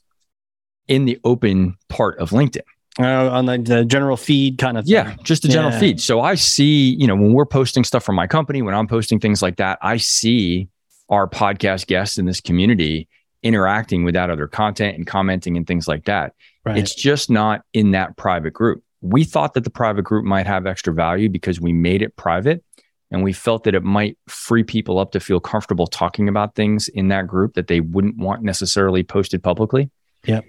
in 0.87 1.05
the 1.05 1.19
open 1.23 1.77
part 1.87 2.17
of 2.19 2.31
LinkedIn. 2.31 2.61
Uh, 2.99 3.29
on 3.29 3.45
the, 3.45 3.57
the, 3.57 3.85
general 3.85 4.17
feed 4.17 4.57
kind 4.59 4.77
of 4.77 4.85
thing. 4.85 4.93
Yeah, 4.93 5.15
just 5.23 5.41
the 5.41 5.47
general 5.47 5.71
yeah. 5.71 5.79
feed. 5.79 6.01
So 6.01 6.21
I 6.21 6.35
see, 6.35 6.95
you 6.95 7.07
know, 7.07 7.15
when 7.15 7.33
we're 7.33 7.45
posting 7.45 7.83
stuff 7.83 8.03
from 8.03 8.15
my 8.15 8.27
company, 8.27 8.61
when 8.61 8.75
I'm 8.75 8.87
posting 8.87 9.19
things 9.19 9.41
like 9.41 9.57
that, 9.57 9.79
I 9.81 9.97
see 9.97 10.67
our 11.09 11.27
podcast 11.27 11.87
guests 11.87 12.17
in 12.17 12.25
this 12.25 12.39
community 12.39 13.07
interacting 13.43 14.03
with 14.03 14.13
that 14.15 14.29
other 14.29 14.47
content 14.47 14.97
and 14.97 15.05
commenting 15.05 15.57
and 15.57 15.67
things 15.67 15.87
like 15.87 16.05
that. 16.05 16.33
Right. 16.65 16.77
It's 16.77 16.95
just 16.95 17.29
not 17.29 17.61
in 17.73 17.91
that 17.91 18.17
private 18.17 18.51
group. 18.51 18.83
We 19.01 19.23
thought 19.23 19.53
that 19.53 19.63
the 19.63 19.69
private 19.69 20.03
group 20.03 20.25
might 20.25 20.47
have 20.47 20.65
extra 20.65 20.93
value 20.93 21.29
because 21.29 21.59
we 21.59 21.73
made 21.73 22.01
it 22.01 22.15
private 22.15 22.63
and 23.11 23.21
we 23.21 23.33
felt 23.33 23.65
that 23.65 23.75
it 23.75 23.83
might 23.83 24.17
free 24.27 24.63
people 24.63 24.97
up 24.97 25.11
to 25.11 25.19
feel 25.19 25.39
comfortable 25.39 25.87
talking 25.87 26.29
about 26.29 26.55
things 26.55 26.87
in 26.87 27.09
that 27.09 27.27
group 27.27 27.53
that 27.53 27.67
they 27.67 27.81
wouldn't 27.81 28.17
want 28.17 28.43
necessarily 28.43 29.03
posted 29.03 29.43
publicly. 29.43 29.91
Yep 30.25 30.45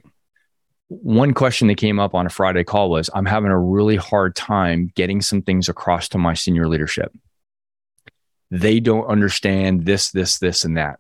one 0.88 1.32
question 1.32 1.68
that 1.68 1.76
came 1.76 1.98
up 1.98 2.14
on 2.14 2.26
a 2.26 2.30
Friday 2.30 2.64
call 2.64 2.90
was 2.90 3.08
I'm 3.14 3.26
having 3.26 3.50
a 3.50 3.58
really 3.58 3.96
hard 3.96 4.36
time 4.36 4.92
getting 4.94 5.20
some 5.20 5.42
things 5.42 5.68
across 5.68 6.08
to 6.10 6.18
my 6.18 6.34
senior 6.34 6.68
leadership. 6.68 7.12
They 8.50 8.80
don't 8.80 9.06
understand 9.06 9.86
this, 9.86 10.10
this, 10.10 10.38
this, 10.38 10.64
and 10.64 10.76
that. 10.76 10.98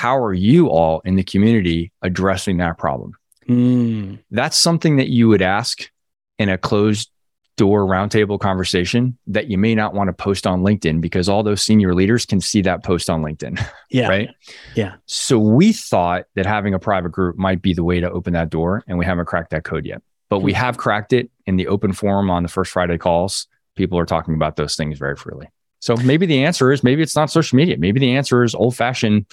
How 0.00 0.16
are 0.16 0.32
you 0.32 0.68
all 0.68 1.00
in 1.04 1.16
the 1.16 1.22
community 1.22 1.92
addressing 2.00 2.56
that 2.56 2.78
problem? 2.78 3.12
Mm. 3.46 4.18
That's 4.30 4.56
something 4.56 4.96
that 4.96 5.10
you 5.10 5.28
would 5.28 5.42
ask 5.42 5.90
in 6.38 6.48
a 6.48 6.56
closed 6.56 7.10
door 7.58 7.84
roundtable 7.84 8.40
conversation 8.40 9.18
that 9.26 9.48
you 9.48 9.58
may 9.58 9.74
not 9.74 9.92
want 9.92 10.08
to 10.08 10.14
post 10.14 10.46
on 10.46 10.62
LinkedIn 10.62 11.02
because 11.02 11.28
all 11.28 11.42
those 11.42 11.60
senior 11.60 11.94
leaders 11.94 12.24
can 12.24 12.40
see 12.40 12.62
that 12.62 12.82
post 12.82 13.10
on 13.10 13.20
LinkedIn. 13.22 13.62
Yeah. 13.90 14.08
Right. 14.08 14.30
Yeah. 14.74 14.94
So 15.04 15.38
we 15.38 15.74
thought 15.74 16.24
that 16.34 16.46
having 16.46 16.72
a 16.72 16.78
private 16.78 17.10
group 17.10 17.36
might 17.36 17.60
be 17.60 17.74
the 17.74 17.84
way 17.84 18.00
to 18.00 18.10
open 18.10 18.32
that 18.32 18.48
door, 18.48 18.82
and 18.86 18.96
we 18.96 19.04
haven't 19.04 19.26
cracked 19.26 19.50
that 19.50 19.64
code 19.64 19.84
yet. 19.84 20.00
But 20.30 20.38
we 20.38 20.52
hmm. 20.52 20.58
have 20.58 20.78
cracked 20.78 21.12
it 21.12 21.30
in 21.44 21.56
the 21.56 21.66
open 21.66 21.92
forum 21.92 22.30
on 22.30 22.42
the 22.42 22.48
first 22.48 22.72
Friday 22.72 22.96
calls. 22.96 23.48
People 23.74 23.98
are 23.98 24.06
talking 24.06 24.34
about 24.34 24.56
those 24.56 24.76
things 24.76 24.98
very 24.98 25.16
freely. 25.16 25.48
So 25.80 25.96
maybe 25.96 26.24
the 26.24 26.44
answer 26.44 26.72
is 26.72 26.82
maybe 26.82 27.02
it's 27.02 27.16
not 27.16 27.30
social 27.30 27.56
media. 27.56 27.76
Maybe 27.76 28.00
the 28.00 28.16
answer 28.16 28.44
is 28.44 28.54
old 28.54 28.76
fashioned 28.76 29.26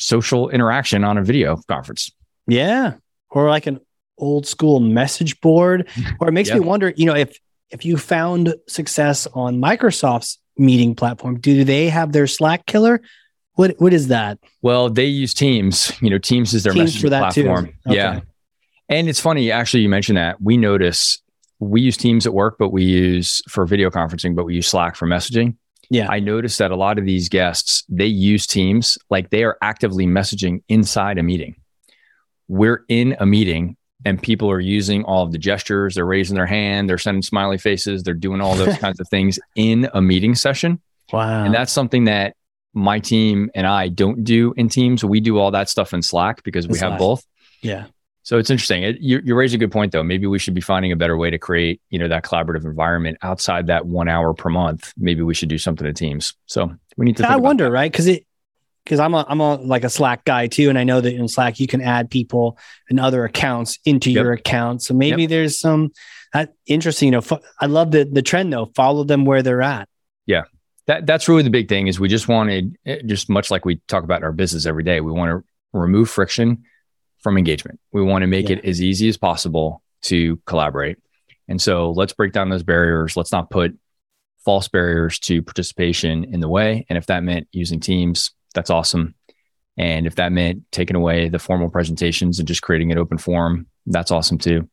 social 0.00 0.48
interaction 0.50 1.04
on 1.04 1.18
a 1.18 1.22
video 1.22 1.56
conference. 1.68 2.10
Yeah. 2.46 2.94
Or 3.30 3.48
like 3.48 3.66
an 3.66 3.80
old 4.20 4.46
school 4.46 4.80
message 4.80 5.40
board 5.40 5.88
or 6.20 6.28
it 6.28 6.32
makes 6.32 6.48
yep. 6.50 6.58
me 6.58 6.64
wonder 6.66 6.92
you 6.96 7.06
know 7.06 7.14
if 7.14 7.38
if 7.70 7.84
you 7.84 7.96
found 7.96 8.54
success 8.68 9.26
on 9.32 9.60
microsoft's 9.60 10.38
meeting 10.58 10.94
platform 10.94 11.40
do 11.40 11.64
they 11.64 11.88
have 11.88 12.12
their 12.12 12.26
slack 12.26 12.66
killer 12.66 13.00
what 13.54 13.74
what 13.78 13.92
is 13.92 14.08
that 14.08 14.38
well 14.62 14.90
they 14.90 15.06
use 15.06 15.32
teams 15.32 15.92
you 16.02 16.10
know 16.10 16.18
teams 16.18 16.52
is 16.52 16.62
their 16.62 16.72
teams 16.72 16.96
messaging 16.96 17.00
for 17.00 17.08
that 17.08 17.32
platform. 17.32 17.64
Okay. 17.86 17.96
yeah 17.96 18.20
and 18.88 19.08
it's 19.08 19.20
funny 19.20 19.50
actually 19.50 19.82
you 19.82 19.88
mentioned 19.88 20.18
that 20.18 20.40
we 20.40 20.56
notice 20.56 21.22
we 21.58 21.80
use 21.80 21.96
teams 21.96 22.26
at 22.26 22.34
work 22.34 22.56
but 22.58 22.70
we 22.70 22.84
use 22.84 23.42
for 23.48 23.64
video 23.64 23.90
conferencing 23.90 24.34
but 24.34 24.44
we 24.44 24.54
use 24.54 24.68
slack 24.68 24.96
for 24.96 25.06
messaging 25.06 25.56
yeah. 25.90 26.08
I 26.08 26.20
noticed 26.20 26.58
that 26.58 26.70
a 26.70 26.76
lot 26.76 26.98
of 26.98 27.04
these 27.04 27.28
guests 27.28 27.84
they 27.88 28.06
use 28.06 28.46
teams 28.46 28.96
like 29.10 29.30
they 29.30 29.42
are 29.42 29.58
actively 29.60 30.06
messaging 30.06 30.62
inside 30.68 31.18
a 31.18 31.22
meeting. 31.22 31.56
We're 32.48 32.84
in 32.88 33.16
a 33.18 33.26
meeting 33.26 33.76
and 34.04 34.22
people 34.22 34.50
are 34.50 34.60
using 34.60 35.04
all 35.04 35.24
of 35.24 35.32
the 35.32 35.38
gestures 35.38 35.96
they're 35.96 36.06
raising 36.06 36.34
their 36.34 36.46
hand 36.46 36.88
they're 36.88 36.96
sending 36.96 37.20
smiley 37.20 37.58
faces 37.58 38.02
they're 38.02 38.14
doing 38.14 38.40
all 38.40 38.54
those 38.54 38.78
kinds 38.78 38.98
of 38.98 39.06
things 39.08 39.38
in 39.56 39.90
a 39.92 40.00
meeting 40.00 40.34
session. 40.34 40.80
Wow. 41.12 41.44
And 41.44 41.52
that's 41.52 41.72
something 41.72 42.04
that 42.04 42.36
my 42.72 43.00
team 43.00 43.50
and 43.54 43.66
i 43.66 43.88
don't 43.88 44.22
do 44.22 44.54
in 44.56 44.68
teams. 44.68 45.04
We 45.04 45.20
do 45.20 45.38
all 45.38 45.50
that 45.50 45.68
stuff 45.68 45.92
in 45.92 46.02
slack 46.02 46.44
because 46.44 46.68
we 46.68 46.78
have 46.78 46.98
both. 46.98 47.26
Yeah 47.62 47.86
so 48.30 48.38
it's 48.38 48.48
interesting 48.48 48.84
it, 48.84 49.00
you, 49.00 49.20
you 49.24 49.34
raise 49.34 49.52
a 49.52 49.58
good 49.58 49.72
point 49.72 49.90
though 49.90 50.04
maybe 50.04 50.28
we 50.28 50.38
should 50.38 50.54
be 50.54 50.60
finding 50.60 50.92
a 50.92 50.96
better 50.96 51.16
way 51.16 51.30
to 51.30 51.38
create 51.38 51.82
you 51.90 51.98
know 51.98 52.06
that 52.06 52.22
collaborative 52.22 52.64
environment 52.64 53.18
outside 53.22 53.66
that 53.66 53.86
one 53.86 54.08
hour 54.08 54.32
per 54.32 54.48
month 54.48 54.92
maybe 54.96 55.22
we 55.22 55.34
should 55.34 55.48
do 55.48 55.58
something 55.58 55.84
in 55.84 55.92
teams 55.92 56.34
so 56.46 56.72
we 56.96 57.04
need 57.04 57.16
to 57.16 57.28
i 57.28 57.34
wonder 57.34 57.64
that. 57.64 57.72
right 57.72 57.90
because 57.90 58.06
it 58.06 58.24
because 58.84 59.00
I'm 59.00 59.14
a 59.14 59.26
I'm 59.28 59.40
a 59.40 59.56
like 59.56 59.84
a 59.84 59.90
Slack 59.90 60.24
guy 60.24 60.46
too, 60.46 60.68
and 60.70 60.78
I 60.78 60.84
know 60.84 61.00
that 61.00 61.14
in 61.14 61.28
Slack 61.28 61.60
you 61.60 61.66
can 61.66 61.82
add 61.82 62.10
people 62.10 62.58
and 62.88 62.98
other 62.98 63.24
accounts 63.24 63.78
into 63.84 64.10
yep. 64.10 64.22
your 64.24 64.32
account. 64.32 64.82
So 64.82 64.94
maybe 64.94 65.22
yep. 65.22 65.30
there's 65.30 65.60
some 65.60 65.92
that 66.32 66.54
interesting. 66.66 67.08
You 67.08 67.12
know, 67.12 67.20
fo- 67.20 67.42
I 67.60 67.66
love 67.66 67.90
the 67.90 68.04
the 68.04 68.22
trend 68.22 68.52
though. 68.52 68.72
Follow 68.74 69.04
them 69.04 69.26
where 69.26 69.42
they're 69.42 69.62
at. 69.62 69.88
Yeah, 70.26 70.44
that 70.86 71.06
that's 71.06 71.28
really 71.28 71.42
the 71.42 71.50
big 71.50 71.68
thing. 71.68 71.88
Is 71.88 72.00
we 72.00 72.08
just 72.08 72.26
wanted 72.26 72.76
eh, 72.86 73.02
just 73.04 73.28
much 73.28 73.50
like 73.50 73.64
we 73.64 73.76
talk 73.86 74.02
about 74.02 74.18
in 74.18 74.24
our 74.24 74.32
business 74.32 74.66
every 74.66 74.82
day. 74.82 75.00
We 75.00 75.12
want 75.12 75.30
to 75.30 75.78
remove 75.78 76.10
friction 76.10 76.64
from 77.20 77.38
engagement. 77.38 77.80
We 77.92 78.02
want 78.02 78.22
to 78.22 78.26
make 78.26 78.48
yeah. 78.48 78.56
it 78.56 78.64
as 78.64 78.82
easy 78.82 79.08
as 79.08 79.16
possible 79.16 79.82
to 80.02 80.36
collaborate. 80.46 80.98
And 81.48 81.60
so 81.60 81.90
let's 81.92 82.12
break 82.12 82.32
down 82.32 82.48
those 82.48 82.62
barriers. 82.62 83.16
Let's 83.16 83.32
not 83.32 83.50
put 83.50 83.76
false 84.44 84.68
barriers 84.68 85.18
to 85.20 85.42
participation 85.42 86.24
in 86.24 86.40
the 86.40 86.48
way. 86.48 86.86
And 86.88 86.96
if 86.96 87.06
that 87.06 87.22
meant 87.22 87.48
using 87.52 87.80
Teams, 87.80 88.32
that's 88.54 88.70
awesome. 88.70 89.14
And 89.76 90.06
if 90.06 90.16
that 90.16 90.32
meant 90.32 90.62
taking 90.72 90.96
away 90.96 91.28
the 91.28 91.38
formal 91.38 91.70
presentations 91.70 92.38
and 92.38 92.48
just 92.48 92.62
creating 92.62 92.92
an 92.92 92.98
open 92.98 93.18
forum, 93.18 93.66
that's 93.86 94.10
awesome 94.10 94.38
too. 94.38 94.68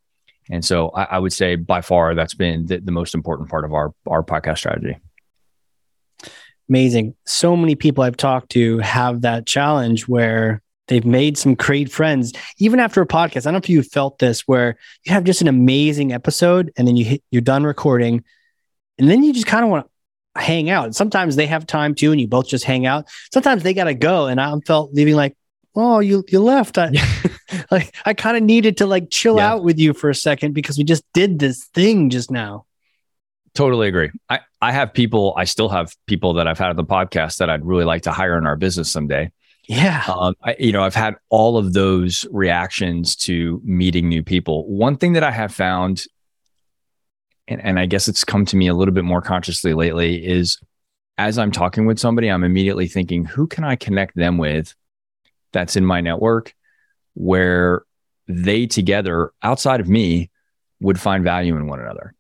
And 0.50 0.64
so 0.64 0.90
I, 0.90 1.04
I 1.04 1.20
would 1.20 1.34
say 1.34 1.56
by 1.56 1.82
far 1.82 2.16
that's 2.16 2.34
been 2.34 2.66
the, 2.68 2.80
the 2.80 2.92
most 2.92 3.14
important 3.14 3.50
part 3.50 3.66
of 3.66 3.74
our 3.74 3.94
our 4.08 4.24
podcast 4.24 4.60
strategy. 4.60 4.98
Amazing. 6.70 7.16
So 7.26 7.56
many 7.56 7.76
people 7.76 8.04
I've 8.04 8.18
talked 8.18 8.52
to 8.52 8.80
have 8.80 9.22
that 9.22 9.46
challenge 9.46 10.08
where 10.08 10.62
they've 10.88 11.06
made 11.06 11.38
some 11.38 11.56
great 11.56 11.92
friends 11.92 12.34
even 12.58 12.80
after 12.80 13.02
a 13.02 13.08
podcast. 13.08 13.38
I 13.38 13.52
don't 13.52 13.54
know 13.54 13.58
if 13.60 13.70
you 13.70 13.84
felt 13.84 14.20
this 14.20 14.42
where 14.42 14.78
you 15.04 15.14
have 15.14 15.24
just 15.24 15.42
an 15.42 15.48
amazing 15.48 16.14
episode 16.14 16.72
and 16.78 16.88
then 16.88 16.96
you 16.98 17.06
hit, 17.06 17.24
you're 17.32 17.42
done 17.42 17.64
recording 17.64 18.24
and 18.98 19.10
then 19.10 19.24
you 19.24 19.34
just 19.34 19.48
kind 19.48 19.64
of 19.64 19.70
want 19.70 19.86
to 19.86 19.92
hang 20.42 20.70
out. 20.70 20.96
Sometimes 20.96 21.36
they 21.36 21.48
have 21.48 21.66
time 21.68 21.96
too, 21.96 22.12
and 22.12 22.22
you 22.22 22.28
both 22.28 22.48
just 22.48 22.64
hang 22.64 22.86
out. 22.86 23.08
Sometimes 23.34 23.64
they 23.64 23.74
gotta 23.74 23.94
go, 23.94 24.28
and 24.28 24.40
I 24.40 24.54
felt 24.66 24.94
leaving 24.94 25.16
like, 25.16 25.36
oh, 25.76 26.00
you 26.00 26.24
you 26.30 26.40
left. 26.40 26.78
I 26.78 26.92
like 27.72 27.96
I 28.06 28.14
kind 28.14 28.38
of 28.38 28.44
needed 28.44 28.78
to 28.78 28.86
like 28.86 29.10
chill 29.10 29.38
yeah. 29.38 29.52
out 29.52 29.64
with 29.64 29.80
you 29.80 29.94
for 29.94 30.10
a 30.10 30.16
second 30.16 30.54
because 30.54 30.78
we 30.78 30.84
just 30.84 31.04
did 31.14 31.40
this 31.40 31.66
thing 31.74 32.10
just 32.10 32.32
now. 32.32 32.66
Totally 33.54 33.88
agree. 33.88 34.12
I 34.30 34.40
I 34.62 34.72
have 34.72 34.94
people. 34.94 35.34
I 35.38 35.46
still 35.46 35.70
have 35.70 35.96
people 36.06 36.34
that 36.34 36.48
I've 36.48 36.60
had 36.60 36.70
on 36.70 36.76
the 36.76 36.84
podcast 36.84 37.38
that 37.38 37.50
I'd 37.50 37.66
really 37.66 37.86
like 37.86 38.04
to 38.04 38.12
hire 38.12 38.38
in 38.38 38.46
our 38.46 38.56
business 38.56 38.92
someday. 38.92 39.32
Yeah. 39.68 40.04
Um, 40.08 40.36
I, 40.44 40.56
you 40.60 40.72
know, 40.72 40.84
I've 40.84 40.96
had 40.96 41.16
all 41.30 41.58
of 41.58 41.74
those 41.74 42.26
reactions 42.32 43.16
to 43.18 43.62
meeting 43.64 44.08
new 44.08 44.24
people. 44.24 44.68
One 44.68 44.96
thing 44.98 45.14
that 45.14 45.24
I 45.24 45.32
have 45.32 45.54
found 45.54 46.06
and, 47.48 47.64
and 47.64 47.80
I 47.80 47.86
guess 47.86 48.08
it's 48.08 48.24
come 48.24 48.46
to 48.46 48.56
me 48.56 48.68
a 48.68 48.74
little 48.74 48.94
bit 48.94 49.04
more 49.04 49.22
consciously 49.22 49.74
lately 49.74 50.26
is 50.26 50.60
as 51.18 51.38
I'm 51.38 51.52
talking 51.52 51.86
with 51.86 52.00
somebody, 52.00 52.30
I'm 52.30 52.44
immediately 52.44 52.88
thinking, 52.88 53.26
who 53.26 53.48
can 53.48 53.64
I 53.64 53.76
connect 53.76 54.16
them 54.16 54.38
with 54.38 54.76
that's 55.52 55.76
in 55.76 55.86
my 55.86 56.02
network 56.02 56.54
where 57.14 57.84
they 58.28 58.68
together 58.68 59.32
outside 59.42 59.80
of 59.80 59.88
me 59.88 60.30
would 60.80 61.00
find 61.00 61.24
value 61.24 61.56
in 61.56 61.68
one 61.68 61.80
another. 61.80 62.14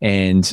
And 0.00 0.52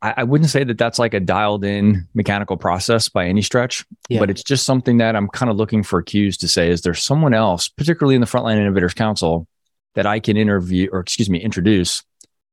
I, 0.00 0.14
I 0.18 0.24
wouldn't 0.24 0.50
say 0.50 0.64
that 0.64 0.78
that's 0.78 0.98
like 0.98 1.14
a 1.14 1.20
dialed 1.20 1.64
in 1.64 2.06
mechanical 2.14 2.56
process 2.56 3.08
by 3.08 3.26
any 3.26 3.42
stretch, 3.42 3.84
yeah. 4.08 4.20
but 4.20 4.30
it's 4.30 4.42
just 4.42 4.64
something 4.64 4.98
that 4.98 5.16
I'm 5.16 5.28
kind 5.28 5.50
of 5.50 5.56
looking 5.56 5.82
for 5.82 6.02
cues 6.02 6.36
to 6.38 6.48
say, 6.48 6.70
is 6.70 6.82
there 6.82 6.94
someone 6.94 7.34
else, 7.34 7.68
particularly 7.68 8.14
in 8.14 8.20
the 8.20 8.26
Frontline 8.26 8.58
Innovators 8.58 8.94
Council, 8.94 9.46
that 9.94 10.06
I 10.06 10.20
can 10.20 10.36
interview 10.36 10.88
or 10.92 11.00
excuse 11.00 11.28
me, 11.28 11.40
introduce 11.40 12.04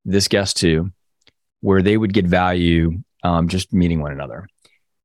this 0.06 0.28
guest 0.28 0.58
to, 0.58 0.92
where 1.62 1.82
they 1.82 1.98
would 1.98 2.14
get 2.14 2.26
value 2.26 3.00
um, 3.24 3.48
just 3.48 3.74
meeting 3.74 4.02
one 4.02 4.12
another. 4.12 4.48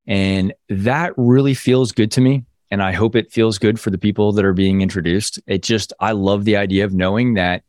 And 0.06 0.52
that 0.68 1.12
really 1.16 1.54
feels 1.54 1.92
good 1.92 2.10
to 2.12 2.20
me. 2.20 2.44
and 2.70 2.82
I 2.82 2.92
hope 2.92 3.16
it 3.16 3.32
feels 3.32 3.58
good 3.58 3.80
for 3.80 3.90
the 3.90 3.98
people 3.98 4.32
that 4.32 4.44
are 4.44 4.52
being 4.52 4.80
introduced. 4.80 5.40
It 5.46 5.62
just, 5.62 5.92
I 5.98 6.12
love 6.12 6.44
the 6.44 6.56
idea 6.56 6.84
of 6.84 6.94
knowing 6.94 7.34
that 7.34 7.64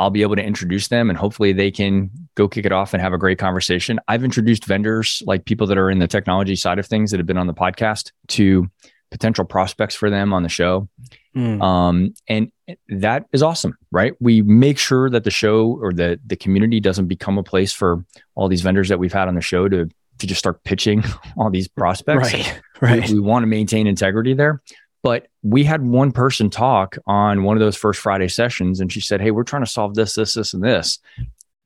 I'll 0.00 0.10
be 0.10 0.22
able 0.22 0.36
to 0.36 0.42
introduce 0.42 0.88
them 0.88 1.10
and 1.10 1.18
hopefully 1.18 1.52
they 1.52 1.70
can 1.70 2.10
go 2.34 2.48
kick 2.48 2.64
it 2.64 2.72
off 2.72 2.94
and 2.94 3.02
have 3.02 3.12
a 3.12 3.18
great 3.18 3.38
conversation. 3.38 4.00
I've 4.08 4.24
introduced 4.24 4.64
vendors, 4.64 5.22
like 5.26 5.44
people 5.44 5.66
that 5.66 5.76
are 5.76 5.90
in 5.90 5.98
the 5.98 6.08
technology 6.08 6.56
side 6.56 6.78
of 6.78 6.86
things 6.86 7.10
that 7.10 7.18
have 7.18 7.26
been 7.26 7.36
on 7.36 7.46
the 7.46 7.52
podcast, 7.52 8.12
to 8.28 8.70
potential 9.10 9.44
prospects 9.44 9.94
for 9.94 10.08
them 10.08 10.32
on 10.32 10.42
the 10.42 10.48
show. 10.48 10.88
Mm. 11.36 11.62
Um, 11.62 12.14
and 12.28 12.50
that 12.88 13.26
is 13.34 13.42
awesome, 13.42 13.76
right? 13.92 14.14
We 14.20 14.40
make 14.40 14.78
sure 14.78 15.10
that 15.10 15.24
the 15.24 15.30
show 15.30 15.78
or 15.82 15.92
the 15.92 16.18
the 16.24 16.36
community 16.36 16.80
doesn't 16.80 17.06
become 17.06 17.36
a 17.36 17.42
place 17.42 17.72
for 17.72 18.02
all 18.34 18.48
these 18.48 18.62
vendors 18.62 18.88
that 18.88 18.98
we've 18.98 19.12
had 19.12 19.28
on 19.28 19.34
the 19.34 19.42
show 19.42 19.68
to 19.68 19.86
to 20.18 20.26
just 20.26 20.38
start 20.38 20.64
pitching 20.64 21.04
all 21.36 21.50
these 21.50 21.68
prospects. 21.68 22.32
Right. 22.32 22.60
Right. 22.80 23.08
We, 23.08 23.14
we 23.14 23.20
want 23.20 23.42
to 23.42 23.48
maintain 23.48 23.86
integrity 23.86 24.32
there. 24.32 24.62
But 25.02 25.28
we 25.42 25.64
had 25.64 25.82
one 25.82 26.12
person 26.12 26.50
talk 26.50 26.96
on 27.06 27.44
one 27.44 27.56
of 27.56 27.60
those 27.60 27.76
first 27.76 28.00
Friday 28.00 28.28
sessions, 28.28 28.80
and 28.80 28.92
she 28.92 29.00
said, 29.00 29.20
Hey, 29.20 29.30
we're 29.30 29.44
trying 29.44 29.64
to 29.64 29.70
solve 29.70 29.94
this, 29.94 30.14
this, 30.14 30.34
this, 30.34 30.52
and 30.54 30.62
this. 30.62 30.98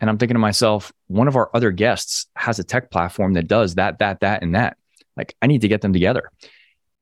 And 0.01 0.11
I'm 0.11 0.19
thinking 0.19 0.35
to 0.35 0.41
myself, 0.41 0.93
one 1.07 1.29
of 1.29 1.37
our 1.37 1.51
other 1.55 1.71
guests 1.71 2.27
has 2.37 2.59
a 2.59 2.65
tech 2.65 2.91
platform 2.91 3.35
that 3.35 3.49
does 3.49 3.77
that, 3.77 3.99
that, 3.99 4.21
that, 4.21 4.43
and 4.43 4.55
that. 4.55 4.77
Like, 5.17 5.35
I 5.41 5.47
need 5.47 5.63
to 5.63 5.69
get 5.69 5.81
them 5.81 5.93
together. 5.93 6.31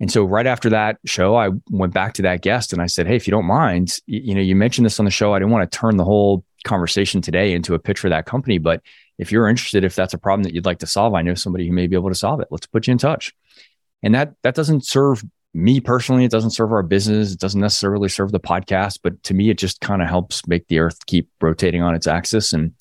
And 0.00 0.10
so 0.10 0.24
right 0.24 0.46
after 0.46 0.70
that 0.70 0.98
show, 1.04 1.36
I 1.36 1.50
went 1.70 1.94
back 1.94 2.14
to 2.14 2.22
that 2.22 2.42
guest 2.42 2.72
and 2.72 2.82
I 2.82 2.86
said, 2.86 3.06
Hey, 3.06 3.16
if 3.16 3.26
you 3.26 3.30
don't 3.30 3.44
mind, 3.44 3.98
you, 4.06 4.20
you 4.20 4.34
know, 4.34 4.40
you 4.40 4.56
mentioned 4.56 4.84
this 4.84 4.98
on 4.98 5.04
the 5.04 5.10
show. 5.10 5.32
I 5.32 5.38
didn't 5.38 5.52
want 5.52 5.70
to 5.70 5.78
turn 5.78 5.96
the 5.96 6.04
whole 6.04 6.44
conversation 6.64 7.20
today 7.20 7.52
into 7.52 7.74
a 7.74 7.78
pitch 7.78 7.98
for 7.98 8.08
that 8.08 8.26
company, 8.26 8.58
but 8.58 8.82
if 9.18 9.30
you're 9.30 9.48
interested, 9.48 9.84
if 9.84 9.94
that's 9.94 10.14
a 10.14 10.18
problem 10.18 10.42
that 10.44 10.54
you'd 10.54 10.66
like 10.66 10.80
to 10.80 10.86
solve, 10.86 11.14
I 11.14 11.22
know 11.22 11.34
somebody 11.34 11.66
who 11.66 11.72
may 11.72 11.86
be 11.86 11.96
able 11.96 12.08
to 12.08 12.14
solve 12.14 12.40
it. 12.40 12.48
Let's 12.50 12.66
put 12.66 12.86
you 12.86 12.92
in 12.92 12.98
touch. 12.98 13.32
And 14.02 14.14
that 14.14 14.34
that 14.42 14.56
doesn't 14.56 14.84
serve 14.84 15.22
me 15.54 15.80
personally, 15.80 16.24
it 16.24 16.30
doesn't 16.30 16.50
serve 16.50 16.72
our 16.72 16.82
business. 16.82 17.32
It 17.32 17.40
doesn't 17.40 17.60
necessarily 17.60 18.08
serve 18.08 18.32
the 18.32 18.40
podcast, 18.40 19.00
but 19.02 19.22
to 19.24 19.34
me, 19.34 19.50
it 19.50 19.58
just 19.58 19.80
kind 19.80 20.00
of 20.00 20.08
helps 20.08 20.46
make 20.46 20.66
the 20.68 20.78
earth 20.78 21.04
keep 21.06 21.28
rotating 21.40 21.82
on 21.82 21.94
its 21.94 22.06
axis. 22.06 22.52
And, 22.52 22.72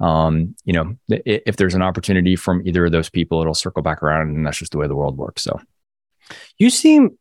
um, 0.00 0.56
you 0.64 0.72
know, 0.72 0.96
if 1.08 1.56
there's 1.56 1.74
an 1.74 1.82
opportunity 1.82 2.34
from 2.34 2.66
either 2.66 2.86
of 2.86 2.92
those 2.92 3.08
people, 3.08 3.40
it'll 3.40 3.54
circle 3.54 3.82
back 3.82 4.02
around. 4.02 4.34
And 4.34 4.44
that's 4.44 4.58
just 4.58 4.72
the 4.72 4.78
way 4.78 4.88
the 4.88 4.96
world 4.96 5.16
works. 5.16 5.42
So 5.42 5.60
you 6.58 6.70
seem, 6.70 7.16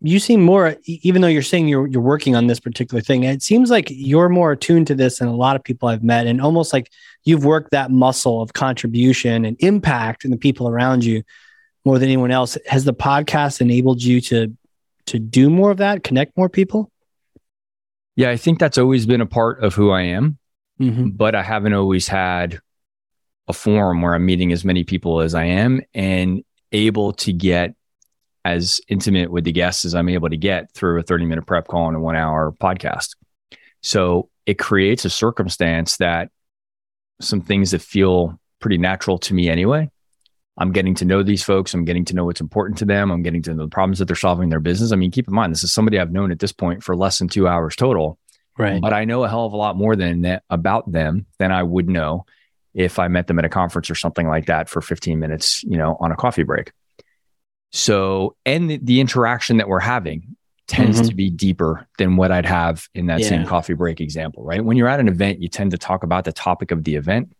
you 0.00 0.20
seem 0.20 0.40
more, 0.40 0.76
even 0.84 1.22
though 1.22 1.28
you're 1.28 1.42
saying 1.42 1.68
you're, 1.68 1.86
you're 1.86 2.02
working 2.02 2.36
on 2.36 2.46
this 2.46 2.60
particular 2.60 3.00
thing, 3.00 3.24
it 3.24 3.42
seems 3.42 3.70
like 3.70 3.86
you're 3.88 4.28
more 4.28 4.52
attuned 4.52 4.86
to 4.88 4.94
this 4.94 5.18
than 5.18 5.28
a 5.28 5.34
lot 5.34 5.56
of 5.56 5.64
people 5.64 5.88
I've 5.88 6.02
met. 6.02 6.26
And 6.26 6.40
almost 6.40 6.72
like 6.72 6.90
you've 7.24 7.44
worked 7.44 7.72
that 7.72 7.90
muscle 7.90 8.40
of 8.40 8.52
contribution 8.52 9.44
and 9.44 9.56
impact 9.60 10.24
in 10.24 10.30
the 10.30 10.36
people 10.36 10.68
around 10.68 11.04
you 11.04 11.22
more 11.84 11.98
than 11.98 12.08
anyone 12.08 12.30
else. 12.30 12.56
Has 12.66 12.84
the 12.84 12.94
podcast 12.94 13.60
enabled 13.60 14.02
you 14.02 14.20
to 14.22 14.56
to 15.06 15.18
do 15.18 15.50
more 15.50 15.70
of 15.70 15.78
that, 15.78 16.04
connect 16.04 16.36
more 16.36 16.48
people? 16.48 16.90
Yeah, 18.14 18.30
I 18.30 18.36
think 18.36 18.58
that's 18.58 18.78
always 18.78 19.06
been 19.06 19.20
a 19.20 19.26
part 19.26 19.62
of 19.62 19.74
who 19.74 19.90
I 19.90 20.02
am, 20.02 20.38
mm-hmm. 20.80 21.08
but 21.08 21.34
I 21.34 21.42
haven't 21.42 21.72
always 21.72 22.06
had 22.06 22.60
a 23.48 23.52
forum 23.52 24.02
where 24.02 24.14
I'm 24.14 24.24
meeting 24.24 24.52
as 24.52 24.64
many 24.64 24.84
people 24.84 25.20
as 25.20 25.34
I 25.34 25.44
am 25.44 25.80
and 25.94 26.44
able 26.70 27.12
to 27.14 27.32
get 27.32 27.74
as 28.44 28.80
intimate 28.88 29.30
with 29.30 29.44
the 29.44 29.52
guests 29.52 29.84
as 29.84 29.94
I'm 29.94 30.08
able 30.08 30.28
to 30.28 30.36
get 30.36 30.72
through 30.72 31.00
a 31.00 31.02
30 31.02 31.26
minute 31.26 31.46
prep 31.46 31.66
call 31.68 31.88
and 31.88 31.96
a 31.96 32.00
one 32.00 32.16
hour 32.16 32.52
podcast. 32.52 33.16
So 33.82 34.28
it 34.46 34.58
creates 34.58 35.04
a 35.04 35.10
circumstance 35.10 35.96
that 35.96 36.30
some 37.20 37.40
things 37.40 37.70
that 37.70 37.82
feel 37.82 38.38
pretty 38.60 38.78
natural 38.78 39.18
to 39.18 39.34
me 39.34 39.48
anyway 39.48 39.90
I'm 40.58 40.72
getting 40.72 40.94
to 40.96 41.04
know 41.04 41.22
these 41.22 41.42
folks. 41.42 41.72
I'm 41.72 41.84
getting 41.84 42.04
to 42.06 42.14
know 42.14 42.26
what's 42.26 42.40
important 42.40 42.78
to 42.78 42.84
them. 42.84 43.10
I'm 43.10 43.22
getting 43.22 43.42
to 43.42 43.54
know 43.54 43.64
the 43.64 43.70
problems 43.70 43.98
that 43.98 44.04
they're 44.04 44.16
solving 44.16 44.44
in 44.44 44.50
their 44.50 44.60
business. 44.60 44.92
I 44.92 44.96
mean, 44.96 45.10
keep 45.10 45.26
in 45.26 45.34
mind, 45.34 45.52
this 45.52 45.64
is 45.64 45.72
somebody 45.72 45.98
I've 45.98 46.12
known 46.12 46.30
at 46.30 46.40
this 46.40 46.52
point 46.52 46.82
for 46.82 46.94
less 46.94 47.18
than 47.18 47.28
two 47.28 47.48
hours 47.48 47.74
total. 47.74 48.18
Right. 48.58 48.80
But 48.80 48.92
I 48.92 49.06
know 49.06 49.24
a 49.24 49.28
hell 49.28 49.46
of 49.46 49.54
a 49.54 49.56
lot 49.56 49.76
more 49.76 49.96
than 49.96 50.22
that 50.22 50.42
about 50.50 50.90
them 50.90 51.24
than 51.38 51.52
I 51.52 51.62
would 51.62 51.88
know 51.88 52.26
if 52.74 52.98
I 52.98 53.08
met 53.08 53.26
them 53.26 53.38
at 53.38 53.46
a 53.46 53.48
conference 53.48 53.90
or 53.90 53.94
something 53.94 54.28
like 54.28 54.46
that 54.46 54.68
for 54.68 54.82
15 54.82 55.18
minutes, 55.18 55.62
you 55.64 55.78
know, 55.78 55.96
on 56.00 56.12
a 56.12 56.16
coffee 56.16 56.42
break. 56.42 56.72
So, 57.70 58.36
and 58.44 58.70
the, 58.70 58.78
the 58.82 59.00
interaction 59.00 59.56
that 59.56 59.68
we're 59.68 59.80
having 59.80 60.36
tends 60.66 60.98
mm-hmm. 60.98 61.08
to 61.08 61.14
be 61.14 61.30
deeper 61.30 61.86
than 61.96 62.16
what 62.16 62.30
I'd 62.30 62.46
have 62.46 62.88
in 62.94 63.06
that 63.06 63.20
yeah. 63.20 63.28
same 63.28 63.46
coffee 63.46 63.74
break 63.74 64.00
example, 64.00 64.44
right? 64.44 64.62
When 64.62 64.76
you're 64.76 64.88
at 64.88 65.00
an 65.00 65.08
event, 65.08 65.40
you 65.40 65.48
tend 65.48 65.70
to 65.70 65.78
talk 65.78 66.02
about 66.02 66.24
the 66.24 66.32
topic 66.32 66.70
of 66.70 66.84
the 66.84 66.96
event 66.96 67.34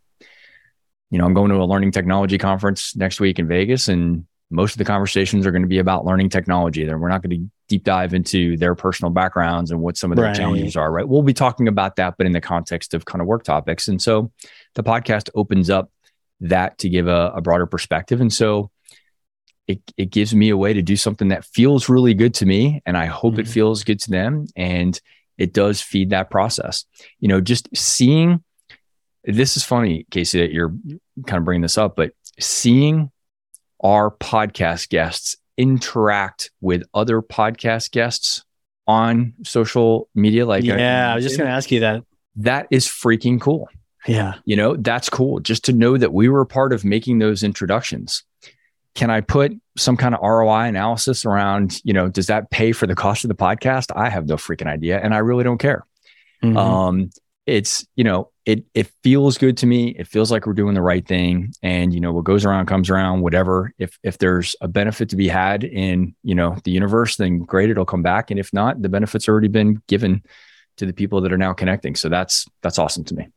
you 1.12 1.18
know, 1.18 1.26
I'm 1.26 1.34
going 1.34 1.50
to 1.50 1.56
a 1.56 1.64
learning 1.66 1.90
technology 1.90 2.38
conference 2.38 2.96
next 2.96 3.20
week 3.20 3.38
in 3.38 3.46
Vegas, 3.46 3.88
and 3.88 4.26
most 4.50 4.72
of 4.72 4.78
the 4.78 4.84
conversations 4.86 5.46
are 5.46 5.50
going 5.50 5.62
to 5.62 5.68
be 5.68 5.78
about 5.78 6.06
learning 6.06 6.30
technology. 6.30 6.86
Then 6.86 7.00
we're 7.00 7.10
not 7.10 7.20
going 7.20 7.38
to 7.38 7.50
deep 7.68 7.84
dive 7.84 8.14
into 8.14 8.56
their 8.56 8.74
personal 8.74 9.10
backgrounds 9.10 9.70
and 9.70 9.80
what 9.80 9.98
some 9.98 10.10
of 10.10 10.16
their 10.16 10.26
right. 10.26 10.34
challenges 10.34 10.74
are, 10.74 10.90
right? 10.90 11.06
We'll 11.06 11.22
be 11.22 11.34
talking 11.34 11.68
about 11.68 11.96
that, 11.96 12.14
but 12.16 12.26
in 12.26 12.32
the 12.32 12.40
context 12.40 12.94
of 12.94 13.04
kind 13.04 13.20
of 13.20 13.28
work 13.28 13.44
topics. 13.44 13.88
And 13.88 14.00
so 14.00 14.32
the 14.74 14.82
podcast 14.82 15.28
opens 15.34 15.68
up 15.68 15.90
that 16.40 16.78
to 16.78 16.88
give 16.88 17.08
a, 17.08 17.32
a 17.34 17.42
broader 17.42 17.66
perspective. 17.66 18.22
And 18.22 18.32
so 18.32 18.70
it, 19.66 19.82
it 19.98 20.08
gives 20.08 20.34
me 20.34 20.48
a 20.48 20.56
way 20.56 20.72
to 20.72 20.80
do 20.80 20.96
something 20.96 21.28
that 21.28 21.44
feels 21.44 21.90
really 21.90 22.14
good 22.14 22.32
to 22.34 22.46
me. 22.46 22.80
And 22.86 22.96
I 22.96 23.04
hope 23.04 23.34
mm-hmm. 23.34 23.40
it 23.40 23.48
feels 23.48 23.84
good 23.84 24.00
to 24.00 24.10
them. 24.10 24.46
And 24.56 24.98
it 25.36 25.52
does 25.52 25.82
feed 25.82 26.10
that 26.10 26.30
process. 26.30 26.86
You 27.20 27.28
know, 27.28 27.42
just 27.42 27.68
seeing 27.76 28.42
this 29.24 29.56
is 29.56 29.64
funny, 29.64 30.06
Casey, 30.10 30.40
that 30.40 30.52
you're 30.52 30.74
kind 31.26 31.38
of 31.38 31.44
bringing 31.44 31.62
this 31.62 31.78
up, 31.78 31.96
but 31.96 32.12
seeing 32.38 33.10
our 33.82 34.10
podcast 34.10 34.88
guests 34.88 35.36
interact 35.56 36.50
with 36.60 36.82
other 36.94 37.20
podcast 37.20 37.90
guests 37.90 38.44
on 38.86 39.34
social 39.44 40.08
media, 40.14 40.46
like 40.46 40.64
yeah, 40.64 41.08
I, 41.08 41.12
I 41.12 41.14
was 41.14 41.24
just 41.24 41.36
going 41.36 41.48
to 41.48 41.54
ask 41.54 41.70
you 41.70 41.80
that. 41.80 42.04
That 42.36 42.66
is 42.70 42.86
freaking 42.86 43.40
cool. 43.40 43.68
Yeah, 44.06 44.34
you 44.44 44.56
know 44.56 44.76
that's 44.76 45.08
cool. 45.08 45.40
Just 45.40 45.64
to 45.66 45.72
know 45.72 45.96
that 45.96 46.12
we 46.12 46.28
were 46.28 46.44
part 46.44 46.72
of 46.72 46.84
making 46.84 47.18
those 47.18 47.42
introductions. 47.42 48.24
Can 48.94 49.10
I 49.10 49.20
put 49.22 49.52
some 49.78 49.96
kind 49.96 50.14
of 50.14 50.20
ROI 50.22 50.64
analysis 50.64 51.24
around? 51.24 51.80
You 51.84 51.92
know, 51.92 52.08
does 52.08 52.26
that 52.26 52.50
pay 52.50 52.72
for 52.72 52.86
the 52.86 52.94
cost 52.94 53.24
of 53.24 53.28
the 53.28 53.34
podcast? 53.34 53.92
I 53.94 54.10
have 54.10 54.26
no 54.26 54.36
freaking 54.36 54.66
idea, 54.66 55.00
and 55.00 55.14
I 55.14 55.18
really 55.18 55.44
don't 55.44 55.58
care. 55.58 55.86
Mm-hmm. 56.42 56.56
Um, 56.56 57.10
it's 57.47 57.86
you 57.97 58.05
know 58.05 58.30
it 58.45 58.64
it 58.74 58.90
feels 59.03 59.38
good 59.38 59.57
to 59.59 59.66
me. 59.66 59.88
It 59.99 60.07
feels 60.07 60.30
like 60.30 60.47
we're 60.47 60.53
doing 60.53 60.74
the 60.74 60.82
right 60.82 61.07
thing. 61.07 61.53
And 61.62 61.95
you 61.95 62.01
know 62.01 62.12
what 62.12 62.24
goes 62.24 62.45
around 62.45 62.66
comes 62.66 62.90
around. 62.90 63.20
Whatever 63.20 63.72
if 63.78 63.99
if 64.03 64.18
there's 64.18 64.55
a 64.61 64.68
benefit 64.68 65.09
to 65.11 65.16
be 65.16 65.28
had 65.28 65.64
in 65.64 66.14
you 66.22 66.34
know 66.34 66.57
the 66.64 66.70
universe 66.70 67.16
then 67.16 67.40
great 67.40 67.70
it'll 67.70 67.84
come 67.84 68.03
back. 68.03 68.30
And 68.30 68.38
if 68.38 68.53
not 68.53 68.80
the 68.80 68.88
benefits 68.88 69.28
already 69.28 69.49
been 69.49 69.82
given 69.86 70.22
to 70.76 70.86
the 70.86 70.93
people 70.93 71.20
that 71.20 71.32
are 71.32 71.38
now 71.38 71.53
connecting. 71.53 71.95
So 71.95 72.09
that's 72.09 72.47
that's 72.62 72.78
awesome 72.78 73.05
to 73.05 73.14
me. 73.14 73.28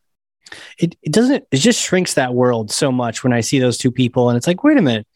It, 0.77 0.95
it 1.01 1.11
doesn't 1.11 1.45
it 1.51 1.57
just 1.57 1.81
shrinks 1.81 2.13
that 2.15 2.33
world 2.33 2.71
so 2.71 2.91
much 2.91 3.23
when 3.23 3.33
i 3.33 3.41
see 3.41 3.57
those 3.57 3.79
two 3.79 3.91
people 3.91 4.29
and 4.29 4.37
it's 4.37 4.47
like 4.47 4.63
wait 4.63 4.77
a 4.77 4.81
minute. 4.81 5.07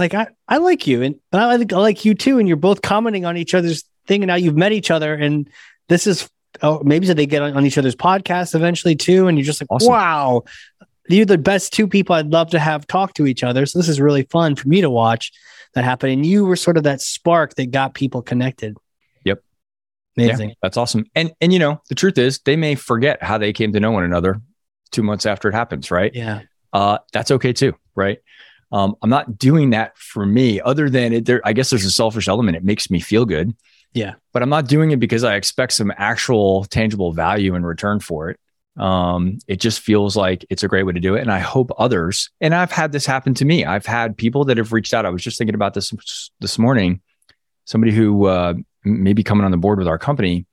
Like 0.00 0.14
i 0.14 0.26
i 0.48 0.56
like 0.56 0.88
you 0.88 1.02
and 1.02 1.14
but 1.30 1.40
i 1.40 1.56
like, 1.56 1.72
I 1.72 1.78
like 1.78 2.04
you 2.04 2.14
too. 2.14 2.38
And 2.38 2.48
you're 2.48 2.56
both 2.56 2.82
commenting 2.82 3.24
on 3.24 3.36
each 3.36 3.54
other's 3.54 3.84
thing 4.06 4.22
and 4.22 4.28
now 4.28 4.34
you've 4.34 4.56
met 4.56 4.72
each 4.72 4.90
other. 4.90 5.14
And 5.14 5.48
this 5.88 6.06
is 6.06 6.28
oh, 6.62 6.82
maybe 6.84 7.06
so 7.06 7.14
they 7.14 7.26
get 7.26 7.42
on, 7.42 7.56
on 7.56 7.66
each 7.66 7.78
other's 7.78 7.96
podcasts 7.96 8.54
eventually 8.54 8.96
too. 8.96 9.28
And 9.28 9.38
you're 9.38 9.44
just 9.44 9.60
like, 9.60 9.70
awesome. 9.70 9.88
wow, 9.88 10.44
you're 11.08 11.26
the 11.26 11.38
best 11.38 11.72
two 11.72 11.88
people 11.88 12.14
I'd 12.14 12.30
love 12.30 12.50
to 12.50 12.58
have 12.58 12.86
talk 12.86 13.14
to 13.14 13.26
each 13.26 13.42
other. 13.42 13.66
So 13.66 13.78
this 13.78 13.88
is 13.88 14.00
really 14.00 14.24
fun 14.24 14.56
for 14.56 14.68
me 14.68 14.80
to 14.80 14.90
watch 14.90 15.32
that 15.74 15.84
happen. 15.84 16.10
And 16.10 16.26
you 16.26 16.44
were 16.44 16.56
sort 16.56 16.76
of 16.76 16.84
that 16.84 17.00
spark 17.00 17.54
that 17.54 17.70
got 17.70 17.94
people 17.94 18.22
connected. 18.22 18.76
Yep. 19.24 19.42
Amazing. 20.16 20.50
Yeah, 20.50 20.54
that's 20.62 20.76
awesome. 20.76 21.04
And 21.14 21.32
and 21.40 21.52
you 21.52 21.58
know, 21.58 21.80
the 21.88 21.94
truth 21.94 22.18
is 22.18 22.40
they 22.40 22.56
may 22.56 22.74
forget 22.74 23.22
how 23.22 23.38
they 23.38 23.52
came 23.52 23.72
to 23.72 23.80
know 23.80 23.92
one 23.92 24.04
another 24.04 24.40
two 24.90 25.02
months 25.02 25.26
after 25.26 25.48
it 25.48 25.54
happens, 25.54 25.90
right? 25.90 26.14
Yeah. 26.14 26.42
Uh, 26.72 26.98
that's 27.12 27.30
okay 27.30 27.52
too, 27.52 27.74
right? 27.94 28.18
Um, 28.72 28.94
I'm 29.02 29.10
not 29.10 29.38
doing 29.38 29.70
that 29.70 29.98
for 29.98 30.24
me, 30.24 30.60
other 30.60 30.88
than 30.88 31.12
it. 31.12 31.24
There, 31.24 31.40
I 31.44 31.52
guess 31.52 31.70
there's 31.70 31.84
a 31.84 31.90
selfish 31.90 32.28
element. 32.28 32.56
It 32.56 32.64
makes 32.64 32.90
me 32.90 33.00
feel 33.00 33.24
good. 33.24 33.54
Yeah. 33.92 34.14
But 34.32 34.42
I'm 34.42 34.48
not 34.48 34.68
doing 34.68 34.90
it 34.90 35.00
because 35.00 35.24
I 35.24 35.36
expect 35.36 35.72
some 35.72 35.92
actual 35.96 36.64
tangible 36.64 37.12
value 37.12 37.54
in 37.54 37.64
return 37.64 38.00
for 38.00 38.30
it. 38.30 38.40
Um, 38.76 39.38
it 39.48 39.60
just 39.60 39.80
feels 39.80 40.16
like 40.16 40.44
it's 40.48 40.62
a 40.62 40.68
great 40.68 40.84
way 40.84 40.92
to 40.92 41.00
do 41.00 41.16
it. 41.16 41.20
And 41.20 41.32
I 41.32 41.40
hope 41.40 41.70
others, 41.76 42.30
and 42.40 42.54
I've 42.54 42.70
had 42.70 42.92
this 42.92 43.04
happen 43.04 43.34
to 43.34 43.44
me. 43.44 43.64
I've 43.64 43.84
had 43.84 44.16
people 44.16 44.44
that 44.44 44.58
have 44.58 44.72
reached 44.72 44.94
out. 44.94 45.04
I 45.04 45.10
was 45.10 45.22
just 45.22 45.38
thinking 45.38 45.56
about 45.56 45.74
this 45.74 45.92
this 46.40 46.58
morning. 46.58 47.00
Somebody 47.64 47.92
who 47.92 48.26
uh, 48.26 48.54
may 48.84 49.12
be 49.12 49.24
coming 49.24 49.44
on 49.44 49.50
the 49.50 49.56
board 49.56 49.78
with 49.78 49.88
our 49.88 49.98
company. 49.98 50.46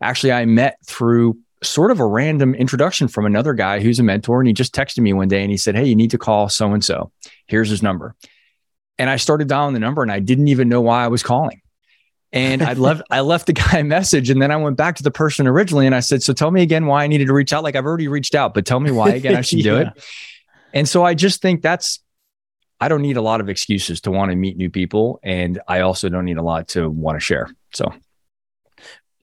Actually, 0.00 0.32
I 0.32 0.46
met 0.46 0.78
through 0.86 1.38
sort 1.62 1.90
of 1.90 2.00
a 2.00 2.06
random 2.06 2.54
introduction 2.54 3.08
from 3.08 3.26
another 3.26 3.52
guy 3.52 3.80
who's 3.80 3.98
a 3.98 4.02
mentor. 4.02 4.40
And 4.40 4.46
he 4.46 4.54
just 4.54 4.74
texted 4.74 4.98
me 4.98 5.12
one 5.12 5.28
day 5.28 5.42
and 5.42 5.50
he 5.50 5.56
said, 5.56 5.76
Hey, 5.76 5.86
you 5.86 5.96
need 5.96 6.12
to 6.12 6.18
call 6.18 6.48
so 6.48 6.72
and 6.72 6.84
so. 6.84 7.12
Here's 7.46 7.68
his 7.68 7.82
number. 7.82 8.14
And 8.98 9.10
I 9.10 9.16
started 9.16 9.48
dialing 9.48 9.74
the 9.74 9.80
number 9.80 10.02
and 10.02 10.12
I 10.12 10.20
didn't 10.20 10.48
even 10.48 10.68
know 10.68 10.80
why 10.80 11.04
I 11.04 11.08
was 11.08 11.22
calling. 11.22 11.60
And 12.32 12.62
I 12.62 12.74
left 12.74 13.02
I 13.10 13.20
left 13.20 13.46
the 13.46 13.52
guy 13.52 13.78
a 13.78 13.84
message 13.84 14.30
and 14.30 14.40
then 14.40 14.50
I 14.50 14.56
went 14.56 14.76
back 14.76 14.96
to 14.96 15.02
the 15.02 15.10
person 15.10 15.46
originally 15.46 15.86
and 15.86 15.94
I 15.94 16.00
said, 16.00 16.22
So 16.22 16.32
tell 16.32 16.50
me 16.50 16.62
again 16.62 16.86
why 16.86 17.04
I 17.04 17.06
needed 17.06 17.26
to 17.26 17.32
reach 17.32 17.52
out. 17.52 17.64
Like 17.64 17.74
I've 17.74 17.86
already 17.86 18.08
reached 18.08 18.34
out, 18.34 18.54
but 18.54 18.64
tell 18.66 18.80
me 18.80 18.90
why 18.90 19.10
again 19.10 19.36
I 19.36 19.40
should 19.42 19.62
do 19.62 19.76
it. 19.76 19.88
And 20.72 20.88
so 20.88 21.04
I 21.04 21.14
just 21.14 21.42
think 21.42 21.62
that's 21.62 22.00
I 22.80 22.88
don't 22.88 23.02
need 23.02 23.18
a 23.18 23.22
lot 23.22 23.40
of 23.40 23.48
excuses 23.48 24.00
to 24.02 24.10
want 24.10 24.30
to 24.30 24.36
meet 24.36 24.56
new 24.56 24.70
people. 24.70 25.20
And 25.22 25.60
I 25.68 25.80
also 25.80 26.08
don't 26.08 26.24
need 26.24 26.38
a 26.38 26.42
lot 26.42 26.68
to 26.68 26.88
want 26.88 27.16
to 27.16 27.20
share. 27.20 27.50
So, 27.74 27.92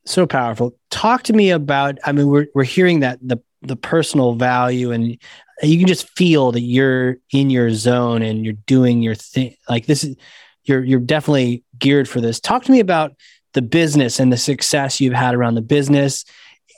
so 0.06 0.28
powerful. 0.28 0.76
Talk 0.92 1.24
to 1.24 1.34
me 1.34 1.50
about, 1.50 1.98
I 2.06 2.12
mean, 2.12 2.28
we're, 2.28 2.48
we're 2.54 2.64
hearing 2.64 3.00
that 3.00 3.20
the, 3.22 3.40
the 3.64 3.76
personal 3.76 4.36
value 4.36 4.92
and 4.92 5.18
you 5.64 5.78
can 5.80 5.88
just 5.88 6.08
feel 6.16 6.52
that 6.52 6.62
you're 6.62 7.18
in 7.34 7.50
your 7.50 7.72
zone 7.72 8.22
and 8.22 8.46
you're 8.46 8.54
doing 8.54 9.02
your 9.02 9.16
thing. 9.16 9.56
Like 9.68 9.88
this 9.88 10.04
is, 10.04 10.16
you're, 10.64 10.84
you're 10.84 11.00
definitely 11.00 11.64
geared 11.80 12.08
for 12.08 12.22
this. 12.22 12.40
Talk 12.40 12.64
to 12.64 12.72
me 12.72 12.80
about 12.80 13.14
the 13.54 13.62
business 13.62 14.20
and 14.20 14.32
the 14.32 14.38
success 14.38 15.00
you've 15.02 15.14
had 15.14 15.36
around 15.36 15.56
the 15.56 15.62
business 15.62 16.26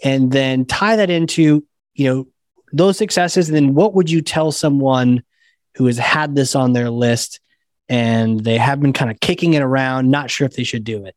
and 0.04 0.32
then 0.32 0.66
tie 0.66 0.96
that 0.96 1.10
into, 1.10 1.66
you 1.94 2.06
know, 2.06 2.28
those 2.72 2.98
successes. 2.98 3.50
And 3.50 3.56
then 3.56 3.74
what 3.74 3.94
would 3.96 4.10
you 4.10 4.22
tell 4.22 4.52
someone 4.52 5.24
who 5.76 5.86
has 5.88 5.98
had 5.98 6.36
this 6.36 6.56
on 6.56 6.74
their 6.74 6.90
list 6.90 7.40
and 7.88 8.40
they 8.44 8.58
have 8.58 8.80
been 8.80 8.94
kind 8.94 9.12
of 9.12 9.20
kicking 9.20 9.54
it 9.54 9.62
around, 9.62 10.10
not 10.10 10.30
sure 10.30 10.46
if 10.46 10.56
they 10.56 10.64
should 10.64 10.84
do 10.84 11.06
it? 11.06 11.16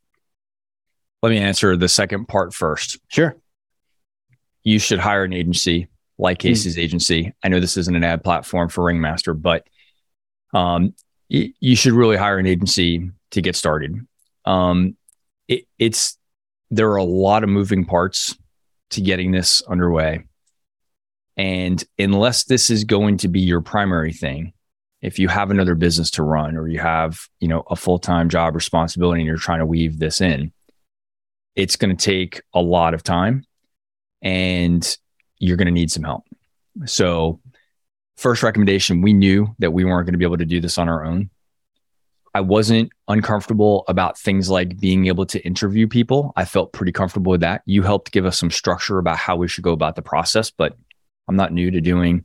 Let 1.23 1.31
me 1.31 1.39
answer 1.39 1.77
the 1.77 1.89
second 1.89 2.27
part 2.27 2.53
first. 2.53 2.99
Sure. 3.09 3.37
You 4.65 4.79
should 4.79 4.99
hire 4.99 5.25
an 5.25 5.33
agency 5.33 5.89
like 6.19 6.41
hmm. 6.41 6.49
Casey's 6.49 6.77
mm. 6.77 6.83
agency. 6.83 7.33
I 7.43 7.49
know 7.49 7.61
this 7.61 7.77
isn't 7.77 7.95
an 7.95 8.05
ad 8.05 8.25
platform 8.25 8.69
for 8.69 8.85
Ringmaster, 8.85 9.35
but 9.35 9.67
um, 10.55 10.95
you 11.29 11.77
should 11.77 11.93
really 11.93 12.17
hire 12.17 12.39
an 12.39 12.47
agency 12.47 13.11
to 13.31 13.41
get 13.41 13.57
started. 13.57 14.07
Um, 14.45 14.97
it, 15.49 15.65
it's 15.79 16.19
there 16.71 16.91
are 16.91 16.97
a 16.97 17.05
lot 17.05 17.43
of 17.43 17.51
moving 17.51 17.85
parts 17.85 18.37
to 18.91 19.01
getting 19.01 19.33
this 19.33 19.63
underway. 19.63 20.25
And 21.37 21.83
unless 21.99 22.45
this 22.45 22.71
is 22.71 22.85
going 22.85 23.19
to 23.19 23.29
be 23.29 23.41
your 23.41 23.61
primary 23.61 24.13
thing, 24.13 24.53
if 25.01 25.19
you 25.19 25.29
have 25.29 25.51
another 25.51 25.75
business 25.75 26.11
to 26.13 26.23
run 26.23 26.57
or 26.57 26.69
you 26.69 26.79
have, 26.79 27.27
you 27.41 27.49
know, 27.49 27.65
a 27.69 27.77
full-time 27.77 28.29
job 28.29 28.55
responsibility 28.55 29.21
and 29.21 29.27
you're 29.27 29.37
trying 29.37 29.59
to 29.59 29.67
weave 29.67 29.99
this 29.99 30.21
in, 30.21 30.53
it's 31.57 31.77
going 31.77 31.95
to 31.95 32.05
take 32.05 32.43
a 32.55 32.61
lot 32.61 32.95
of 32.95 33.03
time 33.03 33.45
and 34.23 34.97
you're 35.39 35.57
going 35.57 35.67
to 35.67 35.73
need 35.73 35.91
some 35.91 36.05
help. 36.05 36.25
So, 36.87 37.41
first 38.23 38.43
recommendation, 38.43 39.03
we 39.03 39.13
knew 39.13 39.55
that 39.59 39.73
we 39.73 39.85
weren't 39.85 40.07
going 40.07 40.15
to 40.15 40.19
be 40.19 40.25
able 40.25 40.39
to 40.39 40.47
do 40.47 40.61
this 40.61 40.79
on 40.79 40.89
our 40.89 41.05
own. 41.05 41.29
I 42.35 42.41
wasn't 42.41 42.91
uncomfortable 43.09 43.85
about 43.89 44.19
things 44.19 44.49
like 44.49 44.81
being 44.81 45.07
able 45.07 45.27
to 45.27 45.45
interview 45.45 45.87
people. 45.87 46.33
I 46.35 46.47
felt 46.47 46.73
pretty 46.73 46.93
comfortable 46.93 47.31
with 47.31 47.43
that. 47.43 47.63
You 47.67 47.83
helped 47.83 48.13
give 48.13 48.25
us 48.25 48.39
some 48.39 48.51
structure 48.51 48.99
about 48.99 49.19
how 49.19 49.37
we 49.37 49.49
should 49.49 49.65
go 49.65 49.73
about 49.73 49.97
the 49.97 50.03
process, 50.03 50.51
but 50.51 50.75
I'm 51.29 51.37
not 51.37 51.53
new 51.53 51.71
to 51.71 51.81
doing 51.81 52.25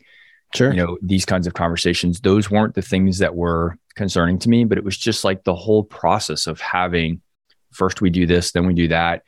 sure. 0.56 0.72
you 0.72 0.78
know 0.78 0.98
these 1.02 1.26
kinds 1.26 1.45
of 1.45 1.56
conversations. 1.56 2.22
Those 2.22 2.50
weren't 2.50 2.76
the 2.76 2.82
things 2.82 3.18
that 3.18 3.36
were 3.36 3.78
concerning 3.95 4.39
to 4.39 4.50
me, 4.50 4.64
but 4.64 4.78
it 4.78 4.86
was 4.86 4.98
just 4.98 5.26
like 5.26 5.43
the 5.43 5.56
whole 5.56 5.84
process 5.84 6.48
of 6.48 6.62
having 6.62 7.22
first 7.72 8.00
we 8.00 8.10
do 8.10 8.26
this, 8.26 8.52
then 8.52 8.66
we 8.66 8.74
do 8.74 8.88
that. 8.88 9.24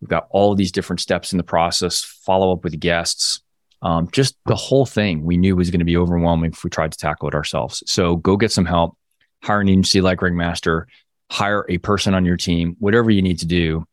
We've 0.00 0.08
got 0.08 0.26
all 0.30 0.54
these 0.56 0.72
different 0.72 1.00
steps 1.00 1.32
in 1.32 1.38
the 1.38 1.44
process, 1.44 2.02
follow 2.02 2.52
up 2.52 2.64
with 2.64 2.80
guests. 2.80 3.40
Um, 3.84 4.08
just 4.10 4.36
the 4.46 4.56
whole 4.56 4.86
thing 4.86 5.24
we 5.24 5.36
knew 5.36 5.54
was 5.54 5.70
going 5.70 5.78
to 5.78 5.84
be 5.84 5.96
overwhelming 5.96 6.50
if 6.50 6.64
we 6.64 6.70
tried 6.70 6.90
to 6.90 6.98
tackle 6.98 7.28
it 7.28 7.34
ourselves. 7.34 7.82
So 7.86 8.16
go 8.16 8.36
get 8.36 8.50
some 8.50 8.64
help 8.64 8.96
hire 9.44 9.60
an 9.60 9.68
agency 9.68 10.00
like 10.00 10.22
Ringmaster, 10.22 10.88
hire 11.30 11.66
a 11.68 11.78
person 11.78 12.14
on 12.14 12.24
your 12.24 12.36
team, 12.36 12.76
whatever 12.78 13.10
you 13.10 13.22
need 13.22 13.38
to 13.40 13.46
do, 13.46 13.86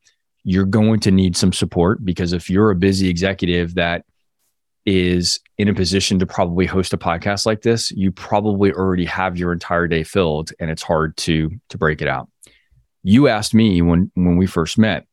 you're 0.44 0.66
going 0.66 1.00
to 1.02 1.12
need 1.12 1.38
some 1.38 1.54
support 1.54 2.04
because 2.04 2.34
if 2.34 2.50
you're 2.50 2.72
a 2.72 2.76
busy 2.76 3.10
executive 3.10 3.76
that 3.76 4.06
is 4.86 5.39
in 5.60 5.68
a 5.68 5.74
position 5.74 6.18
to 6.18 6.26
probably 6.26 6.66
host 6.66 6.94
a 6.94 6.98
podcast 6.98 7.46
like 7.46 7.62
this, 7.62 7.92
you 7.92 8.12
probably 8.12 8.72
already 8.72 9.06
have 9.06 9.38
your 9.38 9.54
entire 9.54 9.88
day 9.88 10.04
filled 10.04 10.52
and 10.60 10.72
it's 10.72 10.82
hard 10.82 11.16
to 11.18 11.52
to 11.70 11.78
break 11.78 12.02
it 12.02 12.08
out. 12.08 12.28
You 13.04 13.28
asked 13.28 13.54
me 13.54 13.82
when 13.82 14.12
when 14.16 14.38
we 14.38 14.48
first 14.48 14.80
met, 14.80 15.06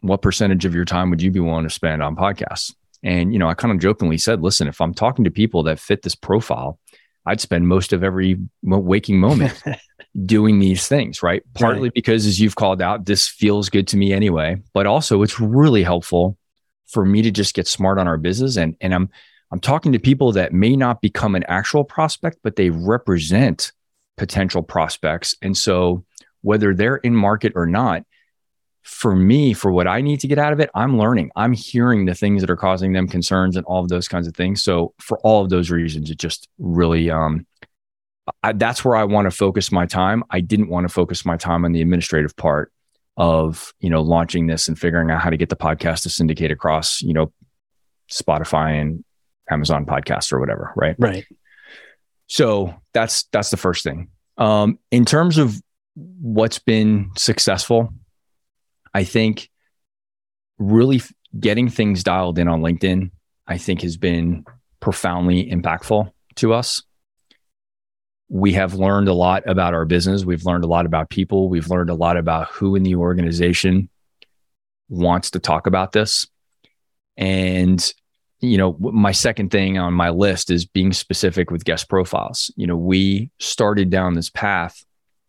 what 0.00 0.22
percentage 0.22 0.64
of 0.64 0.74
your 0.74 0.84
time 0.84 1.10
would 1.10 1.22
you 1.22 1.30
be 1.30 1.40
willing 1.40 1.64
to 1.64 1.70
spend 1.70 2.02
on 2.02 2.16
podcasts? 2.16 2.74
And 3.04 3.32
you 3.32 3.38
know, 3.38 3.48
I 3.48 3.54
kind 3.54 3.72
of 3.72 3.78
jokingly 3.78 4.18
said, 4.18 4.42
listen, 4.42 4.66
if 4.66 4.80
I'm 4.80 4.94
talking 4.94 5.24
to 5.24 5.30
people 5.30 5.62
that 5.64 5.78
fit 5.78 6.02
this 6.02 6.14
profile, 6.16 6.80
I'd 7.26 7.40
spend 7.40 7.68
most 7.68 7.92
of 7.92 8.02
every 8.02 8.38
waking 8.62 9.20
moment 9.20 9.62
doing 10.26 10.58
these 10.58 10.88
things, 10.88 11.22
right? 11.22 11.42
Partly 11.54 11.84
right. 11.84 11.94
because, 11.94 12.26
as 12.26 12.40
you've 12.40 12.56
called 12.56 12.82
out, 12.82 13.06
this 13.06 13.28
feels 13.28 13.68
good 13.68 13.86
to 13.88 13.96
me 13.96 14.12
anyway, 14.12 14.56
but 14.72 14.86
also 14.86 15.22
it's 15.22 15.38
really 15.38 15.82
helpful 15.82 16.36
for 16.86 17.04
me 17.04 17.22
to 17.22 17.30
just 17.30 17.54
get 17.54 17.66
smart 17.66 17.98
on 17.98 18.08
our 18.08 18.18
business. 18.18 18.56
And, 18.56 18.76
and 18.80 18.94
I'm, 18.94 19.08
I'm 19.50 19.60
talking 19.60 19.92
to 19.92 19.98
people 19.98 20.32
that 20.32 20.52
may 20.52 20.76
not 20.76 21.00
become 21.00 21.34
an 21.34 21.44
actual 21.44 21.84
prospect, 21.84 22.38
but 22.42 22.56
they 22.56 22.70
represent 22.70 23.72
potential 24.16 24.62
prospects. 24.62 25.34
And 25.42 25.56
so, 25.56 26.04
whether 26.42 26.74
they're 26.74 26.96
in 26.96 27.14
market 27.14 27.52
or 27.54 27.66
not, 27.66 28.04
for 28.84 29.16
me, 29.16 29.54
for 29.54 29.72
what 29.72 29.88
I 29.88 30.02
need 30.02 30.20
to 30.20 30.28
get 30.28 30.38
out 30.38 30.52
of 30.52 30.60
it, 30.60 30.70
I'm 30.74 30.98
learning. 30.98 31.30
I'm 31.34 31.54
hearing 31.54 32.04
the 32.04 32.14
things 32.14 32.42
that 32.42 32.50
are 32.50 32.56
causing 32.56 32.92
them 32.92 33.08
concerns 33.08 33.56
and 33.56 33.64
all 33.66 33.82
of 33.82 33.88
those 33.88 34.08
kinds 34.08 34.28
of 34.28 34.34
things. 34.34 34.62
So 34.62 34.92
for 35.00 35.18
all 35.20 35.42
of 35.42 35.48
those 35.48 35.70
reasons, 35.70 36.10
it 36.10 36.18
just 36.18 36.48
really 36.58 37.10
um, 37.10 37.46
I, 38.42 38.52
that's 38.52 38.84
where 38.84 38.94
I 38.94 39.04
want 39.04 39.24
to 39.26 39.30
focus 39.30 39.72
my 39.72 39.86
time. 39.86 40.22
I 40.30 40.40
didn't 40.40 40.68
want 40.68 40.86
to 40.86 40.92
focus 40.92 41.24
my 41.24 41.38
time 41.38 41.64
on 41.64 41.72
the 41.72 41.80
administrative 41.80 42.36
part 42.36 42.70
of 43.16 43.72
you 43.80 43.88
know 43.88 44.02
launching 44.02 44.48
this 44.48 44.68
and 44.68 44.78
figuring 44.78 45.10
out 45.10 45.20
how 45.20 45.30
to 45.30 45.36
get 45.36 45.48
the 45.48 45.56
podcast 45.56 46.02
to 46.02 46.10
syndicate 46.10 46.50
across 46.50 47.00
you 47.00 47.14
know 47.14 47.32
Spotify 48.10 48.80
and 48.80 49.02
Amazon 49.50 49.86
podcasts 49.86 50.32
or 50.32 50.40
whatever. 50.40 50.72
Right. 50.76 50.96
Right. 50.98 51.24
So 52.26 52.74
that's 52.92 53.24
that's 53.32 53.50
the 53.50 53.56
first 53.56 53.82
thing. 53.82 54.08
Um, 54.36 54.78
in 54.90 55.06
terms 55.06 55.38
of 55.38 55.58
what's 55.94 56.58
been 56.58 57.10
successful 57.16 57.92
I 58.94 59.04
think 59.04 59.50
really 60.58 61.02
getting 61.38 61.68
things 61.68 62.04
dialed 62.04 62.38
in 62.38 62.48
on 62.48 62.62
LinkedIn, 62.62 63.10
I 63.46 63.58
think 63.58 63.82
has 63.82 63.96
been 63.96 64.44
profoundly 64.80 65.50
impactful 65.50 66.10
to 66.36 66.54
us. 66.54 66.82
We 68.28 68.52
have 68.54 68.74
learned 68.74 69.08
a 69.08 69.14
lot 69.14 69.42
about 69.46 69.74
our 69.74 69.84
business. 69.84 70.24
We've 70.24 70.44
learned 70.46 70.64
a 70.64 70.68
lot 70.68 70.86
about 70.86 71.10
people. 71.10 71.48
We've 71.48 71.68
learned 71.68 71.90
a 71.90 71.94
lot 71.94 72.16
about 72.16 72.48
who 72.48 72.76
in 72.76 72.82
the 72.82 72.94
organization 72.94 73.88
wants 74.88 75.32
to 75.32 75.38
talk 75.38 75.66
about 75.66 75.92
this. 75.92 76.26
And, 77.16 77.92
you 78.40 78.58
know, 78.58 78.76
my 78.80 79.12
second 79.12 79.50
thing 79.50 79.78
on 79.78 79.92
my 79.92 80.10
list 80.10 80.50
is 80.50 80.66
being 80.66 80.92
specific 80.92 81.50
with 81.50 81.64
guest 81.64 81.88
profiles. 81.88 82.50
You 82.56 82.66
know, 82.66 82.76
we 82.76 83.30
started 83.38 83.90
down 83.90 84.14
this 84.14 84.30
path 84.30 84.84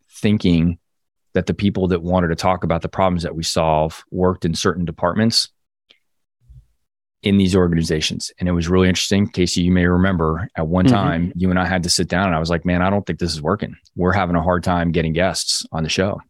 thinking 0.10 0.80
that 1.36 1.48
the 1.48 1.54
people 1.54 1.90
that 1.90 2.02
wanted 2.02 2.30
to 2.30 2.36
talk 2.36 2.64
about 2.64 2.82
the 2.82 2.88
problems 2.88 3.24
that 3.24 3.36
we 3.36 3.44
solve 3.44 4.06
worked 4.10 4.46
in 4.46 4.56
certain 4.56 4.86
departments 4.86 5.50
in 7.22 7.38
these 7.38 7.56
organizations. 7.58 8.32
And 8.40 8.48
it 8.48 8.54
was 8.54 8.70
really 8.70 8.88
interesting. 8.88 9.28
Casey, 9.28 9.62
you 9.62 9.72
may 9.72 9.86
remember 9.86 10.50
at 10.56 10.66
one 10.66 10.86
mm-hmm. 10.86 10.96
time 10.96 11.34
you 11.36 11.50
and 11.50 11.60
I 11.60 11.66
had 11.66 11.84
to 11.84 11.90
sit 11.90 12.08
down 12.08 12.28
and 12.28 12.36
I 12.36 12.40
was 12.40 12.50
like, 12.50 12.64
man, 12.64 12.82
I 12.82 12.90
don't 12.90 13.06
think 13.06 13.20
this 13.20 13.34
is 13.34 13.42
working. 13.42 13.76
We're 13.98 14.14
having 14.14 14.38
a 14.38 14.42
hard 14.42 14.64
time 14.64 14.94
getting 14.94 15.12
guests 15.12 15.66
on 15.74 15.84
the 15.84 15.90
show. 15.90 16.22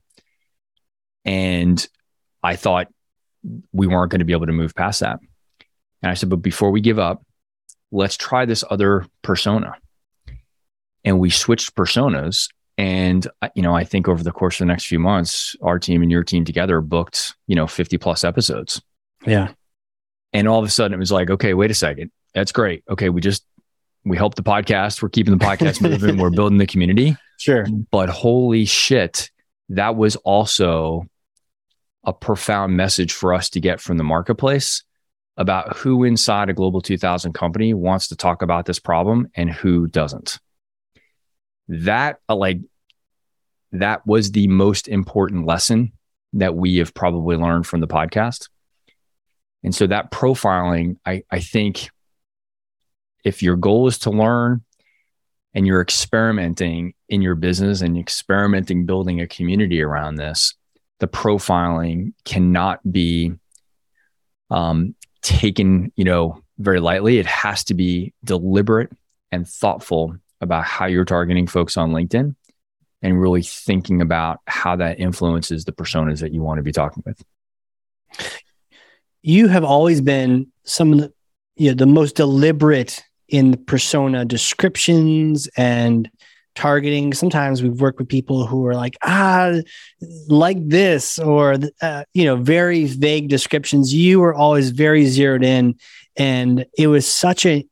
And 1.24 1.88
I 2.42 2.56
thought 2.56 2.88
we 3.72 3.86
weren't 3.86 4.12
going 4.12 4.20
to 4.20 4.26
be 4.26 4.34
able 4.34 4.48
to 4.48 4.54
move 4.54 4.74
past 4.74 5.02
that. 5.02 5.20
And 6.02 6.10
I 6.10 6.16
said, 6.16 6.30
but 6.30 6.38
before 6.38 6.72
we 6.72 6.82
give 6.82 6.98
up, 6.98 7.24
let's 7.92 8.18
try 8.18 8.46
this 8.46 8.64
other 8.72 9.06
persona. 9.22 9.76
And 11.04 11.20
we 11.20 11.30
switched 11.30 11.76
personas 11.76 12.50
and 12.78 13.28
uh, 13.42 13.50
you 13.56 13.62
know, 13.62 13.76
I 13.76 13.84
think 13.84 14.08
over 14.08 14.24
the 14.24 14.32
course 14.32 14.56
of 14.56 14.60
the 14.60 14.72
next 14.72 14.88
few 14.88 15.00
months, 15.00 15.56
our 15.62 15.80
team 15.80 16.02
and 16.02 16.12
your 16.12 16.24
team 16.24 16.44
together 16.44 16.82
booked, 16.82 17.36
you 17.48 17.56
know, 17.56 17.68
50 17.68 17.98
plus 17.98 18.24
episodes. 18.24 18.82
Yeah. 19.26 19.50
And 20.34 20.48
all 20.48 20.60
of 20.60 20.66
a 20.66 20.70
sudden 20.70 20.94
it 20.94 21.00
was 21.00 21.12
like, 21.12 21.30
okay, 21.30 21.54
wait 21.54 21.72
a 21.72 21.76
second. 21.76 22.12
That's 22.34 22.52
great. 22.52 22.84
Okay, 22.90 23.10
we 23.10 23.22
just 23.22 23.46
we 24.04 24.18
helped 24.18 24.36
the 24.36 24.44
podcast. 24.44 25.02
We're 25.02 25.10
keeping 25.10 25.38
the 25.38 25.44
podcast 25.44 25.82
moving. 25.82 26.18
We're 26.18 26.30
building 26.36 26.58
the 26.58 26.68
community. 26.68 27.16
Sure. 27.38 27.66
But 27.92 28.10
holy 28.10 28.66
shit, 28.66 29.32
that 29.70 29.96
was 29.96 30.18
also 30.18 31.06
a 32.04 32.14
profound 32.14 32.76
message 32.76 33.14
for 33.14 33.34
us 33.34 33.50
to 33.52 33.60
get 33.60 33.80
from 33.80 33.98
the 33.98 34.04
marketplace 34.04 34.84
about 35.38 35.76
who 35.78 36.04
inside 36.04 36.50
a 36.50 36.54
global 36.54 36.82
2000 36.82 37.34
company 37.34 37.74
wants 37.74 38.10
to 38.10 38.16
talk 38.16 38.42
about 38.42 38.66
this 38.66 38.80
problem 38.80 39.28
and 39.36 39.52
who 39.52 39.88
doesn't 39.88 40.40
that 41.68 42.20
uh, 42.30 42.36
like 42.36 42.60
that 43.72 44.06
was 44.06 44.32
the 44.32 44.48
most 44.48 44.88
important 44.88 45.46
lesson 45.46 45.92
that 46.34 46.56
we 46.56 46.78
have 46.78 46.94
probably 46.94 47.38
learned 47.38 47.66
from 47.66 47.82
the 47.82 47.88
podcast. 47.88 48.50
And 49.64 49.74
so 49.74 49.88
that 49.88 50.12
profiling, 50.12 50.98
I, 51.06 51.24
I 51.32 51.40
think 51.40 51.90
if 53.24 53.42
your 53.42 53.56
goal 53.56 53.88
is 53.88 53.98
to 54.00 54.12
learn 54.12 54.64
and 55.54 55.66
you're 55.66 55.82
experimenting 55.82 56.94
in 57.10 57.22
your 57.22 57.36
business 57.36 57.82
and 57.82 57.98
experimenting 57.98 58.86
building 58.86 59.22
a 59.22 59.28
community 59.28 59.82
around 59.82 60.16
this, 60.16 60.54
the 61.00 61.08
profiling 61.08 62.14
cannot 62.26 62.80
be 62.92 63.34
um, 64.52 64.94
taken, 65.22 65.92
you 65.96 66.04
know, 66.04 66.42
very 66.60 66.80
lightly. 66.80 67.18
It 67.18 67.26
has 67.26 67.64
to 67.66 67.74
be 67.74 68.14
deliberate 68.24 68.92
and 69.32 69.48
thoughtful 69.48 70.18
about 70.46 70.64
how 70.64 70.86
you're 70.86 71.04
targeting 71.04 71.48
folks 71.48 71.76
on 71.76 71.92
LinkedIn 71.92 72.36
and 73.02 73.22
really 73.22 73.44
thinking 73.44 74.02
about 74.02 74.40
how 74.48 74.78
that 74.78 75.00
influences 75.00 75.66
the 75.66 75.74
personas 75.74 76.22
that 76.22 76.34
you 76.34 76.42
want 76.42 76.60
to 76.60 76.64
be 76.64 76.72
talking 76.72 77.04
with. 77.06 77.22
You 79.22 79.50
have 79.50 79.66
always 79.66 80.00
been 80.00 80.48
some 80.64 80.94
of 80.94 81.00
the 81.00 81.14
you 81.56 81.70
know, 81.70 81.76
the 81.76 81.86
most 81.86 82.16
deliberate 82.16 83.04
in 83.30 83.58
persona 83.66 84.26
descriptions 84.26 85.48
and 85.58 86.10
targeting. 86.54 87.14
Sometimes 87.14 87.62
we've 87.62 87.82
worked 87.82 88.00
with 88.00 88.08
people 88.08 88.46
who 88.46 88.66
are 88.66 88.76
like, 88.76 88.96
ah, 89.04 89.54
like 90.28 90.58
this, 90.68 91.20
or, 91.20 91.58
uh, 91.82 92.04
you 92.14 92.26
know, 92.26 92.36
very 92.36 92.86
vague 92.86 93.30
descriptions. 93.30 93.94
You 93.94 94.20
were 94.20 94.34
always 94.34 94.70
very 94.70 95.06
zeroed 95.06 95.44
in. 95.44 95.76
And 96.18 96.66
it 96.78 96.88
was 96.88 97.06
such 97.08 97.46
a 97.46 97.66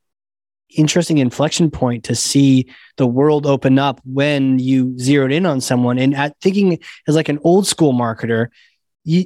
interesting 0.75 1.17
inflection 1.17 1.71
point 1.71 2.03
to 2.05 2.15
see 2.15 2.67
the 2.97 3.07
world 3.07 3.45
open 3.45 3.79
up 3.79 3.99
when 4.05 4.59
you 4.59 4.97
zeroed 4.99 5.31
in 5.31 5.45
on 5.45 5.61
someone. 5.61 5.97
And 5.97 6.15
at 6.15 6.39
thinking 6.41 6.79
as 7.07 7.15
like 7.15 7.29
an 7.29 7.39
old 7.43 7.67
school 7.67 7.93
marketer, 7.93 8.47
you, 9.03 9.25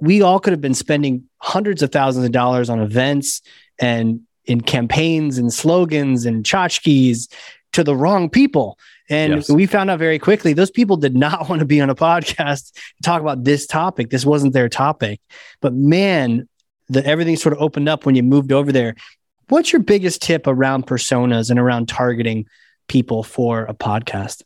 we 0.00 0.22
all 0.22 0.38
could 0.40 0.52
have 0.52 0.60
been 0.60 0.74
spending 0.74 1.24
hundreds 1.38 1.82
of 1.82 1.90
thousands 1.90 2.26
of 2.26 2.32
dollars 2.32 2.70
on 2.70 2.80
events 2.80 3.42
and 3.78 4.20
in 4.44 4.60
campaigns 4.60 5.38
and 5.38 5.52
slogans 5.52 6.24
and 6.24 6.44
tchotchkes 6.44 7.30
to 7.72 7.84
the 7.84 7.94
wrong 7.94 8.30
people. 8.30 8.78
And 9.10 9.36
yes. 9.36 9.50
we 9.50 9.66
found 9.66 9.90
out 9.90 9.98
very 9.98 10.18
quickly 10.18 10.52
those 10.52 10.70
people 10.70 10.96
did 10.96 11.14
not 11.14 11.48
want 11.48 11.60
to 11.60 11.66
be 11.66 11.80
on 11.80 11.90
a 11.90 11.94
podcast 11.94 12.72
to 12.72 13.02
talk 13.02 13.20
about 13.20 13.44
this 13.44 13.66
topic. 13.66 14.10
This 14.10 14.24
wasn't 14.24 14.52
their 14.52 14.68
topic. 14.68 15.20
But 15.60 15.74
man, 15.74 16.48
the 16.88 17.04
everything 17.04 17.36
sort 17.36 17.54
of 17.54 17.60
opened 17.60 17.88
up 17.88 18.06
when 18.06 18.14
you 18.14 18.22
moved 18.22 18.52
over 18.52 18.72
there. 18.72 18.94
What's 19.48 19.72
your 19.72 19.82
biggest 19.82 20.20
tip 20.20 20.46
around 20.46 20.86
personas 20.86 21.50
and 21.50 21.58
around 21.58 21.88
targeting 21.88 22.46
people 22.86 23.22
for 23.22 23.64
a 23.64 23.74
podcast? 23.74 24.42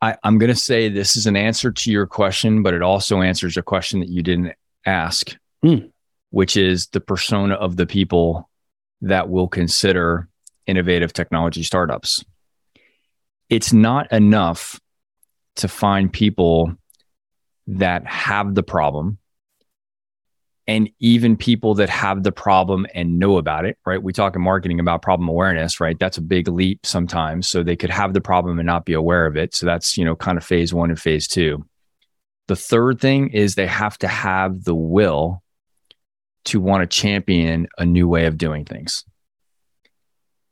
I, 0.00 0.16
am 0.22 0.38
going 0.38 0.50
to 0.52 0.56
say 0.56 0.88
this 0.88 1.16
is 1.16 1.26
an 1.26 1.36
answer 1.36 1.72
to 1.72 1.90
your 1.90 2.06
question, 2.06 2.62
but 2.62 2.74
it 2.74 2.82
also 2.82 3.20
answers 3.20 3.56
a 3.56 3.62
question 3.62 4.00
that 4.00 4.10
you 4.10 4.22
didn't 4.22 4.52
ask, 4.86 5.36
mm. 5.64 5.90
which 6.30 6.56
is 6.56 6.88
the 6.88 7.00
persona 7.00 7.54
of 7.54 7.76
the 7.76 7.86
people 7.86 8.48
that 9.00 9.28
will 9.28 9.48
consider 9.48 10.28
innovative 10.66 11.12
technology 11.12 11.62
startups. 11.62 12.24
It's 13.48 13.72
not 13.72 14.12
enough 14.12 14.78
to 15.56 15.68
find 15.68 16.12
people 16.12 16.74
that 17.66 18.06
have 18.06 18.54
the 18.54 18.62
problem 18.62 19.18
and 20.68 20.90
even 21.00 21.34
people 21.34 21.74
that 21.76 21.88
have 21.88 22.22
the 22.22 22.30
problem 22.30 22.86
and 22.94 23.18
know 23.18 23.38
about 23.38 23.64
it, 23.64 23.78
right? 23.86 24.02
We 24.02 24.12
talk 24.12 24.36
in 24.36 24.42
marketing 24.42 24.78
about 24.78 25.00
problem 25.00 25.26
awareness, 25.26 25.80
right? 25.80 25.98
That's 25.98 26.18
a 26.18 26.22
big 26.22 26.46
leap 26.46 26.84
sometimes. 26.84 27.48
So 27.48 27.62
they 27.62 27.74
could 27.74 27.88
have 27.88 28.12
the 28.12 28.20
problem 28.20 28.58
and 28.58 28.66
not 28.66 28.84
be 28.84 28.92
aware 28.92 29.24
of 29.24 29.36
it. 29.36 29.54
So 29.54 29.64
that's, 29.64 29.96
you 29.96 30.04
know, 30.04 30.14
kind 30.14 30.36
of 30.36 30.44
phase 30.44 30.74
one 30.74 30.90
and 30.90 31.00
phase 31.00 31.26
two. 31.26 31.66
The 32.48 32.56
third 32.56 33.00
thing 33.00 33.30
is 33.30 33.54
they 33.54 33.66
have 33.66 33.96
to 33.98 34.08
have 34.08 34.64
the 34.64 34.74
will 34.74 35.42
to 36.44 36.60
want 36.60 36.82
to 36.82 36.96
champion 36.96 37.68
a 37.78 37.86
new 37.86 38.06
way 38.06 38.26
of 38.26 38.36
doing 38.38 38.64
things. 38.64 39.04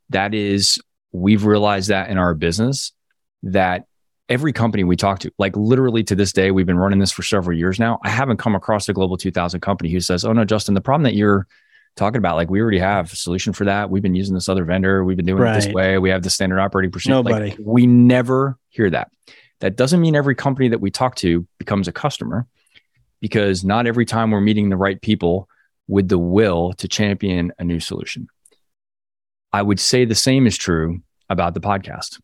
That 0.09 0.33
is, 0.33 0.79
we've 1.11 1.45
realized 1.45 1.89
that 1.89 2.09
in 2.09 2.17
our 2.17 2.33
business 2.33 2.91
that 3.43 3.86
every 4.29 4.53
company 4.53 4.83
we 4.83 4.95
talk 4.95 5.19
to, 5.19 5.31
like 5.37 5.55
literally 5.55 6.03
to 6.03 6.15
this 6.15 6.33
day, 6.33 6.51
we've 6.51 6.65
been 6.65 6.77
running 6.77 6.99
this 6.99 7.11
for 7.11 7.23
several 7.23 7.57
years 7.57 7.79
now. 7.79 7.99
I 8.03 8.09
haven't 8.09 8.37
come 8.37 8.55
across 8.55 8.89
a 8.89 8.93
global 8.93 9.17
2000 9.17 9.59
company 9.61 9.89
who 9.89 9.99
says, 9.99 10.25
Oh, 10.25 10.33
no, 10.33 10.45
Justin, 10.45 10.73
the 10.73 10.81
problem 10.81 11.03
that 11.03 11.15
you're 11.15 11.47
talking 11.95 12.17
about, 12.17 12.35
like 12.35 12.49
we 12.49 12.61
already 12.61 12.79
have 12.79 13.11
a 13.11 13.15
solution 13.15 13.53
for 13.53 13.65
that. 13.65 13.89
We've 13.89 14.03
been 14.03 14.15
using 14.15 14.35
this 14.35 14.49
other 14.49 14.65
vendor. 14.65 15.03
We've 15.03 15.17
been 15.17 15.25
doing 15.25 15.41
right. 15.41 15.57
it 15.57 15.65
this 15.65 15.73
way. 15.73 15.97
We 15.97 16.09
have 16.09 16.23
the 16.23 16.29
standard 16.29 16.59
operating 16.59 16.91
procedure. 16.91 17.15
Nobody. 17.15 17.51
Like, 17.51 17.59
we 17.59 17.87
never 17.87 18.57
hear 18.69 18.89
that. 18.89 19.09
That 19.59 19.75
doesn't 19.75 20.01
mean 20.01 20.15
every 20.15 20.35
company 20.35 20.69
that 20.69 20.81
we 20.81 20.91
talk 20.91 21.15
to 21.17 21.47
becomes 21.57 21.87
a 21.87 21.91
customer 21.91 22.45
because 23.19 23.63
not 23.63 23.87
every 23.87 24.05
time 24.05 24.31
we're 24.31 24.41
meeting 24.41 24.69
the 24.69 24.77
right 24.77 25.01
people 25.01 25.49
with 25.87 26.09
the 26.09 26.19
will 26.19 26.73
to 26.73 26.87
champion 26.87 27.51
a 27.57 27.63
new 27.63 27.79
solution. 27.79 28.27
I 29.51 29.61
would 29.61 29.79
say 29.79 30.05
the 30.05 30.13
same 30.13 30.45
is 30.45 30.57
true 30.57 31.01
about 31.29 31.53
the 31.53 31.61
podcast. 31.61 32.19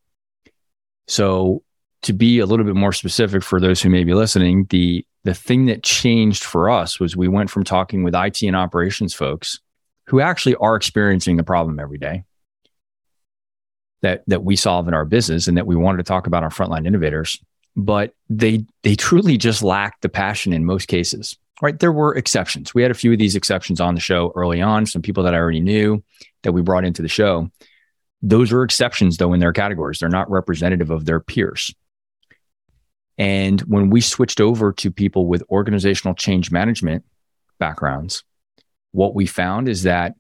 So 1.08 1.64
to 2.04 2.14
be 2.14 2.39
a 2.39 2.45
little 2.45 2.66
bit 2.66 2.76
more 2.76 2.93
specific 2.93 3.43
for 3.43 3.60
those 3.60 3.82
who 3.82 3.89
may 3.89 4.04
be 4.04 4.14
listening, 4.14 4.66
the 4.70 5.06
the 5.24 5.34
thing 5.34 5.66
that 5.68 5.84
changed 5.84 6.43
for 6.43 6.70
us 6.70 6.99
was 6.99 7.16
we 7.16 7.30
went 7.30 7.49
from 7.49 7.64
talking 7.64 8.04
with 8.04 8.14
IT 8.14 8.43
and 8.43 8.56
operations 8.56 9.14
folks 9.14 9.60
who 10.08 10.20
actually 10.20 10.56
are 10.56 10.76
experiencing 10.76 11.38
the 11.38 11.43
problem 11.43 11.80
every 11.80 11.97
day 11.97 12.24
that 14.01 14.24
that 14.28 14.43
we 14.43 14.56
solve 14.56 14.88
in 14.88 14.93
our 14.93 15.06
business 15.06 15.47
and 15.47 15.58
that 15.58 15.66
we 15.66 15.76
wanted 15.76 15.97
to 15.97 16.04
talk 16.04 16.28
about 16.28 16.43
our 16.43 16.49
frontline 16.49 16.86
innovators, 16.86 17.41
but 17.76 18.14
they 18.30 18.64
they 18.84 18.95
truly 18.95 19.38
just 19.38 19.64
lacked 19.64 20.01
the 20.01 20.10
passion 20.10 20.54
in 20.54 20.66
most 20.66 20.88
cases. 20.88 21.38
Right? 21.62 21.80
There 21.80 21.93
were 21.93 22.16
exceptions. 22.16 22.74
We 22.74 22.82
had 22.82 22.91
a 22.91 22.95
few 22.95 23.14
of 23.14 23.20
these 23.20 23.36
exceptions 23.36 23.80
on 23.80 23.95
the 23.95 24.01
show 24.01 24.34
early 24.36 24.62
on, 24.62 24.86
some 24.86 25.01
people 25.01 25.24
that 25.24 25.34
I 25.34 25.38
already 25.38 25.62
knew 25.62 26.04
that 26.41 26.51
we 26.51 26.62
brought 26.62 26.84
into 26.84 27.01
the 27.01 27.08
show. 27.08 27.49
Those 28.22 28.51
are 28.51 28.64
exceptions 28.64 29.18
though 29.18 29.34
in 29.34 29.39
their 29.39 29.54
categories. 29.54 29.99
They're 29.99 30.10
not 30.10 30.30
representative 30.30 30.91
of 30.91 31.06
their 31.06 31.22
peers. 31.22 31.74
And 33.18 33.61
when 33.61 33.89
we 33.89 34.01
switched 34.01 34.41
over 34.41 34.74
to 34.74 34.91
people 34.91 35.28
with 35.28 35.43
organizational 35.49 36.16
change 36.16 36.51
management 36.51 37.03
backgrounds, 37.59 38.24
what 38.91 39.14
we 39.14 39.26
found 39.26 39.70
is 39.70 39.84
that 39.84 40.16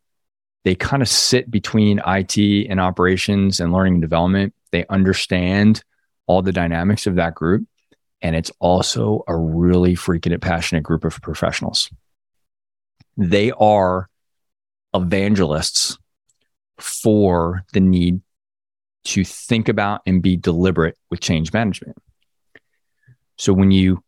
they 0.63 0.75
kind 0.75 1.01
of 1.01 1.09
sit 1.09 1.49
between 1.51 2.01
IT 2.05 2.37
and 2.69 2.79
operations 2.79 3.59
and 3.59 3.73
learning 3.73 3.95
and 3.95 4.01
development. 4.01 4.53
They 4.71 4.85
understand 4.89 5.83
all 6.25 6.41
the 6.41 6.51
dynamics 6.51 7.05
of 7.05 7.15
that 7.15 7.35
group. 7.35 7.65
And 8.21 8.35
it's 8.35 8.51
also 8.59 9.23
a 9.27 9.35
really 9.35 9.95
freaking 9.95 10.39
passionate 10.39 10.83
group 10.83 11.03
of 11.03 11.21
professionals. 11.21 11.89
They 13.17 13.51
are 13.51 14.09
evangelists 14.93 15.97
for 16.79 17.63
the 17.73 17.81
need 17.81 18.21
to 19.05 19.25
think 19.25 19.67
about 19.67 20.01
and 20.05 20.21
be 20.23 20.37
deliberate 20.37 20.97
with 21.09 21.19
change 21.19 21.51
management. 21.51 21.97
So 23.37 23.53
when 23.53 23.71
you 23.71 24.03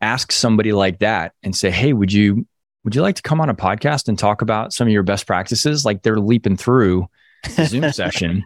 ask 0.00 0.32
somebody 0.32 0.72
like 0.72 1.00
that 1.00 1.32
and 1.42 1.54
say, 1.56 1.70
"Hey, 1.70 1.92
would 1.92 2.12
you 2.12 2.46
would 2.84 2.94
you 2.94 3.02
like 3.02 3.16
to 3.16 3.22
come 3.22 3.40
on 3.40 3.48
a 3.48 3.54
podcast 3.54 4.08
and 4.08 4.18
talk 4.18 4.42
about 4.42 4.72
some 4.72 4.86
of 4.86 4.92
your 4.92 5.02
best 5.02 5.26
practices?" 5.26 5.84
Like 5.84 6.02
they're 6.02 6.20
leaping 6.20 6.56
through 6.56 7.08
the 7.56 7.66
Zoom 7.66 7.92
session 7.92 8.44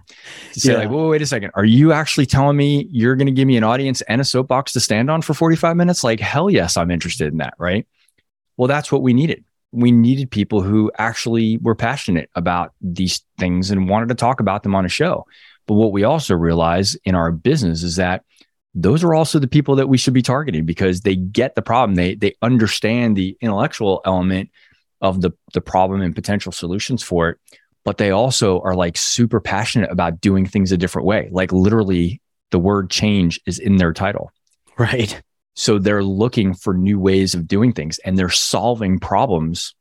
to 0.52 0.60
say, 0.60 0.72
yeah. 0.72 0.78
like, 0.78 0.90
"Whoa, 0.90 1.08
wait 1.08 1.22
a 1.22 1.26
second, 1.26 1.50
are 1.54 1.64
you 1.64 1.92
actually 1.92 2.26
telling 2.26 2.56
me 2.56 2.86
you're 2.90 3.16
going 3.16 3.26
to 3.26 3.32
give 3.32 3.46
me 3.46 3.56
an 3.56 3.64
audience 3.64 4.00
and 4.02 4.20
a 4.20 4.24
soapbox 4.24 4.72
to 4.72 4.80
stand 4.80 5.10
on 5.10 5.22
for 5.22 5.34
45 5.34 5.76
minutes?" 5.76 6.04
Like, 6.04 6.20
hell 6.20 6.50
yes, 6.50 6.76
I'm 6.76 6.90
interested 6.90 7.32
in 7.32 7.38
that, 7.38 7.54
right? 7.58 7.86
Well, 8.56 8.68
that's 8.68 8.92
what 8.92 9.02
we 9.02 9.12
needed. 9.12 9.44
We 9.72 9.92
needed 9.92 10.30
people 10.30 10.62
who 10.62 10.90
actually 10.98 11.58
were 11.58 11.76
passionate 11.76 12.28
about 12.34 12.72
these 12.80 13.22
things 13.38 13.70
and 13.70 13.88
wanted 13.88 14.08
to 14.08 14.14
talk 14.16 14.40
about 14.40 14.64
them 14.64 14.74
on 14.74 14.84
a 14.84 14.88
show. 14.88 15.26
But 15.66 15.74
what 15.74 15.92
we 15.92 16.02
also 16.02 16.34
realize 16.34 16.96
in 17.04 17.14
our 17.14 17.30
business 17.30 17.84
is 17.84 17.96
that 17.96 18.24
those 18.74 19.02
are 19.02 19.14
also 19.14 19.38
the 19.38 19.48
people 19.48 19.76
that 19.76 19.88
we 19.88 19.98
should 19.98 20.14
be 20.14 20.22
targeting 20.22 20.64
because 20.64 21.00
they 21.00 21.16
get 21.16 21.54
the 21.54 21.62
problem. 21.62 21.96
They 21.96 22.14
they 22.14 22.34
understand 22.42 23.16
the 23.16 23.36
intellectual 23.40 24.00
element 24.04 24.50
of 25.00 25.20
the 25.20 25.32
the 25.52 25.60
problem 25.60 26.02
and 26.02 26.14
potential 26.14 26.52
solutions 26.52 27.02
for 27.02 27.30
it, 27.30 27.38
but 27.84 27.98
they 27.98 28.10
also 28.10 28.60
are 28.60 28.74
like 28.74 28.96
super 28.96 29.40
passionate 29.40 29.90
about 29.90 30.20
doing 30.20 30.46
things 30.46 30.72
a 30.72 30.76
different 30.76 31.06
way. 31.06 31.28
Like 31.32 31.52
literally 31.52 32.20
the 32.50 32.58
word 32.58 32.90
change 32.90 33.40
is 33.46 33.58
in 33.58 33.76
their 33.76 33.92
title. 33.92 34.32
Right. 34.78 35.20
So 35.56 35.78
they're 35.78 36.04
looking 36.04 36.54
for 36.54 36.72
new 36.72 36.98
ways 36.98 37.34
of 37.34 37.46
doing 37.46 37.72
things 37.72 37.98
and 37.98 38.16
they're 38.16 38.30
solving 38.30 38.98
problems 38.98 39.74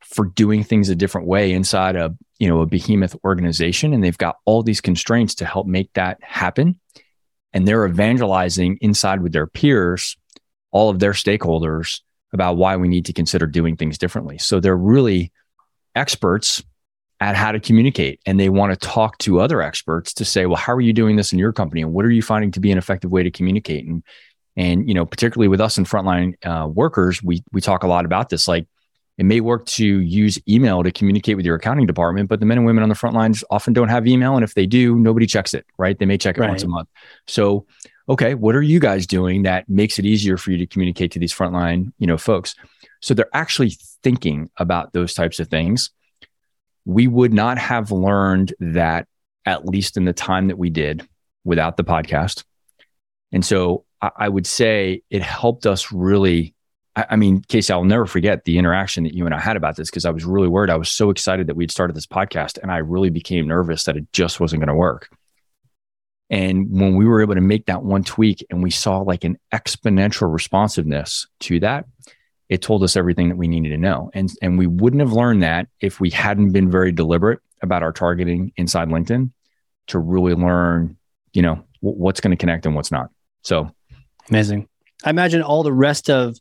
for 0.00 0.26
doing 0.26 0.64
things 0.64 0.90
a 0.90 0.94
different 0.94 1.26
way 1.26 1.52
inside 1.52 1.96
a, 1.96 2.14
you 2.38 2.46
know, 2.46 2.60
a 2.60 2.66
behemoth 2.66 3.16
organization 3.24 3.94
and 3.94 4.04
they've 4.04 4.18
got 4.18 4.36
all 4.44 4.62
these 4.62 4.82
constraints 4.82 5.36
to 5.36 5.46
help 5.46 5.66
make 5.66 5.90
that 5.94 6.18
happen 6.22 6.78
and 7.52 7.66
they're 7.66 7.86
evangelizing 7.86 8.78
inside 8.80 9.22
with 9.22 9.32
their 9.32 9.46
peers, 9.46 10.16
all 10.70 10.90
of 10.90 10.98
their 10.98 11.12
stakeholders 11.12 12.00
about 12.32 12.56
why 12.56 12.76
we 12.76 12.88
need 12.88 13.04
to 13.06 13.12
consider 13.12 13.46
doing 13.46 13.76
things 13.76 13.98
differently. 13.98 14.38
So 14.38 14.58
they're 14.58 14.76
really 14.76 15.32
experts 15.94 16.62
at 17.20 17.36
how 17.36 17.52
to 17.52 17.60
communicate 17.60 18.20
and 18.26 18.40
they 18.40 18.48
want 18.48 18.72
to 18.72 18.88
talk 18.88 19.16
to 19.18 19.38
other 19.38 19.62
experts 19.62 20.12
to 20.14 20.24
say, 20.24 20.46
well, 20.46 20.56
how 20.56 20.72
are 20.72 20.80
you 20.80 20.92
doing 20.92 21.16
this 21.16 21.32
in 21.32 21.38
your 21.38 21.52
company? 21.52 21.82
And 21.82 21.92
what 21.92 22.04
are 22.04 22.10
you 22.10 22.22
finding 22.22 22.50
to 22.52 22.60
be 22.60 22.72
an 22.72 22.78
effective 22.78 23.12
way 23.12 23.22
to 23.22 23.30
communicate? 23.30 23.86
And, 23.86 24.02
and, 24.56 24.88
you 24.88 24.94
know, 24.94 25.06
particularly 25.06 25.48
with 25.48 25.60
us 25.60 25.78
in 25.78 25.84
frontline 25.84 26.34
uh, 26.44 26.66
workers, 26.66 27.22
we, 27.22 27.44
we 27.52 27.60
talk 27.60 27.84
a 27.84 27.86
lot 27.86 28.04
about 28.04 28.28
this. 28.28 28.48
Like 28.48 28.66
it 29.18 29.24
may 29.24 29.40
work 29.40 29.66
to 29.66 29.84
use 29.84 30.38
email 30.48 30.82
to 30.82 30.90
communicate 30.90 31.36
with 31.36 31.44
your 31.44 31.56
accounting 31.56 31.86
department, 31.86 32.28
but 32.28 32.40
the 32.40 32.46
men 32.46 32.58
and 32.58 32.66
women 32.66 32.82
on 32.82 32.88
the 32.88 32.94
front 32.94 33.14
lines 33.14 33.44
often 33.50 33.72
don't 33.72 33.88
have 33.88 34.06
email. 34.06 34.34
And 34.36 34.44
if 34.44 34.54
they 34.54 34.66
do, 34.66 34.96
nobody 34.96 35.26
checks 35.26 35.52
it, 35.52 35.66
right? 35.76 35.98
They 35.98 36.06
may 36.06 36.16
check 36.16 36.38
it 36.38 36.40
right. 36.40 36.48
once 36.48 36.62
a 36.62 36.68
month. 36.68 36.88
So, 37.26 37.66
okay, 38.08 38.34
what 38.34 38.54
are 38.54 38.62
you 38.62 38.80
guys 38.80 39.06
doing 39.06 39.42
that 39.42 39.68
makes 39.68 39.98
it 39.98 40.06
easier 40.06 40.38
for 40.38 40.50
you 40.50 40.58
to 40.58 40.66
communicate 40.66 41.12
to 41.12 41.18
these 41.18 41.32
frontline, 41.32 41.92
you 41.98 42.06
know, 42.06 42.16
folks? 42.16 42.54
So 43.00 43.12
they're 43.12 43.28
actually 43.34 43.76
thinking 44.02 44.50
about 44.56 44.92
those 44.92 45.12
types 45.12 45.40
of 45.40 45.48
things. 45.48 45.90
We 46.84 47.06
would 47.06 47.34
not 47.34 47.58
have 47.58 47.92
learned 47.92 48.54
that 48.60 49.06
at 49.44 49.66
least 49.66 49.96
in 49.96 50.04
the 50.04 50.12
time 50.12 50.48
that 50.48 50.58
we 50.58 50.70
did 50.70 51.06
without 51.44 51.76
the 51.76 51.84
podcast. 51.84 52.44
And 53.30 53.44
so 53.44 53.84
I, 54.00 54.10
I 54.16 54.28
would 54.28 54.46
say 54.46 55.02
it 55.10 55.22
helped 55.22 55.66
us 55.66 55.92
really. 55.92 56.54
I, 56.96 57.06
I 57.10 57.16
mean, 57.16 57.42
Casey, 57.48 57.72
I'll 57.72 57.84
never 57.84 58.06
forget 58.06 58.44
the 58.44 58.58
interaction 58.58 59.04
that 59.04 59.14
you 59.14 59.24
and 59.26 59.34
I 59.34 59.40
had 59.40 59.56
about 59.56 59.76
this 59.76 59.90
because 59.90 60.04
I 60.04 60.10
was 60.10 60.24
really 60.24 60.48
worried. 60.48 60.70
I 60.70 60.76
was 60.76 60.90
so 60.90 61.10
excited 61.10 61.46
that 61.46 61.56
we'd 61.56 61.70
started 61.70 61.96
this 61.96 62.06
podcast 62.06 62.58
and 62.62 62.70
I 62.70 62.78
really 62.78 63.10
became 63.10 63.46
nervous 63.46 63.84
that 63.84 63.96
it 63.96 64.12
just 64.12 64.40
wasn't 64.40 64.60
going 64.60 64.68
to 64.68 64.74
work. 64.74 65.08
And 66.30 66.70
when 66.70 66.96
we 66.96 67.04
were 67.04 67.20
able 67.20 67.34
to 67.34 67.42
make 67.42 67.66
that 67.66 67.82
one 67.82 68.04
tweak 68.04 68.44
and 68.48 68.62
we 68.62 68.70
saw 68.70 68.98
like 69.00 69.24
an 69.24 69.38
exponential 69.52 70.32
responsiveness 70.32 71.26
to 71.40 71.60
that, 71.60 71.84
it 72.48 72.62
told 72.62 72.82
us 72.82 72.96
everything 72.96 73.28
that 73.28 73.36
we 73.36 73.48
needed 73.48 73.68
to 73.70 73.76
know. 73.76 74.10
And, 74.14 74.32
and 74.40 74.58
we 74.58 74.66
wouldn't 74.66 75.00
have 75.00 75.12
learned 75.12 75.42
that 75.42 75.68
if 75.80 76.00
we 76.00 76.10
hadn't 76.10 76.52
been 76.52 76.70
very 76.70 76.90
deliberate 76.90 77.40
about 77.60 77.82
our 77.82 77.92
targeting 77.92 78.52
inside 78.56 78.88
LinkedIn 78.88 79.30
to 79.88 79.98
really 79.98 80.34
learn, 80.34 80.96
you 81.32 81.42
know, 81.42 81.54
w- 81.82 81.98
what's 81.98 82.20
going 82.20 82.30
to 82.30 82.36
connect 82.36 82.64
and 82.66 82.74
what's 82.74 82.90
not. 82.90 83.10
So 83.42 83.70
amazing. 84.30 84.68
I 85.04 85.10
imagine 85.10 85.42
all 85.42 85.62
the 85.62 85.72
rest 85.72 86.08
of 86.08 86.36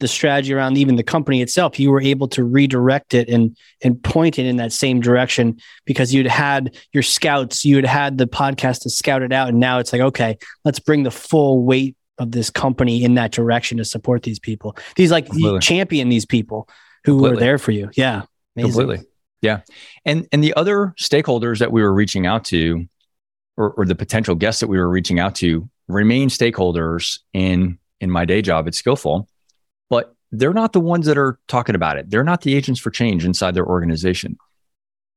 the 0.00 0.08
strategy 0.08 0.52
around 0.52 0.78
even 0.78 0.96
the 0.96 1.02
company 1.02 1.42
itself, 1.42 1.78
you 1.78 1.90
were 1.90 2.00
able 2.00 2.26
to 2.28 2.42
redirect 2.42 3.14
it 3.14 3.28
and 3.28 3.56
and 3.82 4.02
point 4.02 4.38
it 4.38 4.46
in 4.46 4.56
that 4.56 4.72
same 4.72 5.00
direction 5.00 5.58
because 5.84 6.12
you'd 6.12 6.26
had 6.26 6.76
your 6.92 7.02
scouts, 7.02 7.64
you 7.64 7.76
had 7.76 7.84
had 7.84 8.18
the 8.18 8.26
podcast 8.26 8.82
to 8.82 8.90
scout 8.90 9.22
it 9.22 9.32
out, 9.32 9.48
and 9.48 9.60
now 9.60 9.78
it's 9.78 9.92
like, 9.92 10.02
okay, 10.02 10.38
let's 10.64 10.80
bring 10.80 11.02
the 11.02 11.10
full 11.10 11.62
weight 11.62 11.96
of 12.18 12.32
this 12.32 12.50
company 12.50 13.04
in 13.04 13.14
that 13.14 13.32
direction 13.32 13.78
to 13.78 13.84
support 13.84 14.22
these 14.22 14.38
people. 14.38 14.76
These 14.96 15.10
like 15.10 15.28
you 15.32 15.60
champion 15.60 16.08
these 16.08 16.26
people 16.26 16.68
who 17.04 17.12
Completely. 17.12 17.34
were 17.34 17.40
there 17.40 17.58
for 17.58 17.72
you. 17.72 17.90
Yeah, 17.94 18.22
amazing. 18.56 18.72
completely. 18.72 19.06
Yeah, 19.42 19.60
and 20.04 20.26
and 20.32 20.42
the 20.42 20.54
other 20.54 20.94
stakeholders 21.00 21.58
that 21.58 21.72
we 21.72 21.82
were 21.82 21.92
reaching 21.92 22.26
out 22.26 22.44
to, 22.46 22.86
or, 23.56 23.72
or 23.72 23.86
the 23.86 23.94
potential 23.94 24.34
guests 24.34 24.60
that 24.60 24.68
we 24.68 24.78
were 24.78 24.88
reaching 24.88 25.18
out 25.18 25.34
to, 25.36 25.68
remain 25.88 26.28
stakeholders 26.28 27.20
in 27.32 27.78
in 28.00 28.10
my 28.10 28.24
day 28.24 28.42
job 28.42 28.66
at 28.66 28.74
Skyllful, 28.74 29.28
but 29.88 30.14
they're 30.32 30.54
not 30.54 30.72
the 30.72 30.80
ones 30.80 31.06
that 31.06 31.18
are 31.18 31.38
talking 31.48 31.74
about 31.74 31.98
it. 31.98 32.10
They're 32.10 32.24
not 32.24 32.42
the 32.42 32.54
agents 32.54 32.80
for 32.80 32.90
change 32.90 33.24
inside 33.24 33.54
their 33.54 33.66
organization. 33.66 34.38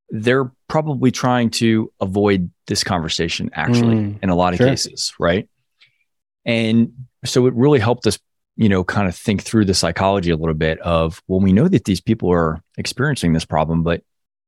They're 0.09 0.51
probably 0.67 1.11
trying 1.11 1.49
to 1.51 1.91
avoid 1.99 2.51
this 2.67 2.83
conversation 2.83 3.49
actually 3.53 3.95
mm, 3.95 4.19
in 4.21 4.29
a 4.29 4.35
lot 4.35 4.53
of 4.53 4.57
sure. 4.57 4.67
cases, 4.67 5.13
right? 5.19 5.49
And 6.45 6.93
so 7.25 7.47
it 7.47 7.53
really 7.53 7.79
helped 7.79 8.05
us, 8.05 8.19
you 8.55 8.69
know, 8.69 8.83
kind 8.83 9.07
of 9.07 9.15
think 9.15 9.41
through 9.41 9.65
the 9.65 9.73
psychology 9.73 10.31
a 10.31 10.35
little 10.35 10.53
bit 10.53 10.79
of, 10.79 11.21
well, 11.27 11.39
we 11.39 11.53
know 11.53 11.67
that 11.67 11.85
these 11.85 12.01
people 12.01 12.31
are 12.31 12.61
experiencing 12.77 13.33
this 13.33 13.45
problem, 13.45 13.83
but 13.83 14.01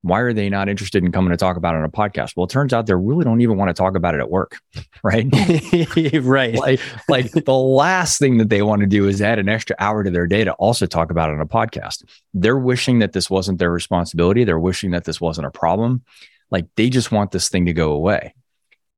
why 0.05 0.19
are 0.19 0.33
they 0.33 0.49
not 0.49 0.69
interested 0.69 1.03
in 1.03 1.11
coming 1.11 1.31
to 1.31 1.37
talk 1.37 1.57
about 1.57 1.73
it 1.73 1.79
on 1.79 1.83
a 1.83 1.89
podcast? 1.89 2.33
Well, 2.35 2.43
it 2.43 2.51
turns 2.51 2.73
out 2.73 2.85
they 2.85 2.93
really 2.93 3.25
don't 3.25 3.41
even 3.41 3.57
want 3.57 3.69
to 3.69 3.73
talk 3.73 3.95
about 3.95 4.13
it 4.13 4.19
at 4.19 4.29
work, 4.29 4.59
right? 5.03 5.27
right. 6.21 6.53
Like, 6.53 6.79
like 7.09 7.31
the 7.31 7.55
last 7.55 8.19
thing 8.19 8.37
that 8.37 8.49
they 8.49 8.61
want 8.61 8.81
to 8.81 8.87
do 8.87 9.07
is 9.07 9.19
add 9.19 9.39
an 9.39 9.49
extra 9.49 9.75
hour 9.79 10.03
to 10.03 10.11
their 10.11 10.27
day 10.27 10.43
to 10.43 10.53
also 10.53 10.85
talk 10.85 11.09
about 11.09 11.31
it 11.31 11.33
on 11.33 11.41
a 11.41 11.47
podcast. 11.47 12.03
They're 12.35 12.55
wishing 12.57 12.99
that 12.99 13.13
this 13.13 13.31
wasn't 13.31 13.57
their 13.57 13.71
responsibility. 13.71 14.43
They're 14.43 14.59
wishing 14.59 14.91
that 14.91 15.05
this 15.05 15.19
wasn't 15.19 15.47
a 15.47 15.51
problem. 15.51 16.03
Like 16.51 16.67
they 16.75 16.91
just 16.91 17.11
want 17.11 17.31
this 17.31 17.49
thing 17.49 17.65
to 17.65 17.73
go 17.73 17.91
away. 17.91 18.35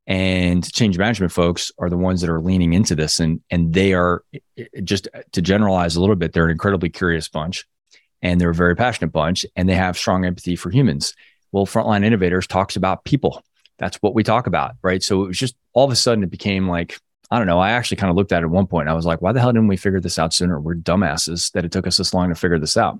And 0.07 0.69
change 0.73 0.97
management 0.97 1.31
folks 1.31 1.71
are 1.79 1.89
the 1.89 1.97
ones 1.97 2.19
that 2.19 2.29
are 2.29 2.41
leaning 2.41 2.73
into 2.73 2.95
this, 2.95 3.19
and 3.19 3.41
and 3.51 3.73
they 3.73 3.91
are 3.91 4.23
just 4.81 5.09
to 5.33 5.41
generalize 5.41 5.97
a 5.97 5.99
little 5.99 6.15
bit. 6.15 6.31
They're 6.31 6.45
an 6.45 6.51
incredibly 6.51 6.89
curious 6.89 7.27
bunch 7.27 7.65
and 8.21 8.39
they're 8.39 8.49
a 8.49 8.55
very 8.55 8.75
passionate 8.75 9.11
bunch 9.11 9.45
and 9.55 9.67
they 9.67 9.75
have 9.75 9.97
strong 9.97 10.25
empathy 10.25 10.55
for 10.55 10.69
humans. 10.69 11.13
Well, 11.51 11.65
Frontline 11.65 12.03
Innovators 12.03 12.47
talks 12.47 12.75
about 12.75 13.05
people. 13.05 13.43
That's 13.77 13.97
what 13.97 14.15
we 14.15 14.23
talk 14.23 14.47
about, 14.47 14.75
right? 14.81 15.03
So 15.03 15.23
it 15.23 15.27
was 15.27 15.37
just 15.37 15.55
all 15.73 15.85
of 15.85 15.91
a 15.91 15.95
sudden 15.95 16.23
it 16.23 16.31
became 16.31 16.67
like, 16.67 16.99
I 17.29 17.37
don't 17.37 17.47
know. 17.47 17.59
I 17.59 17.71
actually 17.71 17.97
kind 17.97 18.09
of 18.09 18.15
looked 18.15 18.31
at 18.31 18.41
it 18.41 18.45
at 18.45 18.49
one 18.49 18.67
point. 18.67 18.89
I 18.89 18.93
was 18.93 19.05
like, 19.05 19.21
why 19.21 19.33
the 19.33 19.39
hell 19.39 19.51
didn't 19.51 19.67
we 19.67 19.77
figure 19.77 19.99
this 19.99 20.17
out 20.17 20.33
sooner? 20.33 20.59
We're 20.59 20.75
dumbasses 20.75 21.51
that 21.51 21.65
it 21.65 21.71
took 21.71 21.85
us 21.85 21.97
this 21.97 22.13
long 22.13 22.29
to 22.29 22.35
figure 22.35 22.59
this 22.59 22.77
out. 22.77 22.99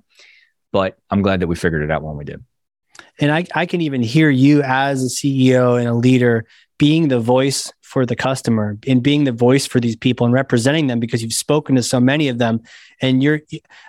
But 0.70 0.98
I'm 1.10 1.22
glad 1.22 1.40
that 1.40 1.46
we 1.46 1.56
figured 1.56 1.82
it 1.82 1.90
out 1.90 2.02
when 2.02 2.16
we 2.16 2.24
did. 2.24 2.44
And 3.20 3.32
I, 3.32 3.46
I 3.54 3.66
can 3.66 3.80
even 3.80 4.02
hear 4.02 4.28
you 4.28 4.62
as 4.62 5.02
a 5.02 5.06
CEO 5.06 5.78
and 5.78 5.88
a 5.88 5.94
leader 5.94 6.46
being 6.78 7.08
the 7.08 7.20
voice 7.20 7.72
for 7.88 8.04
the 8.04 8.14
customer 8.14 8.76
and 8.86 9.02
being 9.02 9.24
the 9.24 9.32
voice 9.32 9.66
for 9.66 9.80
these 9.80 9.96
people 9.96 10.26
and 10.26 10.34
representing 10.34 10.88
them 10.88 11.00
because 11.00 11.22
you've 11.22 11.32
spoken 11.32 11.74
to 11.74 11.82
so 11.82 11.98
many 11.98 12.28
of 12.28 12.36
them 12.36 12.60
and 13.00 13.22
you're 13.22 13.40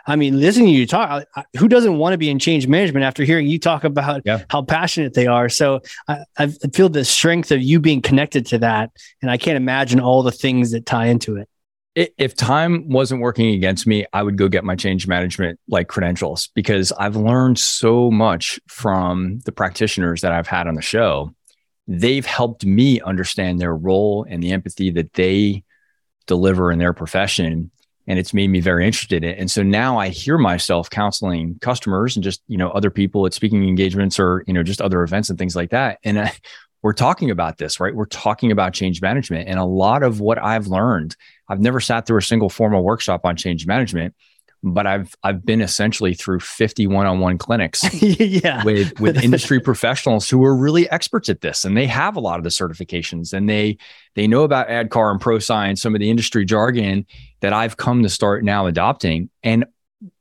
i 0.08 0.16
mean 0.16 0.40
listening 0.40 0.68
to 0.68 0.72
you 0.72 0.88
talk. 0.88 1.26
Who 1.58 1.68
doesn't 1.68 1.98
want 1.98 2.14
to 2.14 2.18
be 2.18 2.30
in 2.30 2.40
change 2.40 2.66
management 2.66 3.04
after 3.04 3.26
hearing 3.26 3.48
you 3.48 3.60
talk 3.60 3.84
about 3.84 4.22
yeah. 4.24 4.44
how 4.50 4.62
passionate 4.62 5.16
they 5.16 5.28
are? 5.28 5.50
So 5.50 5.82
I, 6.08 6.24
I 6.38 6.48
feel 6.48 6.88
the 6.88 7.04
strength 7.04 7.52
of 7.52 7.62
you 7.62 7.82
being 7.82 8.02
connected 8.02 8.46
to 8.48 8.58
that 8.60 8.92
and 9.22 9.30
i 9.30 9.38
can't 9.38 9.58
imagine 9.58 10.00
all 10.00 10.24
the 10.24 10.32
things 10.32 10.72
that 10.72 10.86
tie 10.86 11.08
into 11.08 11.36
it. 11.36 11.50
If 11.96 12.36
time 12.36 12.88
wasn't 12.88 13.20
working 13.20 13.54
against 13.54 13.86
me, 13.86 14.06
I 14.14 14.24
would 14.24 14.38
go 14.38 14.48
get 14.48 14.64
my 14.64 14.78
change 14.78 15.08
management 15.08 15.60
like 15.68 15.90
credentials 15.90 16.50
because 16.56 16.94
I've 16.94 17.18
learned 17.18 17.60
so 17.60 18.10
much 18.10 18.60
from 18.68 19.40
the 19.40 19.52
practitioners 19.52 20.22
that 20.22 20.32
I've 20.32 20.48
had 20.48 20.68
on 20.68 20.76
the 20.76 20.82
show 20.82 21.34
they've 21.90 22.26
helped 22.26 22.64
me 22.64 23.02
understand 23.02 23.60
their 23.60 23.76
role 23.76 24.26
and 24.30 24.44
the 24.44 24.52
empathy 24.52 24.92
that 24.92 25.14
they 25.14 25.64
deliver 26.28 26.72
in 26.72 26.78
their 26.78 26.94
profession 26.94 27.72
and 28.06 28.18
it's 28.18 28.34
made 28.34 28.50
me 28.50 28.60
very 28.60 28.88
interested 28.88 29.24
in 29.24 29.30
it. 29.30 29.38
And 29.38 29.52
so 29.52 29.62
now 29.62 30.00
I 30.00 30.10
hear 30.10 30.40
myself 30.40 30.90
counseling 30.90 31.60
customers 31.62 32.16
and 32.16 32.24
just, 32.24 32.42
you 32.48 32.58
know, 32.58 32.70
other 32.72 32.90
people 32.90 33.28
at 33.28 33.36
speaking 33.36 33.68
engagements 33.68 34.20
or, 34.20 34.44
you 34.48 34.54
know, 34.54 34.64
just 34.64 34.82
other 34.82 35.04
events 35.04 35.30
and 35.30 35.38
things 35.38 35.56
like 35.56 35.70
that. 35.70 36.00
And 36.04 36.20
I, 36.20 36.34
we're 36.82 36.94
talking 36.94 37.30
about 37.30 37.60
this, 37.60 37.80
right? 37.80 37.94
We're 37.94 38.06
talking 38.06 38.52
about 38.52 38.74
change 38.74 39.00
management. 39.00 39.48
And 39.48 39.60
a 39.60 39.64
lot 39.64 40.02
of 40.02 40.20
what 40.22 40.40
I've 40.40 40.66
learned, 40.66 41.16
I've 41.48 41.60
never 41.60 41.80
sat 41.80 42.08
through 42.08 42.18
a 42.18 42.24
single 42.24 42.50
formal 42.50 42.84
workshop 42.84 43.26
on 43.26 43.36
change 43.36 43.68
management, 43.68 44.16
but 44.64 44.86
I've 44.86 45.16
I've 45.24 45.46
been 45.46 45.62
essentially 45.62 46.14
through 46.14 46.42
50 46.42 46.88
one-on-one 46.88 47.38
clinics 47.38 47.84
yeah. 48.02 48.64
with 48.64 49.00
with 49.00 49.18
industry 49.24 49.60
professionals 49.60 50.30
who 50.30 50.44
are 50.44 50.56
really 50.56 50.90
experts 50.90 51.30
at 51.30 51.42
this 51.42 51.66
and 51.66 51.78
they 51.78 51.88
have 51.88 52.16
a 52.16 52.20
lot 52.20 52.40
of 52.40 52.44
the 52.44 52.50
certifications 52.50 53.34
and 53.34 53.50
they 53.50 53.78
they 54.16 54.28
know 54.28 54.44
about 54.44 54.68
ADKAR 54.68 55.12
and 55.12 55.22
Prosci, 55.22 55.78
some 55.78 55.96
of 55.96 56.00
the 56.00 56.10
industry 56.10 56.46
jargon 56.46 57.06
that 57.42 57.54
I've 57.54 57.78
come 57.78 58.04
to 58.04 58.10
start 58.10 58.44
now 58.44 58.66
adopting 58.66 59.30
and 59.44 59.66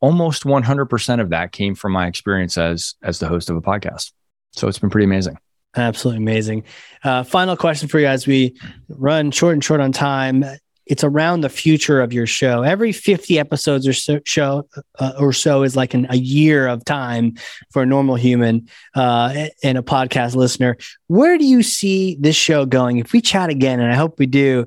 almost 0.01 0.43
100% 0.43 1.21
of 1.21 1.31
that 1.31 1.53
came 1.53 1.75
from 1.75 1.93
my 1.93 2.07
experience 2.07 2.59
as 2.59 2.95
as 3.03 3.19
the 3.19 3.29
host 3.29 3.51
of 3.51 3.57
a 3.57 3.63
podcast. 3.63 4.13
So 4.53 4.69
it's 4.69 4.79
been 4.79 4.91
pretty 4.91 5.05
amazing. 5.05 5.39
Absolutely 5.77 6.23
amazing. 6.23 6.65
Uh, 7.05 7.23
final 7.23 7.57
question 7.57 7.89
for 7.89 7.99
you 7.99 8.07
as 8.07 8.27
we 8.27 8.59
run 8.89 9.31
short 9.31 9.53
and 9.53 9.63
short 9.63 9.81
on 9.81 9.93
time 9.93 10.45
it's 10.89 11.05
around 11.05 11.43
the 11.43 11.49
future 11.49 12.01
of 12.01 12.13
your 12.13 12.27
show. 12.27 12.63
Every 12.63 12.93
50 12.93 13.39
episodes 13.39 13.87
or 13.87 13.93
so, 13.93 14.21
show 14.25 14.67
uh, 14.99 15.13
or 15.19 15.33
so 15.33 15.63
is 15.63 15.77
like 15.77 15.95
an, 15.95 16.07
a 16.09 16.17
year 16.17 16.67
of 16.67 16.85
time 16.85 17.35
for 17.71 17.83
a 17.83 17.87
normal 17.87 18.17
human 18.17 18.69
uh, 18.95 19.49
and 19.63 19.77
a 19.77 19.83
podcast 19.83 20.35
listener. 20.35 20.77
Where 21.07 21.37
do 21.37 21.45
you 21.45 21.63
see 21.63 22.17
this 22.19 22.37
show 22.37 22.65
going? 22.65 22.99
If 22.99 23.13
we 23.13 23.21
chat 23.21 23.51
again, 23.51 23.81
and 23.81 23.93
I 23.93 23.97
hope 23.97 24.19
we 24.19 24.27
do 24.27 24.67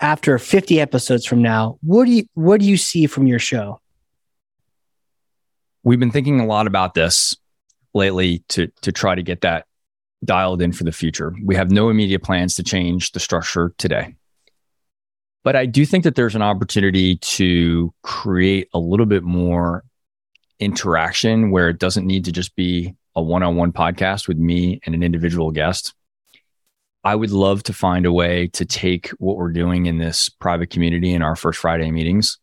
after 0.00 0.38
50 0.38 0.80
episodes 0.80 1.26
from 1.26 1.42
now, 1.42 1.78
what 1.82 2.06
do 2.06 2.12
you 2.12 2.24
what 2.34 2.60
do 2.60 2.66
you 2.66 2.76
see 2.76 3.06
from 3.06 3.26
your 3.26 3.38
show? 3.38 3.80
We've 5.82 6.00
been 6.00 6.10
thinking 6.10 6.40
a 6.40 6.46
lot 6.46 6.66
about 6.66 6.94
this 6.94 7.36
lately 7.94 8.42
to 8.48 8.68
to 8.82 8.92
try 8.92 9.14
to 9.14 9.22
get 9.22 9.42
that 9.42 9.66
dialed 10.24 10.62
in 10.62 10.72
for 10.72 10.84
the 10.84 10.92
future. 10.92 11.34
We 11.44 11.54
have 11.56 11.70
no 11.70 11.90
immediate 11.90 12.22
plans 12.22 12.54
to 12.56 12.62
change 12.62 13.12
the 13.12 13.20
structure 13.20 13.74
today. 13.78 14.14
But 15.48 15.56
I 15.56 15.64
do 15.64 15.86
think 15.86 16.04
that 16.04 16.14
there's 16.14 16.34
an 16.34 16.42
opportunity 16.42 17.16
to 17.16 17.94
create 18.02 18.68
a 18.74 18.78
little 18.78 19.06
bit 19.06 19.22
more 19.22 19.82
interaction 20.60 21.50
where 21.50 21.70
it 21.70 21.78
doesn't 21.78 22.06
need 22.06 22.26
to 22.26 22.32
just 22.32 22.54
be 22.54 22.94
a 23.16 23.22
one 23.22 23.42
on 23.42 23.56
one 23.56 23.72
podcast 23.72 24.28
with 24.28 24.36
me 24.36 24.78
and 24.84 24.94
an 24.94 25.02
individual 25.02 25.50
guest. 25.50 25.94
I 27.02 27.14
would 27.14 27.30
love 27.30 27.62
to 27.62 27.72
find 27.72 28.04
a 28.04 28.12
way 28.12 28.48
to 28.48 28.66
take 28.66 29.08
what 29.12 29.38
we're 29.38 29.50
doing 29.50 29.86
in 29.86 29.96
this 29.96 30.28
private 30.28 30.68
community 30.68 31.14
in 31.14 31.22
our 31.22 31.34
first 31.34 31.60
Friday 31.60 31.90
meetings 31.90 32.38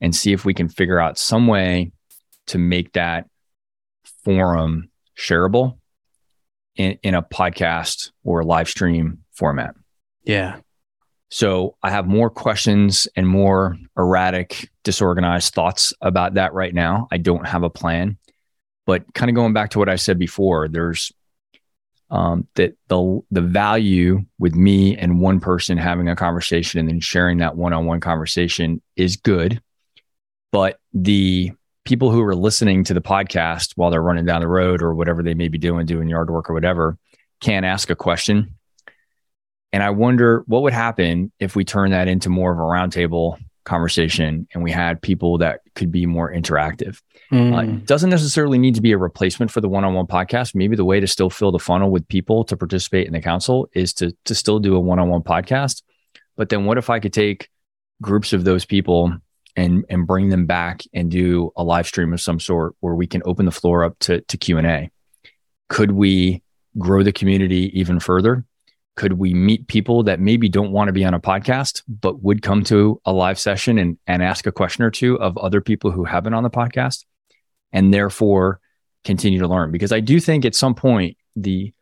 and 0.00 0.16
see 0.16 0.32
if 0.32 0.46
we 0.46 0.54
can 0.54 0.70
figure 0.70 0.98
out 0.98 1.18
some 1.18 1.48
way 1.48 1.92
to 2.46 2.56
make 2.56 2.94
that 2.94 3.26
forum 4.24 4.88
shareable 5.18 5.76
in, 6.76 6.98
in 7.02 7.14
a 7.14 7.20
podcast 7.20 8.10
or 8.24 8.42
live 8.42 8.70
stream 8.70 9.18
format. 9.34 9.74
Yeah. 10.24 10.60
So 11.30 11.76
I 11.82 11.90
have 11.90 12.06
more 12.06 12.30
questions 12.30 13.06
and 13.14 13.28
more 13.28 13.76
erratic, 13.98 14.70
disorganized 14.82 15.52
thoughts 15.52 15.92
about 16.00 16.34
that 16.34 16.54
right 16.54 16.72
now. 16.72 17.06
I 17.10 17.18
don't 17.18 17.46
have 17.46 17.62
a 17.62 17.70
plan, 17.70 18.16
but 18.86 19.12
kind 19.12 19.28
of 19.28 19.34
going 19.34 19.52
back 19.52 19.70
to 19.70 19.78
what 19.78 19.90
I 19.90 19.96
said 19.96 20.18
before, 20.18 20.68
there's 20.68 21.12
um, 22.10 22.48
that 22.54 22.74
the 22.88 23.20
the 23.30 23.42
value 23.42 24.24
with 24.38 24.54
me 24.54 24.96
and 24.96 25.20
one 25.20 25.40
person 25.40 25.76
having 25.76 26.08
a 26.08 26.16
conversation 26.16 26.80
and 26.80 26.88
then 26.88 27.00
sharing 27.00 27.38
that 27.38 27.56
one-on-one 27.56 28.00
conversation 28.00 28.80
is 28.96 29.16
good, 29.16 29.60
but 30.50 30.80
the 30.94 31.52
people 31.84 32.10
who 32.10 32.22
are 32.22 32.34
listening 32.34 32.84
to 32.84 32.94
the 32.94 33.00
podcast 33.00 33.72
while 33.76 33.90
they're 33.90 34.02
running 34.02 34.24
down 34.24 34.40
the 34.40 34.48
road 34.48 34.82
or 34.82 34.94
whatever 34.94 35.22
they 35.22 35.34
may 35.34 35.48
be 35.48 35.58
doing, 35.58 35.86
doing 35.86 36.08
yard 36.08 36.30
work 36.30 36.48
or 36.48 36.54
whatever, 36.54 36.98
can't 37.40 37.66
ask 37.66 37.90
a 37.90 37.96
question. 37.96 38.54
And 39.72 39.82
I 39.82 39.90
wonder 39.90 40.44
what 40.46 40.62
would 40.62 40.72
happen 40.72 41.30
if 41.38 41.54
we 41.54 41.64
turn 41.64 41.90
that 41.90 42.08
into 42.08 42.30
more 42.30 42.52
of 42.52 42.58
a 42.58 42.62
roundtable 42.62 43.38
conversation 43.68 44.48
and 44.54 44.64
we 44.64 44.72
had 44.72 45.00
people 45.00 45.38
that 45.38 45.60
could 45.74 45.92
be 45.92 46.06
more 46.06 46.32
interactive. 46.32 47.00
Mm. 47.30 47.52
Uh, 47.52 47.84
doesn't 47.84 48.08
necessarily 48.08 48.56
need 48.56 48.74
to 48.76 48.80
be 48.80 48.92
a 48.92 48.98
replacement 48.98 49.50
for 49.50 49.60
the 49.60 49.68
one-on-one 49.68 50.06
podcast. 50.06 50.54
Maybe 50.54 50.74
the 50.74 50.86
way 50.86 51.00
to 51.00 51.06
still 51.06 51.28
fill 51.28 51.52
the 51.52 51.58
funnel 51.58 51.90
with 51.90 52.08
people 52.08 52.44
to 52.44 52.56
participate 52.56 53.06
in 53.06 53.12
the 53.12 53.20
council 53.20 53.68
is 53.74 53.92
to 53.94 54.16
to 54.24 54.34
still 54.34 54.58
do 54.58 54.74
a 54.74 54.80
one-on-one 54.80 55.22
podcast. 55.22 55.82
But 56.36 56.48
then 56.48 56.64
what 56.64 56.78
if 56.78 56.88
I 56.88 56.98
could 56.98 57.12
take 57.12 57.50
groups 58.00 58.32
of 58.32 58.44
those 58.44 58.64
people 58.64 59.12
and 59.54 59.84
and 59.90 60.06
bring 60.06 60.30
them 60.30 60.46
back 60.46 60.82
and 60.94 61.10
do 61.10 61.52
a 61.54 61.62
live 61.62 61.86
stream 61.86 62.14
of 62.14 62.20
some 62.22 62.40
sort 62.40 62.74
where 62.80 62.94
we 62.94 63.06
can 63.06 63.22
open 63.26 63.44
the 63.44 63.52
floor 63.52 63.84
up 63.84 63.98
to 64.00 64.22
to 64.22 64.38
Q&A? 64.38 64.90
Could 65.68 65.92
we 65.92 66.42
grow 66.78 67.02
the 67.02 67.12
community 67.12 67.78
even 67.78 68.00
further? 68.00 68.46
Could 68.98 69.12
we 69.12 69.32
meet 69.32 69.68
people 69.68 70.02
that 70.02 70.18
maybe 70.18 70.48
don't 70.48 70.72
want 70.72 70.88
to 70.88 70.92
be 70.92 71.04
on 71.04 71.14
a 71.14 71.20
podcast, 71.20 71.84
but 71.86 72.20
would 72.20 72.42
come 72.42 72.64
to 72.64 73.00
a 73.04 73.12
live 73.12 73.38
session 73.38 73.78
and, 73.78 73.96
and 74.08 74.24
ask 74.24 74.44
a 74.44 74.50
question 74.50 74.82
or 74.82 74.90
two 74.90 75.16
of 75.20 75.38
other 75.38 75.60
people 75.60 75.92
who 75.92 76.02
have 76.02 76.24
been 76.24 76.34
on 76.34 76.42
the 76.42 76.50
podcast 76.50 77.04
and 77.72 77.94
therefore 77.94 78.58
continue 79.04 79.38
to 79.38 79.46
learn? 79.46 79.70
Because 79.70 79.92
I 79.92 80.00
do 80.00 80.18
think 80.18 80.44
at 80.44 80.56
some 80.56 80.74
point 80.74 81.16
the 81.36 81.72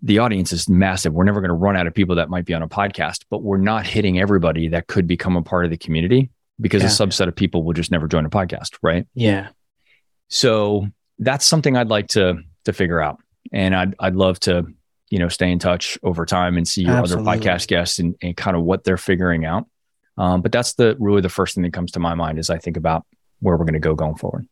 the 0.00 0.20
audience 0.20 0.52
is 0.52 0.68
massive. 0.68 1.12
We're 1.12 1.24
never 1.24 1.40
going 1.40 1.48
to 1.48 1.54
run 1.54 1.76
out 1.76 1.88
of 1.88 1.94
people 1.94 2.14
that 2.14 2.30
might 2.30 2.44
be 2.44 2.54
on 2.54 2.62
a 2.62 2.68
podcast, 2.68 3.24
but 3.28 3.42
we're 3.42 3.56
not 3.56 3.84
hitting 3.84 4.20
everybody 4.20 4.68
that 4.68 4.86
could 4.86 5.08
become 5.08 5.36
a 5.36 5.42
part 5.42 5.64
of 5.64 5.72
the 5.72 5.76
community 5.76 6.30
because 6.60 6.82
yeah. 6.82 6.88
a 6.88 6.92
subset 6.92 7.26
of 7.26 7.34
people 7.34 7.64
will 7.64 7.72
just 7.72 7.90
never 7.90 8.06
join 8.06 8.24
a 8.24 8.30
podcast, 8.30 8.78
right? 8.80 9.08
Yeah. 9.14 9.48
So 10.28 10.86
that's 11.18 11.44
something 11.44 11.76
I'd 11.76 11.88
like 11.88 12.06
to 12.10 12.42
to 12.64 12.72
figure 12.72 13.00
out. 13.00 13.18
And 13.52 13.74
I'd 13.74 13.96
I'd 13.98 14.14
love 14.14 14.38
to 14.40 14.66
you 15.12 15.18
know, 15.18 15.28
stay 15.28 15.52
in 15.52 15.58
touch 15.58 15.98
over 16.02 16.24
time 16.24 16.56
and 16.56 16.66
see 16.66 16.84
your 16.84 16.94
Absolutely. 16.94 17.30
other 17.30 17.38
podcast 17.38 17.66
guests 17.66 17.98
and, 17.98 18.16
and 18.22 18.34
kind 18.34 18.56
of 18.56 18.62
what 18.62 18.82
they're 18.82 18.96
figuring 18.96 19.44
out. 19.44 19.66
Um, 20.16 20.40
but 20.40 20.52
that's 20.52 20.72
the 20.72 20.96
really 20.98 21.20
the 21.20 21.28
first 21.28 21.54
thing 21.54 21.64
that 21.64 21.74
comes 21.74 21.92
to 21.92 22.00
my 22.00 22.14
mind 22.14 22.38
as 22.38 22.48
I 22.48 22.56
think 22.56 22.78
about 22.78 23.04
where 23.40 23.58
we're 23.58 23.66
going 23.66 23.74
to 23.74 23.78
go 23.78 23.94
going 23.94 24.14
forward. 24.14 24.48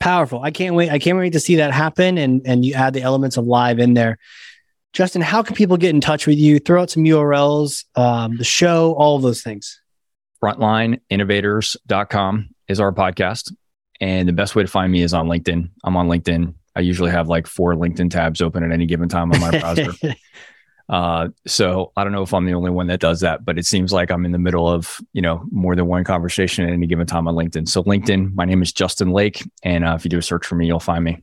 Powerful. 0.00 0.42
I 0.42 0.50
can't 0.50 0.74
wait. 0.74 0.90
I 0.90 0.98
can't 0.98 1.16
wait 1.16 1.34
to 1.34 1.40
see 1.40 1.54
that 1.56 1.70
happen. 1.70 2.18
And 2.18 2.42
and 2.44 2.64
you 2.64 2.74
add 2.74 2.94
the 2.94 3.02
elements 3.02 3.36
of 3.36 3.44
live 3.44 3.78
in 3.78 3.94
there. 3.94 4.18
Justin, 4.92 5.22
how 5.22 5.40
can 5.40 5.54
people 5.54 5.76
get 5.76 5.90
in 5.90 6.00
touch 6.00 6.26
with 6.26 6.38
you? 6.38 6.58
Throw 6.58 6.82
out 6.82 6.90
some 6.90 7.04
URLs, 7.04 7.84
um, 7.94 8.38
the 8.38 8.44
show, 8.44 8.94
all 8.94 9.14
of 9.14 9.22
those 9.22 9.40
things. 9.40 9.80
Frontlineinnovators.com 10.42 12.48
is 12.66 12.80
our 12.80 12.92
podcast. 12.92 13.54
And 14.00 14.28
the 14.28 14.32
best 14.32 14.56
way 14.56 14.64
to 14.64 14.68
find 14.68 14.90
me 14.90 15.02
is 15.02 15.14
on 15.14 15.28
LinkedIn. 15.28 15.70
I'm 15.84 15.96
on 15.96 16.08
LinkedIn 16.08 16.54
I 16.80 16.82
usually 16.82 17.10
have 17.10 17.28
like 17.28 17.46
four 17.46 17.74
LinkedIn 17.74 18.10
tabs 18.10 18.40
open 18.40 18.64
at 18.64 18.72
any 18.72 18.86
given 18.86 19.06
time 19.06 19.30
on 19.32 19.38
my 19.38 19.50
browser. 19.50 19.92
uh, 20.88 21.28
so 21.46 21.92
I 21.94 22.04
don't 22.04 22.12
know 22.14 22.22
if 22.22 22.32
I'm 22.32 22.46
the 22.46 22.54
only 22.54 22.70
one 22.70 22.86
that 22.86 23.00
does 23.00 23.20
that, 23.20 23.44
but 23.44 23.58
it 23.58 23.66
seems 23.66 23.92
like 23.92 24.10
I'm 24.10 24.24
in 24.24 24.32
the 24.32 24.38
middle 24.38 24.66
of 24.66 24.98
you 25.12 25.20
know 25.20 25.44
more 25.50 25.76
than 25.76 25.88
one 25.88 26.04
conversation 26.04 26.64
at 26.64 26.72
any 26.72 26.86
given 26.86 27.06
time 27.06 27.28
on 27.28 27.34
LinkedIn. 27.34 27.68
So 27.68 27.82
LinkedIn, 27.82 28.34
my 28.34 28.46
name 28.46 28.62
is 28.62 28.72
Justin 28.72 29.10
Lake, 29.10 29.46
and 29.62 29.84
uh, 29.84 29.92
if 29.94 30.06
you 30.06 30.08
do 30.08 30.16
a 30.16 30.22
search 30.22 30.46
for 30.46 30.54
me, 30.54 30.66
you'll 30.66 30.80
find 30.80 31.04
me 31.04 31.20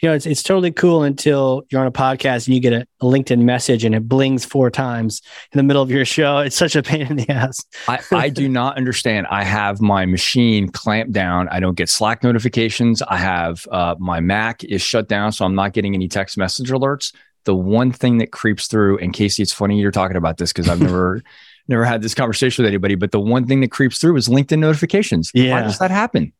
you 0.00 0.08
know, 0.08 0.14
it's 0.14 0.26
it's 0.26 0.42
totally 0.42 0.72
cool 0.72 1.02
until 1.02 1.62
you're 1.70 1.80
on 1.80 1.86
a 1.86 1.92
podcast 1.92 2.46
and 2.46 2.54
you 2.54 2.60
get 2.60 2.72
a, 2.72 2.86
a, 3.00 3.04
LinkedIn 3.04 3.40
message 3.40 3.84
and 3.84 3.94
it 3.94 4.08
blings 4.08 4.44
four 4.44 4.70
times 4.70 5.20
in 5.52 5.58
the 5.58 5.62
middle 5.62 5.82
of 5.82 5.90
your 5.90 6.04
show. 6.04 6.38
It's 6.38 6.56
such 6.56 6.74
a 6.74 6.82
pain 6.82 7.02
in 7.02 7.16
the 7.16 7.30
ass. 7.30 7.64
I, 7.86 8.00
I 8.10 8.28
do 8.30 8.48
not 8.60 8.76
understand. 8.76 9.26
I 9.30 9.44
have 9.44 9.80
my 9.80 10.06
machine 10.06 10.70
clamped 10.70 11.12
down. 11.12 11.48
I 11.48 11.60
don't 11.60 11.76
get 11.76 11.88
Slack 11.88 12.22
notifications. 12.22 13.02
I 13.02 13.16
have 13.18 13.66
uh, 13.70 13.94
my 13.98 14.20
Mac 14.20 14.64
is 14.64 14.80
shut 14.80 15.08
down, 15.08 15.32
so 15.32 15.44
I'm 15.44 15.54
not 15.54 15.72
getting 15.72 15.94
any 15.94 16.08
text 16.08 16.38
message 16.38 16.70
alerts. 16.70 17.12
The 17.44 17.54
one 17.54 17.92
thing 17.92 18.18
that 18.18 18.32
creeps 18.32 18.68
through, 18.68 18.98
and 18.98 19.12
Casey, 19.12 19.42
it's 19.42 19.52
funny 19.52 19.80
you're 19.80 19.90
talking 19.90 20.16
about 20.16 20.38
this 20.38 20.52
because 20.52 20.68
I've 20.68 20.80
never 20.80 21.22
never 21.68 21.84
had 21.84 22.02
this 22.02 22.14
conversation 22.14 22.64
with 22.64 22.68
anybody, 22.68 22.96
but 22.96 23.12
the 23.12 23.20
one 23.20 23.46
thing 23.46 23.60
that 23.60 23.70
creeps 23.70 23.98
through 23.98 24.16
is 24.16 24.28
LinkedIn 24.28 24.58
notifications. 24.58 25.30
Yeah. 25.34 25.52
Why 25.52 25.62
does 25.62 25.78
that 25.78 25.90
happen? 25.90 26.32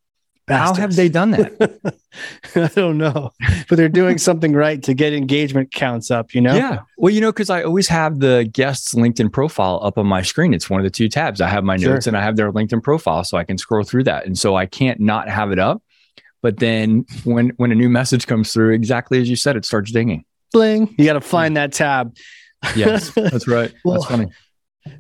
Bastards. 0.51 0.79
How 0.79 0.83
have 0.83 0.97
they 0.97 1.09
done 1.09 1.31
that? 1.33 1.95
I 2.55 2.67
don't 2.75 2.99
know, 2.99 3.31
but 3.69 3.77
they're 3.77 3.89
doing 3.89 4.19
something 4.19 4.53
right 4.53 4.83
to 4.83 4.95
get 4.95 5.13
engagement 5.13 5.73
counts 5.73 6.11
up, 6.11 6.35
you 6.35 6.41
know? 6.41 6.55
Yeah. 6.55 6.81
Well, 6.99 7.13
you 7.13 7.21
know, 7.21 7.33
because 7.33 7.51
I 7.51 7.63
always 7.63 7.89
have 7.89 8.21
the 8.21 8.49
guest's 8.53 8.95
LinkedIn 8.95 9.33
profile 9.33 9.81
up 9.83 9.97
on 9.97 10.07
my 10.07 10.23
screen. 10.23 10.53
It's 10.53 10.69
one 10.69 10.81
of 10.81 10.85
the 10.85 10.91
two 10.91 11.09
tabs. 11.09 11.41
I 11.41 11.49
have 11.49 11.65
my 11.65 11.77
sure. 11.77 11.95
notes 11.95 12.07
and 12.07 12.17
I 12.17 12.23
have 12.23 12.37
their 12.37 12.53
LinkedIn 12.53 12.83
profile 12.83 13.25
so 13.25 13.39
I 13.39 13.45
can 13.45 13.59
scroll 13.59 13.85
through 13.85 14.05
that. 14.05 14.27
And 14.27 14.39
so 14.39 14.57
I 14.57 14.67
can't 14.67 15.01
not 15.01 15.29
have 15.29 15.53
it 15.53 15.59
up. 15.59 15.83
But 16.43 16.59
then 16.59 17.05
when 17.25 17.51
when 17.57 17.71
a 17.71 17.75
new 17.75 17.91
message 17.91 18.27
comes 18.27 18.53
through, 18.53 18.73
exactly 18.73 19.21
as 19.21 19.29
you 19.29 19.37
said, 19.37 19.57
it 19.57 19.65
starts 19.65 19.93
dinging. 19.93 20.25
Bling. 20.53 20.95
You 20.99 21.05
got 21.05 21.13
to 21.15 21.21
find 21.21 21.57
that 21.57 21.73
tab. 21.73 22.17
yes, 22.75 23.11
that's 23.15 23.47
right. 23.47 23.73
well, 23.85 23.95
that's 24.01 24.07
funny. 24.07 24.27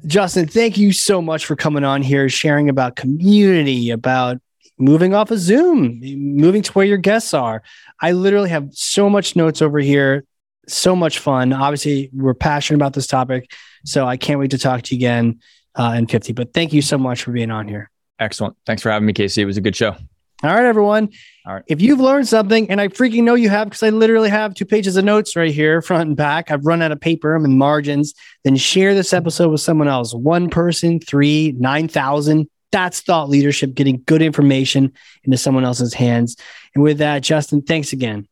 Justin, 0.06 0.46
thank 0.46 0.76
you 0.76 0.92
so 0.92 1.22
much 1.22 1.46
for 1.46 1.56
coming 1.56 1.84
on 1.84 2.02
here, 2.02 2.28
sharing 2.28 2.68
about 2.68 2.96
community, 2.96 3.90
about 3.90 4.38
moving 4.80 5.14
off 5.14 5.30
of 5.30 5.38
Zoom, 5.38 6.00
moving 6.02 6.62
to 6.62 6.72
where 6.72 6.86
your 6.86 6.98
guests 6.98 7.34
are. 7.34 7.62
I 8.00 8.12
literally 8.12 8.50
have 8.50 8.70
so 8.72 9.10
much 9.10 9.36
notes 9.36 9.62
over 9.62 9.78
here, 9.78 10.24
so 10.66 10.96
much 10.96 11.18
fun. 11.18 11.52
Obviously, 11.52 12.10
we're 12.12 12.34
passionate 12.34 12.78
about 12.78 12.94
this 12.94 13.06
topic, 13.06 13.52
so 13.84 14.06
I 14.06 14.16
can't 14.16 14.40
wait 14.40 14.50
to 14.52 14.58
talk 14.58 14.82
to 14.82 14.94
you 14.94 14.98
again 14.98 15.40
uh, 15.74 15.94
in 15.96 16.06
50. 16.06 16.32
But 16.32 16.54
thank 16.54 16.72
you 16.72 16.82
so 16.82 16.98
much 16.98 17.22
for 17.22 17.32
being 17.32 17.50
on 17.50 17.68
here. 17.68 17.90
Excellent. 18.18 18.56
Thanks 18.66 18.82
for 18.82 18.90
having 18.90 19.06
me, 19.06 19.12
Casey. 19.12 19.42
It 19.42 19.46
was 19.46 19.56
a 19.56 19.62
good 19.62 19.76
show. 19.76 19.96
All 20.42 20.54
right, 20.54 20.64
everyone. 20.64 21.10
All 21.46 21.54
right. 21.54 21.64
If 21.66 21.82
you've 21.82 22.00
learned 22.00 22.26
something, 22.26 22.70
and 22.70 22.80
I 22.80 22.88
freaking 22.88 23.24
know 23.24 23.34
you 23.34 23.50
have, 23.50 23.68
because 23.68 23.82
I 23.82 23.90
literally 23.90 24.30
have 24.30 24.54
two 24.54 24.64
pages 24.64 24.96
of 24.96 25.04
notes 25.04 25.36
right 25.36 25.52
here, 25.52 25.82
front 25.82 26.08
and 26.08 26.16
back. 26.16 26.50
I've 26.50 26.64
run 26.64 26.80
out 26.80 26.92
of 26.92 27.00
paper. 27.00 27.34
I'm 27.34 27.44
in 27.44 27.58
margins. 27.58 28.14
Then 28.44 28.56
share 28.56 28.94
this 28.94 29.12
episode 29.12 29.50
with 29.50 29.60
someone 29.60 29.88
else. 29.88 30.14
One 30.14 30.48
person, 30.48 30.98
three, 30.98 31.54
9,000 31.58 32.48
that's 32.72 33.00
thought 33.00 33.28
leadership, 33.28 33.74
getting 33.74 34.02
good 34.06 34.22
information 34.22 34.92
into 35.24 35.36
someone 35.36 35.64
else's 35.64 35.94
hands. 35.94 36.36
And 36.74 36.82
with 36.82 36.98
that, 36.98 37.22
Justin, 37.22 37.62
thanks 37.62 37.92
again. 37.92 38.26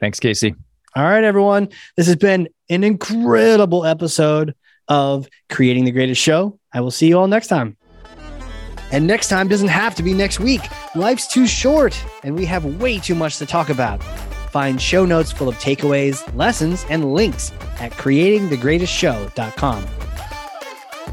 Thanks, 0.00 0.18
Casey. 0.20 0.54
All 0.94 1.04
right, 1.04 1.24
everyone. 1.24 1.68
This 1.96 2.06
has 2.06 2.16
been 2.16 2.48
an 2.68 2.84
incredible 2.84 3.86
episode 3.86 4.54
of 4.88 5.28
Creating 5.48 5.84
the 5.84 5.90
Greatest 5.90 6.20
Show. 6.20 6.58
I 6.72 6.80
will 6.80 6.90
see 6.90 7.08
you 7.08 7.18
all 7.18 7.28
next 7.28 7.48
time. 7.48 7.76
And 8.90 9.06
next 9.06 9.28
time 9.28 9.48
doesn't 9.48 9.68
have 9.68 9.94
to 9.94 10.02
be 10.02 10.12
next 10.12 10.38
week. 10.38 10.60
Life's 10.94 11.26
too 11.26 11.46
short, 11.46 11.98
and 12.24 12.36
we 12.36 12.44
have 12.44 12.64
way 12.80 12.98
too 12.98 13.14
much 13.14 13.38
to 13.38 13.46
talk 13.46 13.70
about. 13.70 14.02
Find 14.50 14.80
show 14.80 15.06
notes 15.06 15.32
full 15.32 15.48
of 15.48 15.54
takeaways, 15.56 16.22
lessons, 16.36 16.84
and 16.90 17.14
links 17.14 17.52
at 17.80 17.92
creatingthegreatestshow.com. 17.92 19.86